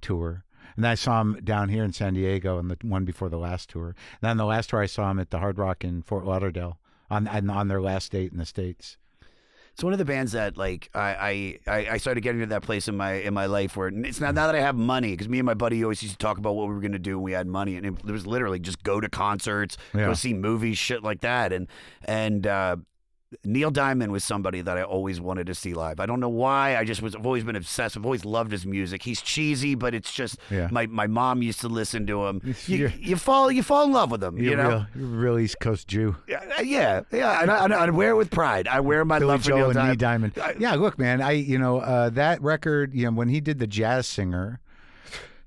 [0.01, 0.44] tour,
[0.74, 3.39] and then I saw him down here in San Diego on the one before the
[3.39, 3.89] last tour.
[3.89, 6.78] And then the last tour I saw him at the Hard Rock in Fort Lauderdale
[7.10, 8.97] on on, on their last date in the states.
[9.73, 12.89] It's one of the bands that like I I, I- started getting to that place
[12.89, 15.39] in my in my life where it's not now that I have money because me
[15.39, 17.24] and my buddy always used to talk about what we were going to do when
[17.24, 20.06] we had money and it, was literally just go to concerts, Yeah.
[20.06, 21.68] go see movies, shit like that, and
[22.05, 22.47] and.
[22.47, 22.77] uh
[23.44, 25.98] Neil Diamond was somebody that I always wanted to see live.
[25.98, 26.77] I don't know why.
[26.77, 27.16] I just was.
[27.16, 27.97] I've always been obsessed.
[27.97, 29.03] I've always loved his music.
[29.03, 30.39] He's cheesy, but it's just.
[30.51, 30.69] Yeah.
[30.70, 32.40] My my mom used to listen to him.
[32.66, 34.39] You, You're- fall you fall in love with him.
[34.39, 34.69] You're you know.
[34.69, 36.16] real, you're real East Coast Jew.
[36.28, 37.43] Yeah, yeah, yeah.
[37.43, 38.69] And I, and I wear it with pride.
[38.69, 40.36] I wear my Billy love for Neil and Diamond.
[40.36, 40.61] Neil Diamond.
[40.61, 42.94] yeah, look, man, I you know uh, that record.
[42.94, 44.61] You know when he did the Jazz Singer,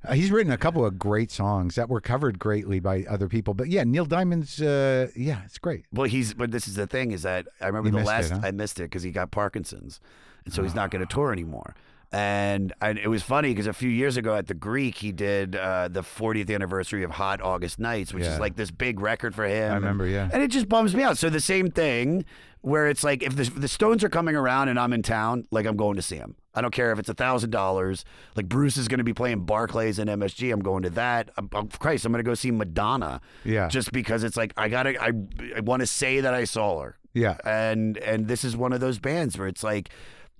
[0.07, 3.53] uh, he's written a couple of great songs that were covered greatly by other people.
[3.53, 4.61] But yeah, Neil Diamond's.
[4.61, 5.85] Uh, yeah, it's great.
[5.93, 8.13] Well, he's but this is the thing is that I remember You the missed it,
[8.13, 8.39] last huh?
[8.43, 9.99] I missed it because he got Parkinson's,
[10.45, 11.75] and so he's not going to tour anymore.
[12.11, 15.55] And I, it was funny because a few years ago at the Greek, he did
[15.55, 18.33] uh, the 40th anniversary of Hot August Nights, which Yeah.
[18.33, 19.71] is like this big record for him.
[19.71, 20.27] I remember, yeah.
[20.33, 21.19] And it just bums me out.
[21.19, 22.25] So the same thing
[22.61, 25.67] where it's like if the, the Stones are coming around and I'm in town, like
[25.67, 26.35] I'm going to see them.
[26.59, 28.03] I don't care if it's a thousand dollars.
[28.35, 30.51] Like Bruce is going to be playing Barclays and MSG.
[30.53, 31.31] I'm going to that.
[31.37, 33.21] I'm, I'm- Christ, I'm going to go see Madonna.
[33.45, 33.69] Yeah.
[33.69, 35.11] Just because it's like I gotta, I,
[35.55, 36.97] I want to say that I saw her.
[37.13, 37.37] Yeah.
[37.45, 39.89] And and this is one of those bands where it's like,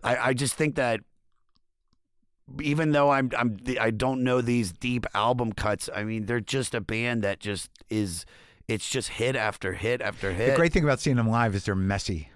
[0.03, 0.99] I, I just think that
[2.61, 5.89] even though I'm I'm I don't know these deep album cuts.
[5.95, 8.25] I mean, they're just a band that just is.
[8.67, 10.51] It's just hit after hit after hit.
[10.51, 12.29] The great thing about seeing them live is they're messy.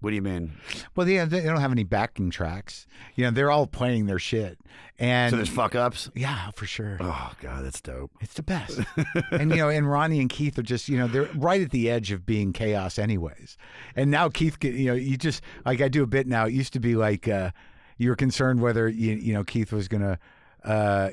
[0.00, 0.52] What do you mean?
[0.96, 2.86] Well, they, they don't have any backing tracks.
[3.16, 4.58] You know, they're all playing their shit.
[4.98, 6.10] And So there's fuck ups.
[6.14, 6.96] Yeah, for sure.
[7.00, 8.10] Oh god, that's dope.
[8.20, 8.80] It's the best.
[9.30, 11.90] and you know, and Ronnie and Keith are just, you know, they're right at the
[11.90, 13.56] edge of being chaos anyways.
[13.94, 16.46] And now Keith you know, you just like I do a bit now.
[16.46, 17.50] It used to be like uh
[17.98, 20.18] you were concerned whether you, you know Keith was going to
[20.64, 21.10] uh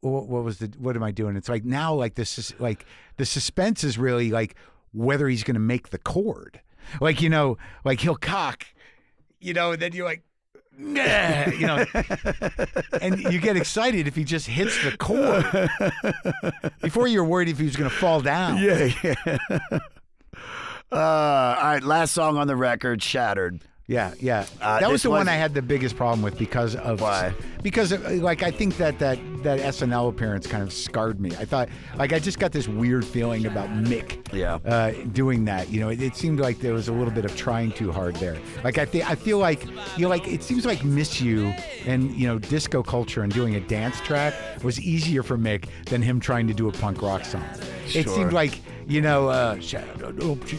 [0.00, 1.36] what was the what am I doing?
[1.36, 2.84] It's like now like this is like
[3.16, 4.54] the suspense is really like
[4.92, 6.60] whether he's going to make the chord.
[7.00, 8.66] Like, you know, like he'll cock,
[9.40, 10.22] you know, and then you're like
[10.80, 11.84] Nah, you know,
[13.02, 15.42] and you get excited if he just hits the core.
[16.80, 18.58] Before you're worried if he was going to fall down.
[18.58, 19.38] Yeah, yeah.
[20.90, 24.44] Uh, all right, last song on the record, "Shattered." Yeah, yeah.
[24.60, 27.32] Uh, that was the one I had the biggest problem with because of Why?
[27.62, 31.30] Because uh, like I think that that that SNL appearance kind of scarred me.
[31.38, 34.30] I thought like I just got this weird feeling about Mick.
[34.30, 34.56] Yeah.
[34.56, 37.34] Uh, doing that, you know, it, it seemed like there was a little bit of
[37.34, 38.36] trying too hard there.
[38.62, 39.64] Like I think I feel like
[39.96, 41.54] you know, like it seems like Miss You
[41.86, 46.02] and you know disco culture and doing a dance track was easier for Mick than
[46.02, 47.44] him trying to do a punk rock song.
[47.94, 49.60] It seemed like you know, uh,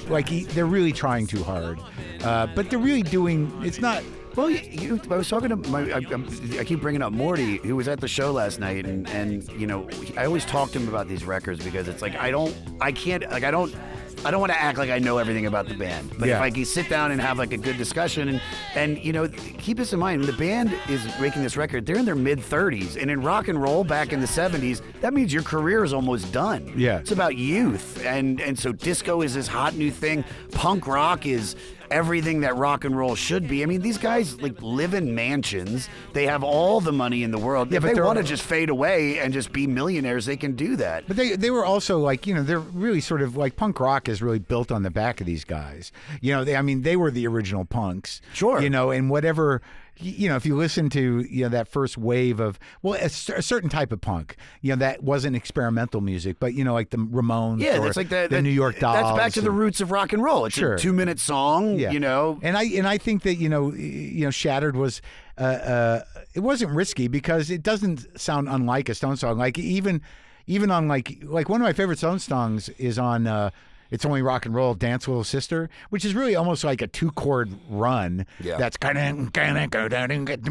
[0.08, 1.80] like he, they're really trying too hard,
[2.24, 3.52] uh, but they're really doing.
[3.64, 4.04] It's not.
[4.36, 5.82] Well, you, you, I was talking to my.
[5.92, 6.28] I, I'm-
[6.66, 9.90] keep bringing up Morty, who was at the show last night, and and you know,
[10.16, 13.24] I always talk to him about these records because it's like I don't, I can't,
[13.32, 13.76] like I don't.
[14.26, 16.50] I don't want to act like I know everything about the band, but if I
[16.50, 18.42] can sit down and have like a good discussion, and
[18.76, 21.98] and you know, keep this in mind, when the band is making this record, they're
[21.98, 25.34] in their mid 30s, and in rock and roll back in the 70s, that means
[25.34, 26.72] your career is almost done.
[26.76, 27.00] Yeah.
[27.00, 30.24] it's about youth, and and so disco is this hot new thing.
[30.52, 31.56] Punk rock is
[31.92, 33.64] everything that rock and roll should be.
[33.64, 35.90] I mean, these guys like live in mansions.
[36.14, 37.72] They have all the money in the world.
[37.72, 40.56] Yeah, if but they want to just fade away and just be millionaires, they can
[40.56, 41.06] do that.
[41.08, 44.10] But they they were also like you know they're really sort of like punk rock
[44.10, 45.92] is really built on the back of these guys.
[46.22, 48.22] You know they I mean they were the original punks.
[48.34, 48.62] Sure.
[48.62, 49.62] You know and whatever
[50.02, 53.10] you know if you listen to you know that first wave of well a, a
[53.42, 56.98] certain type of punk you know that wasn't experimental music but you know like the
[56.98, 58.96] Ramones Yeah, that's like the, the that- New York Dolls.
[58.96, 60.46] That's back to the roots of rock and roll.
[60.46, 60.76] It's Sure.
[60.76, 61.78] a two minute song.
[61.78, 61.92] Yeah.
[61.92, 65.02] You know, and I and I think that you know you know Shattered was
[65.38, 66.02] uh, uh,
[66.34, 69.38] it wasn't risky because it doesn't sound unlike a Stone song.
[69.38, 70.02] Like even
[70.48, 73.28] even on like like one of my favorite Stone songs is on.
[73.28, 73.50] Uh,
[73.92, 77.12] it's only rock and roll, dance little sister, which is really almost like a two
[77.12, 78.26] chord run.
[78.40, 78.58] Yeah.
[78.58, 80.44] That's kind of kind of go down and get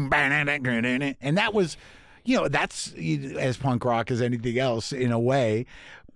[1.21, 1.77] and that was,
[2.25, 5.65] you know, that's as punk rock as anything else in a way.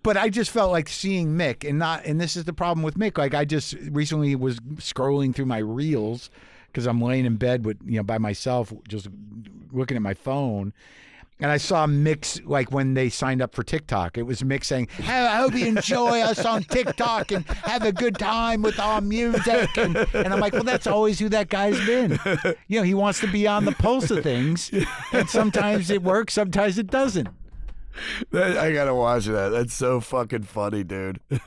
[0.03, 2.95] But I just felt like seeing Mick, and not, and this is the problem with
[2.95, 3.17] Mick.
[3.17, 6.29] Like I just recently was scrolling through my reels
[6.67, 9.07] because I'm laying in bed with you know by myself, just
[9.71, 10.73] looking at my phone.
[11.43, 14.17] And I saw Mick's like when they signed up for TikTok.
[14.17, 17.91] It was Mick saying, "Hey, I hope you enjoy us on TikTok and have a
[17.91, 21.85] good time with our music." And, and I'm like, "Well, that's always who that guy's
[21.85, 22.17] been.
[22.69, 24.71] You know, he wants to be on the pulse of things,
[25.11, 27.27] and sometimes it works, sometimes it doesn't."
[28.31, 29.49] That- I gotta watch that.
[29.49, 31.19] That's so fucking funny, dude.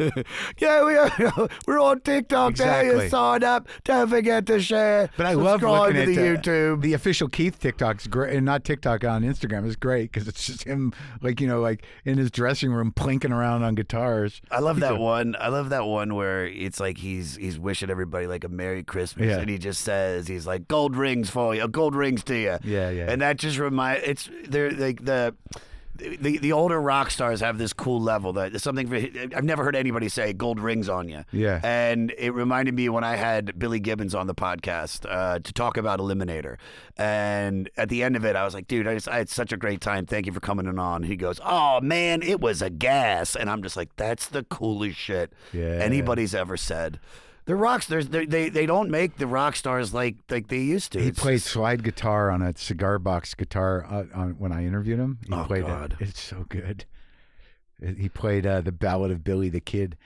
[0.58, 1.48] yeah, we are.
[1.66, 2.54] We're on TikTok.
[2.56, 3.04] There Exactly.
[3.04, 3.68] you sign up.
[3.84, 5.10] Don't forget to share.
[5.16, 6.82] But I love Subscribe looking to at the YouTube.
[6.82, 10.64] The official Keith TikTok's great, and not TikTok on Instagram is great because it's just
[10.64, 10.92] him,
[11.22, 14.40] like you know, like in his dressing room plinking around on guitars.
[14.50, 15.36] I love He's that a- one.
[15.40, 19.26] I love that one where it's like he's he's wishing everybody like a Merry Christmas,
[19.28, 19.38] Yeah.
[19.38, 22.58] and he just says he's like gold rings for you, gold rings to you.
[22.64, 23.06] Yeah, yeah.
[23.10, 25.34] And that just remind it's they're like the.
[25.98, 28.96] The, the older rock stars have this cool level that something for,
[29.36, 31.24] I've never heard anybody say gold rings on you.
[31.32, 31.60] Yeah.
[31.62, 35.76] And it reminded me when I had Billy Gibbons on the podcast uh, to talk
[35.76, 36.56] about Eliminator.
[36.96, 39.52] And at the end of it, I was like, dude, I, just, I had such
[39.52, 40.06] a great time.
[40.06, 41.02] Thank you for coming on.
[41.02, 43.36] He goes, oh, man, it was a gas.
[43.36, 45.64] And I'm just like, that's the coolest shit Yeah.
[45.64, 46.98] anybody's ever said.
[47.46, 50.92] The rock stars, they, they, they don't make the rock stars like like they used
[50.92, 51.00] to.
[51.00, 54.98] He It's played slide guitar on a cigar box guitar uh, on, when I interviewed
[54.98, 55.18] him.
[55.28, 55.96] He Oh, played God.
[56.00, 56.08] it.
[56.08, 56.84] It's so good.
[57.80, 59.96] He played uh, the Ballad of Billy the Kid.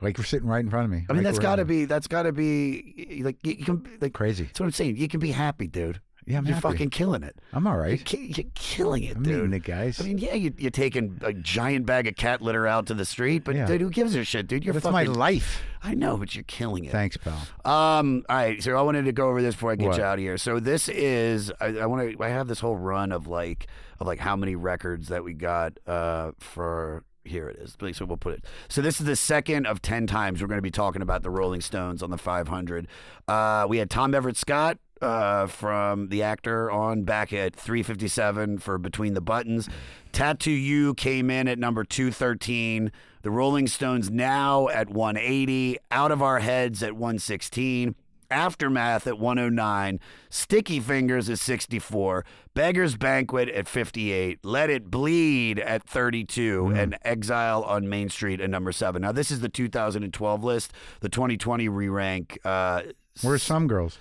[0.00, 1.04] Like we're sitting right in front of me.
[1.08, 4.14] I mean, Like, that's got to be that's got to be like you can like
[4.14, 4.44] crazy.
[4.44, 4.96] That's what I'm saying.
[4.96, 6.00] You can be happy, dude.
[6.26, 6.68] Yeah, I'm you're happy.
[6.68, 7.36] fucking killing it.
[7.52, 7.90] I'm all right.
[7.90, 9.64] You're, ki- you're killing it, I'm dude.
[9.64, 10.00] guys.
[10.00, 13.04] I mean, yeah, you, you're taking a giant bag of cat litter out to the
[13.04, 13.66] street, but Yeah.
[13.66, 14.64] dude, who gives a shit, dude?
[14.64, 15.62] You're That's fucking, my life.
[15.82, 16.92] I know, but you're killing it.
[16.92, 17.34] Thanks, pal.
[17.64, 18.24] Um.
[18.28, 18.62] All right.
[18.62, 19.96] So I wanted to go over this before I get What?
[19.96, 20.36] you out of here.
[20.36, 22.22] So this is I, I want to.
[22.22, 23.66] I have this whole run of like
[23.98, 27.04] of like how many records that we got uh for.
[27.22, 27.76] Here it is.
[27.96, 28.44] So we'll put it.
[28.68, 31.28] So this is the second of ten times we're going to be talking about the
[31.30, 32.88] Rolling Stones on the 500.
[33.28, 38.78] Uh, we had Tom Everett Scott uh, from the actor on back at 357 for
[38.78, 39.68] Between the Buttons.
[40.12, 42.92] Tattoo You came in at number 213.
[43.22, 45.78] The Rolling Stones now at 180.
[45.90, 47.94] Out of Our Heads at 116.
[48.32, 49.98] Aftermath at 109,
[50.28, 52.24] Sticky Fingers at 64,
[52.54, 58.48] Beggar's Banquet at 58, Let It Bleed at 32, and Exile on Main Street at
[58.48, 59.02] number 7.
[59.02, 60.72] Now, this is the 2012 list.
[61.00, 62.38] The 2020 re rank.
[62.44, 62.82] Uh,
[63.22, 63.98] Where's some girls?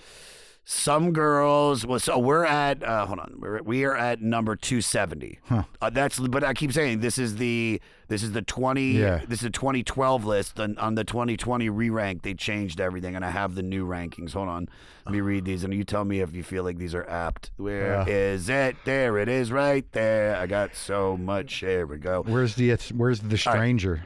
[0.71, 5.39] Some girls well so we're at uh, hold on we're, we are at number 270
[5.45, 5.63] Huh.
[5.81, 9.21] uh, that's but i keep saying this is the this is the 20 Yeah.
[9.27, 13.31] this is the 2012 list and on the 2020 re-rank they changed everything and i
[13.31, 14.33] have the new rankings.
[14.33, 14.69] Hold on.
[15.07, 17.49] Let me read these and you tell me if you feel like these are apt.
[17.57, 18.67] Where is Yeah.
[18.67, 18.75] it?
[18.85, 20.35] There it is right there.
[20.35, 21.51] I got so much.
[21.55, 22.21] Here we go.
[22.27, 24.03] Where's the Where's the stranger?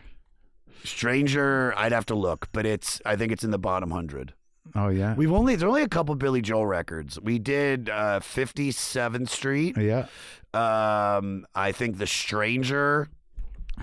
[0.85, 4.33] stranger i'd have to look but it's i think it's in the bottom 100
[4.75, 5.13] Oh yeah.
[5.15, 7.19] We've only there's only a couple Billy Joel records.
[7.19, 9.77] We did uh, 57th Street.
[9.77, 10.07] Yeah.
[10.53, 13.09] Um, I think The Stranger.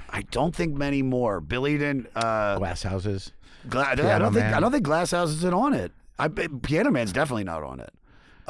[0.08, 1.40] I don't think many more.
[1.40, 2.08] Billy didn't.
[2.14, 3.32] Uh, Glass houses.
[3.68, 4.54] Gla- I don't think Man.
[4.54, 5.92] I don't think Glass Houses is on it.
[6.18, 7.90] I Piano Man's definitely not on it.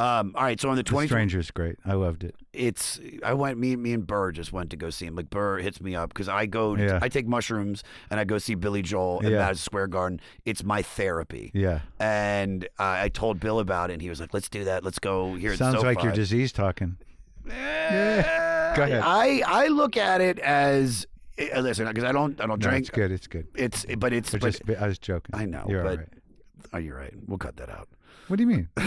[0.00, 1.76] Um, all right, so on the twenty, Stranger's great.
[1.84, 2.34] I loved it.
[2.54, 5.14] it's I went me me and Burr just went to go see him.
[5.14, 6.98] Like Burr hits me up because I go Yeah.
[7.02, 9.38] I take mushrooms and I go see Billy Joel at Yeah.
[9.38, 10.20] Madison Square Garden.
[10.46, 11.50] It's my therapy.
[11.52, 11.80] Yeah.
[11.98, 14.84] And uh, I told Bill about it, and he was like, "Let's do that.
[14.84, 16.96] Let's go here." at Sounds like your SoFi." disease talking.
[17.46, 18.74] Yeah.
[18.76, 19.02] Go ahead.
[19.04, 21.06] I I look at it as
[21.38, 22.82] eh, listen because I don't I don't No, drink.
[22.86, 23.12] it's good.
[23.12, 23.46] It's good.
[23.54, 25.34] It's but it's But but, just, I was joking.
[25.34, 26.08] I know, You're but right.
[26.74, 27.12] oh, you're right.
[27.26, 27.88] We'll cut that out.
[28.28, 28.68] What do you mean?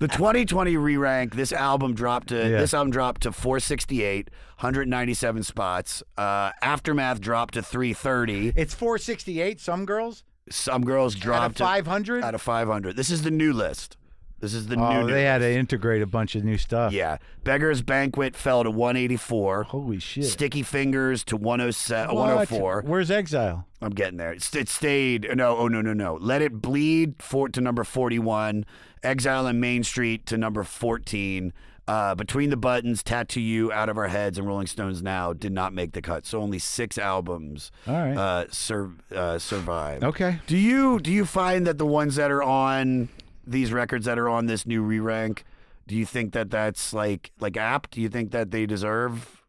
[0.00, 1.34] The 2020 re-rank.
[1.36, 2.58] This album dropped to Yeah.
[2.60, 4.28] this album dropped to 468,
[4.58, 6.02] 197 spots.
[6.18, 8.52] Uh, Aftermath dropped to 330.
[8.56, 9.60] It's 468.
[9.60, 10.24] Some girls.
[10.50, 12.24] Some girls dropped to- 500?
[12.24, 12.96] Out of 500.
[12.96, 13.96] This is the new list.
[14.44, 15.10] This is the oh, new.
[15.10, 16.92] they had to integrate a bunch of new stuff.
[16.92, 17.16] Yeah.
[17.44, 19.62] Beggar's Banquet fell to 184.
[19.62, 20.26] Holy shit.
[20.26, 22.20] Sticky Fingers to 107, What?
[22.28, 22.82] 104.
[22.86, 23.66] Where's Exile?
[23.80, 24.34] I'm getting there.
[24.34, 25.34] It, it stayed.
[25.34, 26.18] No, oh no, no, no.
[26.20, 28.66] Let it bleed for to number 41.
[29.02, 31.54] Exile and Main Street to number 14.
[31.86, 35.52] Uh, Between the Buttons, Tattoo You, Out of Our Heads, and Rolling Stones Now did
[35.52, 36.24] not make the cut.
[36.26, 38.16] So only six albums All right.
[38.16, 40.04] uh, sur- uh, survived.
[40.04, 40.40] Okay.
[40.46, 43.08] Do you do you find that the ones that are on
[43.46, 45.44] these records that are on this new re-rank,
[45.86, 47.92] do you think that that's like like apt?
[47.92, 49.42] Do you think that they deserve?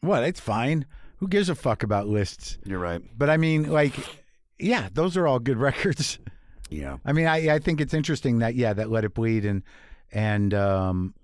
[0.00, 0.22] What?
[0.22, 0.86] It's fine.
[1.16, 2.58] Who gives a fuck about lists?
[2.64, 3.02] You're right.
[3.16, 3.94] But I mean, like,
[4.58, 6.18] yeah, those are all good records.
[6.70, 6.98] Yeah.
[7.04, 9.62] I mean, I I think it's interesting that yeah, that Let It Bleed and
[10.12, 11.14] and um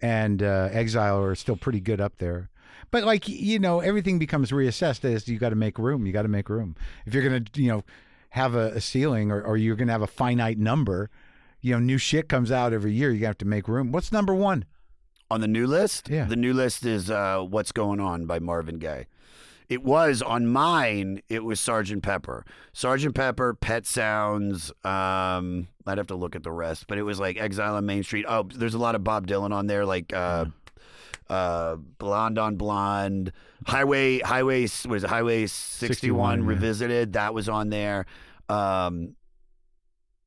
[0.00, 2.50] and uh, Exile are still pretty good up there.
[2.90, 6.04] But like you know, everything becomes reassessed as you got to make room.
[6.04, 6.76] You got to make room
[7.06, 7.84] if you're gonna you know
[8.30, 11.08] have a, a ceiling or, or you're gonna have a finite number.
[11.62, 13.12] You know, new shit comes out every year.
[13.12, 13.92] You have to make room.
[13.92, 14.64] What's number one?
[15.30, 16.10] On the new list?
[16.10, 16.24] Yeah.
[16.24, 19.06] The new list is uh, What's Going On by Marvin Gaye.
[19.68, 22.44] It was on mine, it was Sergeant Pepper.
[22.74, 24.70] Sergeant Pepper, Pet Sounds.
[24.84, 28.02] Um, I'd have to look at the rest, but it was like Exile on Main
[28.02, 28.26] Street.
[28.28, 30.46] Oh, there's a lot of Bob Dylan on there, like uh,
[31.30, 33.32] uh, Blonde on Blonde,
[33.66, 36.48] Highway, Highway, was it Highway 61, 61, yeah.
[36.48, 37.12] Revisited.
[37.14, 38.04] That was on there.
[38.50, 39.14] Um,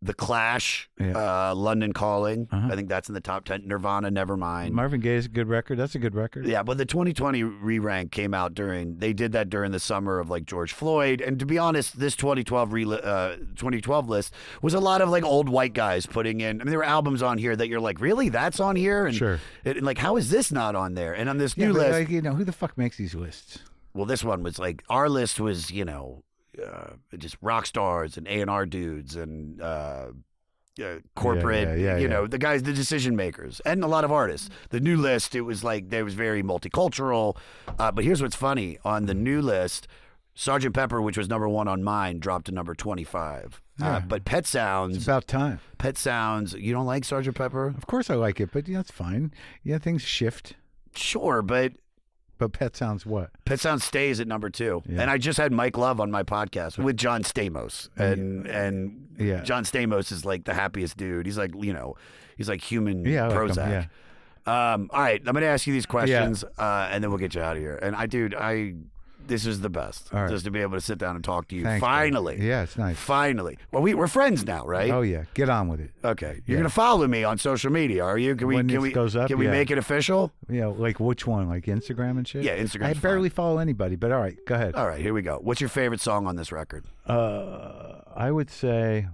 [0.05, 2.47] the Clash, uh, London Calling.
[2.51, 2.69] Uh-huh.
[2.71, 3.67] I think that's in the top 10.
[3.67, 4.71] Nirvana, Nevermind.
[4.71, 5.77] Marvin Gaye's a good record.
[5.77, 6.45] That's a good record.
[6.45, 8.97] Yeah, but the 2020 re-rank came out during.
[8.97, 12.15] They did that during the summer of like George Floyd, and to be honest, this
[12.15, 16.61] 2012 re, uh, 2012 list was a lot of like old white guys putting in.
[16.61, 19.15] I mean, there were albums on here that you're like, really, that's on here, and,
[19.15, 19.39] Sure.
[19.65, 21.13] and, like, how is this not on there?
[21.13, 23.59] And on this Yeah, new list, like you know, who the fuck makes these lists?
[23.93, 26.21] well, this one was like our list was you know
[26.63, 29.61] uh, just rock stars and A and R dudes and.
[29.61, 30.07] Uh,
[30.83, 32.07] uh, corporate, yeah, yeah, you yeah.
[32.09, 34.49] know, the guys, the decision makers, and a lot of artists.
[34.71, 37.37] The new list, it was like there was very multicultural.
[37.79, 39.87] Uh, but here's what's funny: on the new list,
[40.33, 43.61] Sergeant Pepper, which was number one on mine, dropped to number twenty-five.
[43.81, 45.59] Uh, but Pet Sounds, It's about time.
[45.77, 47.67] Pet Sounds, you don't like Sergeant Pepper?
[47.67, 49.33] Of course, I like it, but yeah, it's fine.
[49.63, 50.55] Yeah, things shift.
[50.95, 51.73] Sure, but
[52.37, 53.29] But Pet Sounds what?
[53.45, 54.83] Pet Sounds stays at number two.
[54.89, 57.89] And I just had Mike Love on my podcast with John Stamos.
[57.97, 59.41] And and Yeah.
[59.43, 61.25] John Stamos is like the happiest dude.
[61.25, 61.95] He's like, you know,
[62.37, 63.89] he's like human Yeah, I like him, Prozac.
[64.47, 67.41] Um, all right, I'm gonna ask you these questions, uh, and then we'll get you
[67.41, 67.79] out of here.
[67.81, 68.75] And I, dude, I,
[69.27, 70.29] this is the best, All right.
[70.29, 71.63] just to be able to sit down and talk to you.
[71.63, 71.81] Thanks.
[71.81, 72.97] Finally, Yeah, it's nice.
[72.97, 74.91] Finally, well, we we're friends now, right?
[74.91, 75.91] Oh yeah, get on with it.
[76.03, 76.61] Okay, you're Yeah.
[76.63, 78.35] gonna follow me on social media, are you?
[78.35, 78.55] Can we?
[78.55, 78.91] When can we?
[78.91, 79.51] goes up, can we yeah.
[79.51, 80.31] make it official?
[80.49, 81.47] Yeah, like which one?
[81.47, 82.43] Like Instagram and shit?
[82.43, 82.85] Yeah, Instagram.
[82.85, 83.01] I fine.
[83.01, 84.75] barely follow anybody, but all right, go ahead.
[84.75, 85.39] All right, here we go.
[85.41, 86.85] What's your favorite song on this record?
[87.05, 89.07] Uh, I would say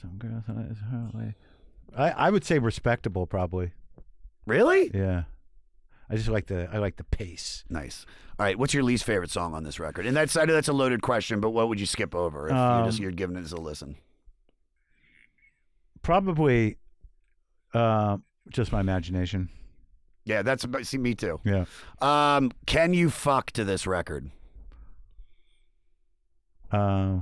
[0.00, 0.44] some girls.
[1.96, 3.72] I I would say respectable, probably.
[4.46, 4.90] Really?
[4.94, 5.24] Yeah.
[6.08, 7.64] I just like the I like the pace.
[7.68, 8.06] Nice.
[8.38, 10.06] All right, what's your least favorite song on this record?
[10.06, 12.52] And that's I know that's a loaded question, but what would you skip over if
[12.52, 13.96] you're just Um, you're giving it as a listen?
[16.02, 16.76] Probably,
[17.74, 18.18] uh,
[18.50, 19.48] just my imagination.
[20.24, 21.40] Yeah, that's about, see me too.
[21.44, 21.64] Yeah.
[22.00, 24.30] Um, can you fuck to this record?
[26.70, 27.20] Uh,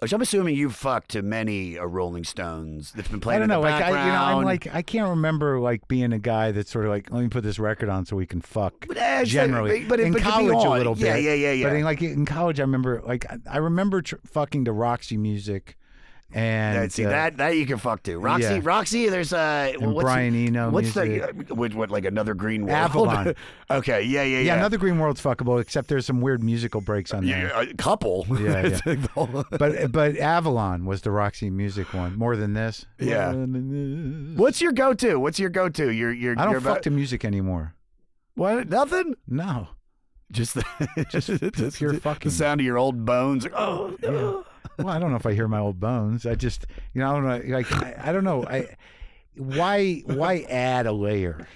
[0.00, 3.60] Which I'm assuming you've fucked to many a Rolling Stones that's been I don't know.
[3.60, 6.84] Like I, you know, I'm like I can't remember like being a guy that's sort
[6.84, 8.86] of like let me put this record on so we can fuck.
[8.90, 8.92] eh,
[9.22, 11.02] it's- generally, but it- in but college a little bit.
[11.04, 11.78] yeah, yeah, yeah, But yeah.
[11.78, 15.76] in, like in college, I remember like I- I remember tr- fucking to Roxy music,
[16.32, 18.18] and Yeah, see uh, that that you can fuck to.
[18.18, 18.60] Roxy, yeah.
[18.62, 19.08] Roxy.
[19.08, 21.48] There's uh, And what's Brian Eno What's music.
[21.48, 22.76] the what, what like another green world?
[22.76, 23.34] Avalon.
[23.70, 24.40] okay, yeah, yeah, yeah.
[24.40, 27.48] yeah, another Green World's fuckable, except there's some weird musical breaks on there.
[27.48, 28.26] Yeah, a couple.
[28.30, 28.36] Yeah,
[28.66, 28.68] yeah.
[28.84, 32.16] the but but Avalon was the Roxy Music one.
[32.18, 32.84] More than this.
[32.98, 33.32] Yeah.
[33.34, 34.38] This.
[34.38, 35.18] What's your go-to?
[35.18, 35.90] What's your go-to?
[35.90, 36.38] You're you're.
[36.38, 37.74] I don't you're fuck about, to music anymore.
[38.34, 38.68] What?
[38.68, 39.14] Nothing.
[39.26, 39.68] No.
[40.30, 40.64] Just the
[41.10, 42.28] Just just pure the, fucking.
[42.28, 43.46] the sound of your old bones.
[43.54, 44.42] Oh, Yeah.
[44.78, 46.24] Well, I don't know if I hear my old bones.
[46.24, 47.56] I just, you know, I don't know.
[47.56, 48.44] Like, I, I don't know.
[48.44, 48.76] I
[49.36, 51.46] why why add a layer?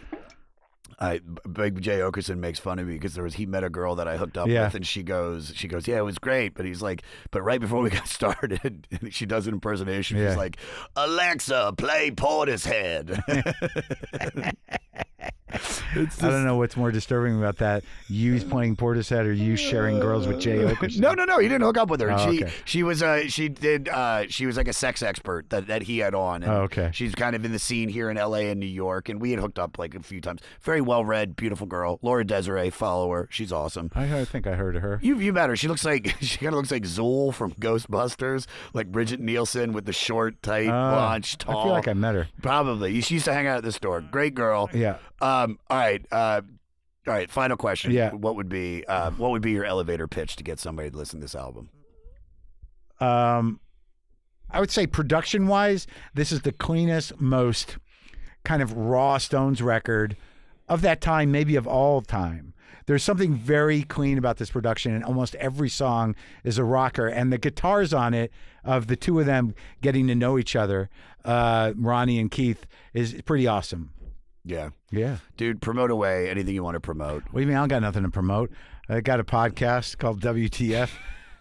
[1.01, 1.19] I
[1.53, 4.07] Big Jay Oakerson makes fun of me because there was he met a girl that
[4.07, 4.67] I hooked up Yeah.
[4.67, 7.61] with and she goes she goes yeah it was great but he's like but right
[7.61, 10.29] before we got started she does an impersonation Yeah.
[10.29, 10.59] she's like
[10.95, 13.21] Alexa play Portishead
[15.53, 20.27] I don't know what's more disturbing about that: you playing Portishead or you sharing girls
[20.27, 21.01] with Jay Oakerson.
[21.01, 22.53] no no no he didn't hook up with her Oh, she okay.
[22.65, 25.99] she was uh she did uh she was like a sex expert that that he
[25.99, 26.91] had on and Oh, okay.
[26.93, 28.51] she's kind of in the scene here in L.A.
[28.51, 31.37] and New York and we had hooked up like a few times very well read
[31.37, 34.99] beautiful girl Laura Desiree follow her she's awesome I, I think I heard of her.
[35.03, 35.57] You you met her.
[35.57, 39.85] She looks like she kind of looks like Zuul from Ghostbusters, like Brigitte Nielsen with
[39.85, 41.59] the short, tight, Oh, blonde, tall.
[41.61, 42.29] I feel like I met her.
[42.41, 43.01] Probably.
[43.01, 44.01] She used to hang out at the store.
[44.01, 44.71] Great girl.
[44.73, 44.97] Yeah.
[45.43, 45.59] Um.
[45.69, 46.05] All right.
[46.11, 46.43] Uh.
[47.07, 47.31] All right.
[47.31, 47.91] Final question.
[47.93, 48.13] Yeah.
[48.13, 51.19] What would be uh What would be your elevator pitch to get somebody to listen
[51.21, 51.71] to this album?
[53.01, 53.59] Um,
[54.51, 57.79] I would say production wise, this is the cleanest, most
[58.45, 60.17] kind of raw Stones record
[60.69, 62.55] of that time, maybe of all time.
[62.87, 66.15] There's something very clean about this production, and almost every song
[66.45, 67.07] is a rocker.
[67.07, 68.33] And the guitars on it,
[68.65, 70.89] of the two of them getting to know each other,
[71.25, 73.91] uh, Ronnie and Keith, is pretty awesome.
[74.45, 74.71] Yeah.
[74.91, 75.19] Yeah.
[75.37, 77.23] Dude, promote away anything you want to promote.
[77.31, 77.57] What do you mean?
[77.57, 78.51] I don't got nothing to promote.
[78.89, 80.91] I got a podcast called WTF.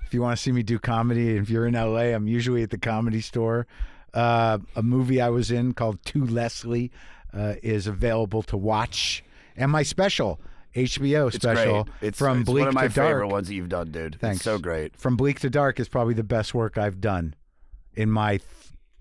[0.05, 2.69] if you want to see me do comedy, if you're in LA, I'm usually at
[2.69, 3.65] the comedy store.
[4.13, 6.91] Uh, a movie I was in called To Leslie
[7.33, 9.23] uh, is available to watch,
[9.55, 10.41] and my special
[10.75, 11.95] HBO It's special great.
[12.01, 13.07] It's, from it's Bleak one of my to Dark.
[13.09, 14.19] favorite ones that you've done, dude.
[14.19, 14.37] Thanks.
[14.37, 14.95] It's so great.
[14.97, 17.35] From Bleak to Dark is probably the best work I've done
[17.95, 18.43] in my th-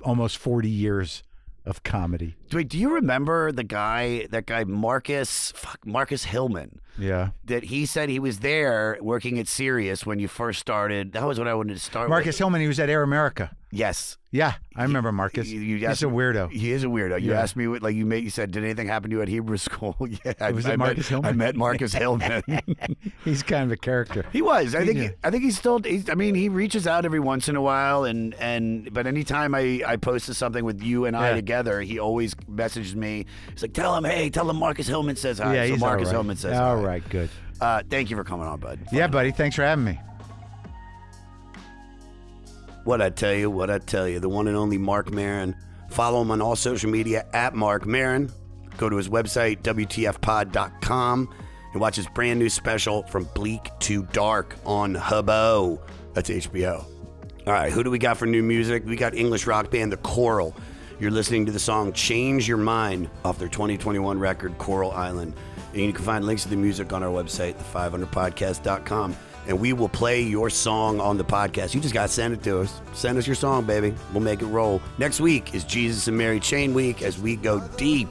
[0.05, 1.23] almost 40 years
[1.71, 2.37] of comedy.
[2.53, 4.27] Wait, do you remember the guy?
[4.31, 6.81] That guy Marcus, fuck, Marcus Hillman.
[6.99, 7.31] Yeah.
[7.45, 11.13] that he said he was there working at Sirius when you first started.
[11.13, 12.39] That was what I wanted to start Marcus with.
[12.39, 13.57] Hillman, he was at Air America.
[13.73, 14.17] Yes.
[14.33, 15.49] Yeah, I remember Marcus.
[15.49, 16.51] You, you He's a me- weirdo.
[16.53, 17.21] He is a weirdo.
[17.21, 17.41] You Yeah.
[17.41, 18.23] asked me what, like you made.
[18.23, 20.79] You said, "Did anything happen to you at Hebrew school?" yeah, I, Was I it
[20.79, 21.29] Marcus met, Hillman?
[21.31, 22.43] I met Marcus Hillman.
[23.25, 24.25] He's kind of a character.
[24.33, 24.75] he was.
[24.75, 24.99] I He think.
[24.99, 25.17] did.
[25.25, 25.81] I think he's still.
[25.81, 29.55] He's, I mean, he reaches out every once in a while, and and but anytime
[29.55, 31.35] I I posted something with you and I Yeah.
[31.37, 33.27] together, he always messages me.
[33.53, 36.13] He's like, "Tell him, hey, tell him Marcus Hillman says hi." yeah, so Marcus all
[36.13, 36.17] right.
[36.19, 36.83] Hillman says All hi.
[36.83, 37.31] right, good.
[37.61, 38.79] Uh, thank you for coming on, bud.
[38.93, 39.33] Yeah, buddy.
[39.33, 39.99] Thanks for having me.
[42.85, 45.55] What I tell you, what I tell you, the one and only Marc Maron.
[45.91, 48.31] Follow him on all social media at Marc Maron.
[48.77, 51.29] Go to his website, WTFpod.com,
[51.73, 55.81] and watch his brand new special from Bleak to Dark on Hubbo.
[56.15, 56.85] That's HBO.
[57.47, 58.85] All right, who do we got for new music?
[58.87, 60.55] We got English rock band The Coral.
[61.01, 65.35] You're listening to the song Change Your Mind off their 2021 record, Coral Island.
[65.73, 69.17] And you can find links to the music on our website, the500podcast.com.
[69.51, 71.75] And we will play your song on the podcast.
[71.75, 72.81] You just got to send it to us.
[72.93, 73.93] Send us your song, baby.
[74.13, 74.81] We'll make it roll.
[74.97, 78.09] Next week is Jesus and Mary Chain Week as we go deep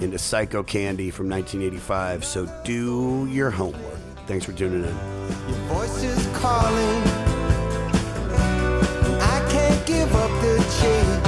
[0.00, 2.22] into Psycho Candy from 1985.
[2.22, 3.98] So do your homework.
[4.26, 4.94] Thanks for tuning in.
[5.68, 7.02] voice is calling.
[9.22, 11.27] I can't give up the chase.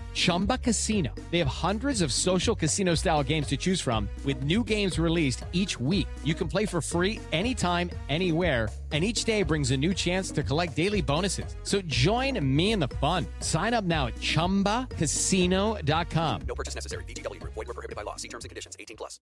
[0.13, 1.15] Chumba Casino.
[1.31, 5.45] They have hundreds of social casino style games to choose from, with new games released
[5.53, 6.07] each week.
[6.23, 8.67] You can play for free anytime, anywhere.
[8.91, 11.55] And each day brings a new chance to collect daily bonuses.
[11.63, 13.25] So join me in the fun.
[13.39, 16.41] Sign up now at chumbacasino.com.
[16.45, 17.05] No purchase necessary.
[17.05, 17.53] VGW Group.
[17.53, 18.17] Void were prohibited by law.
[18.17, 18.75] See terms and conditions.
[18.77, 19.21] 18 plus.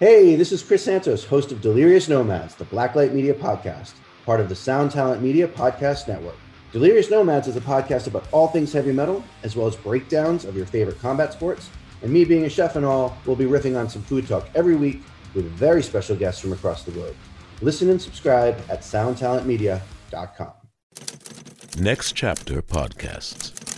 [0.00, 4.48] Hey, this is Chris Santos, host of Delirious Nomads, the Blacklight Media podcast, part of
[4.48, 6.36] the Sound Talent Media Podcast Network.
[6.70, 10.54] Delirious Nomads is a podcast about all things heavy metal, as well as breakdowns of
[10.54, 11.70] your favorite combat sports.
[12.02, 14.76] And me being a chef and all, we'll be riffing on some food talk every
[14.76, 15.00] week
[15.34, 17.16] with very special guests from across the globe.
[17.62, 20.52] Listen and subscribe at soundtalentmedia.com.
[21.78, 23.77] Next Chapter Podcasts.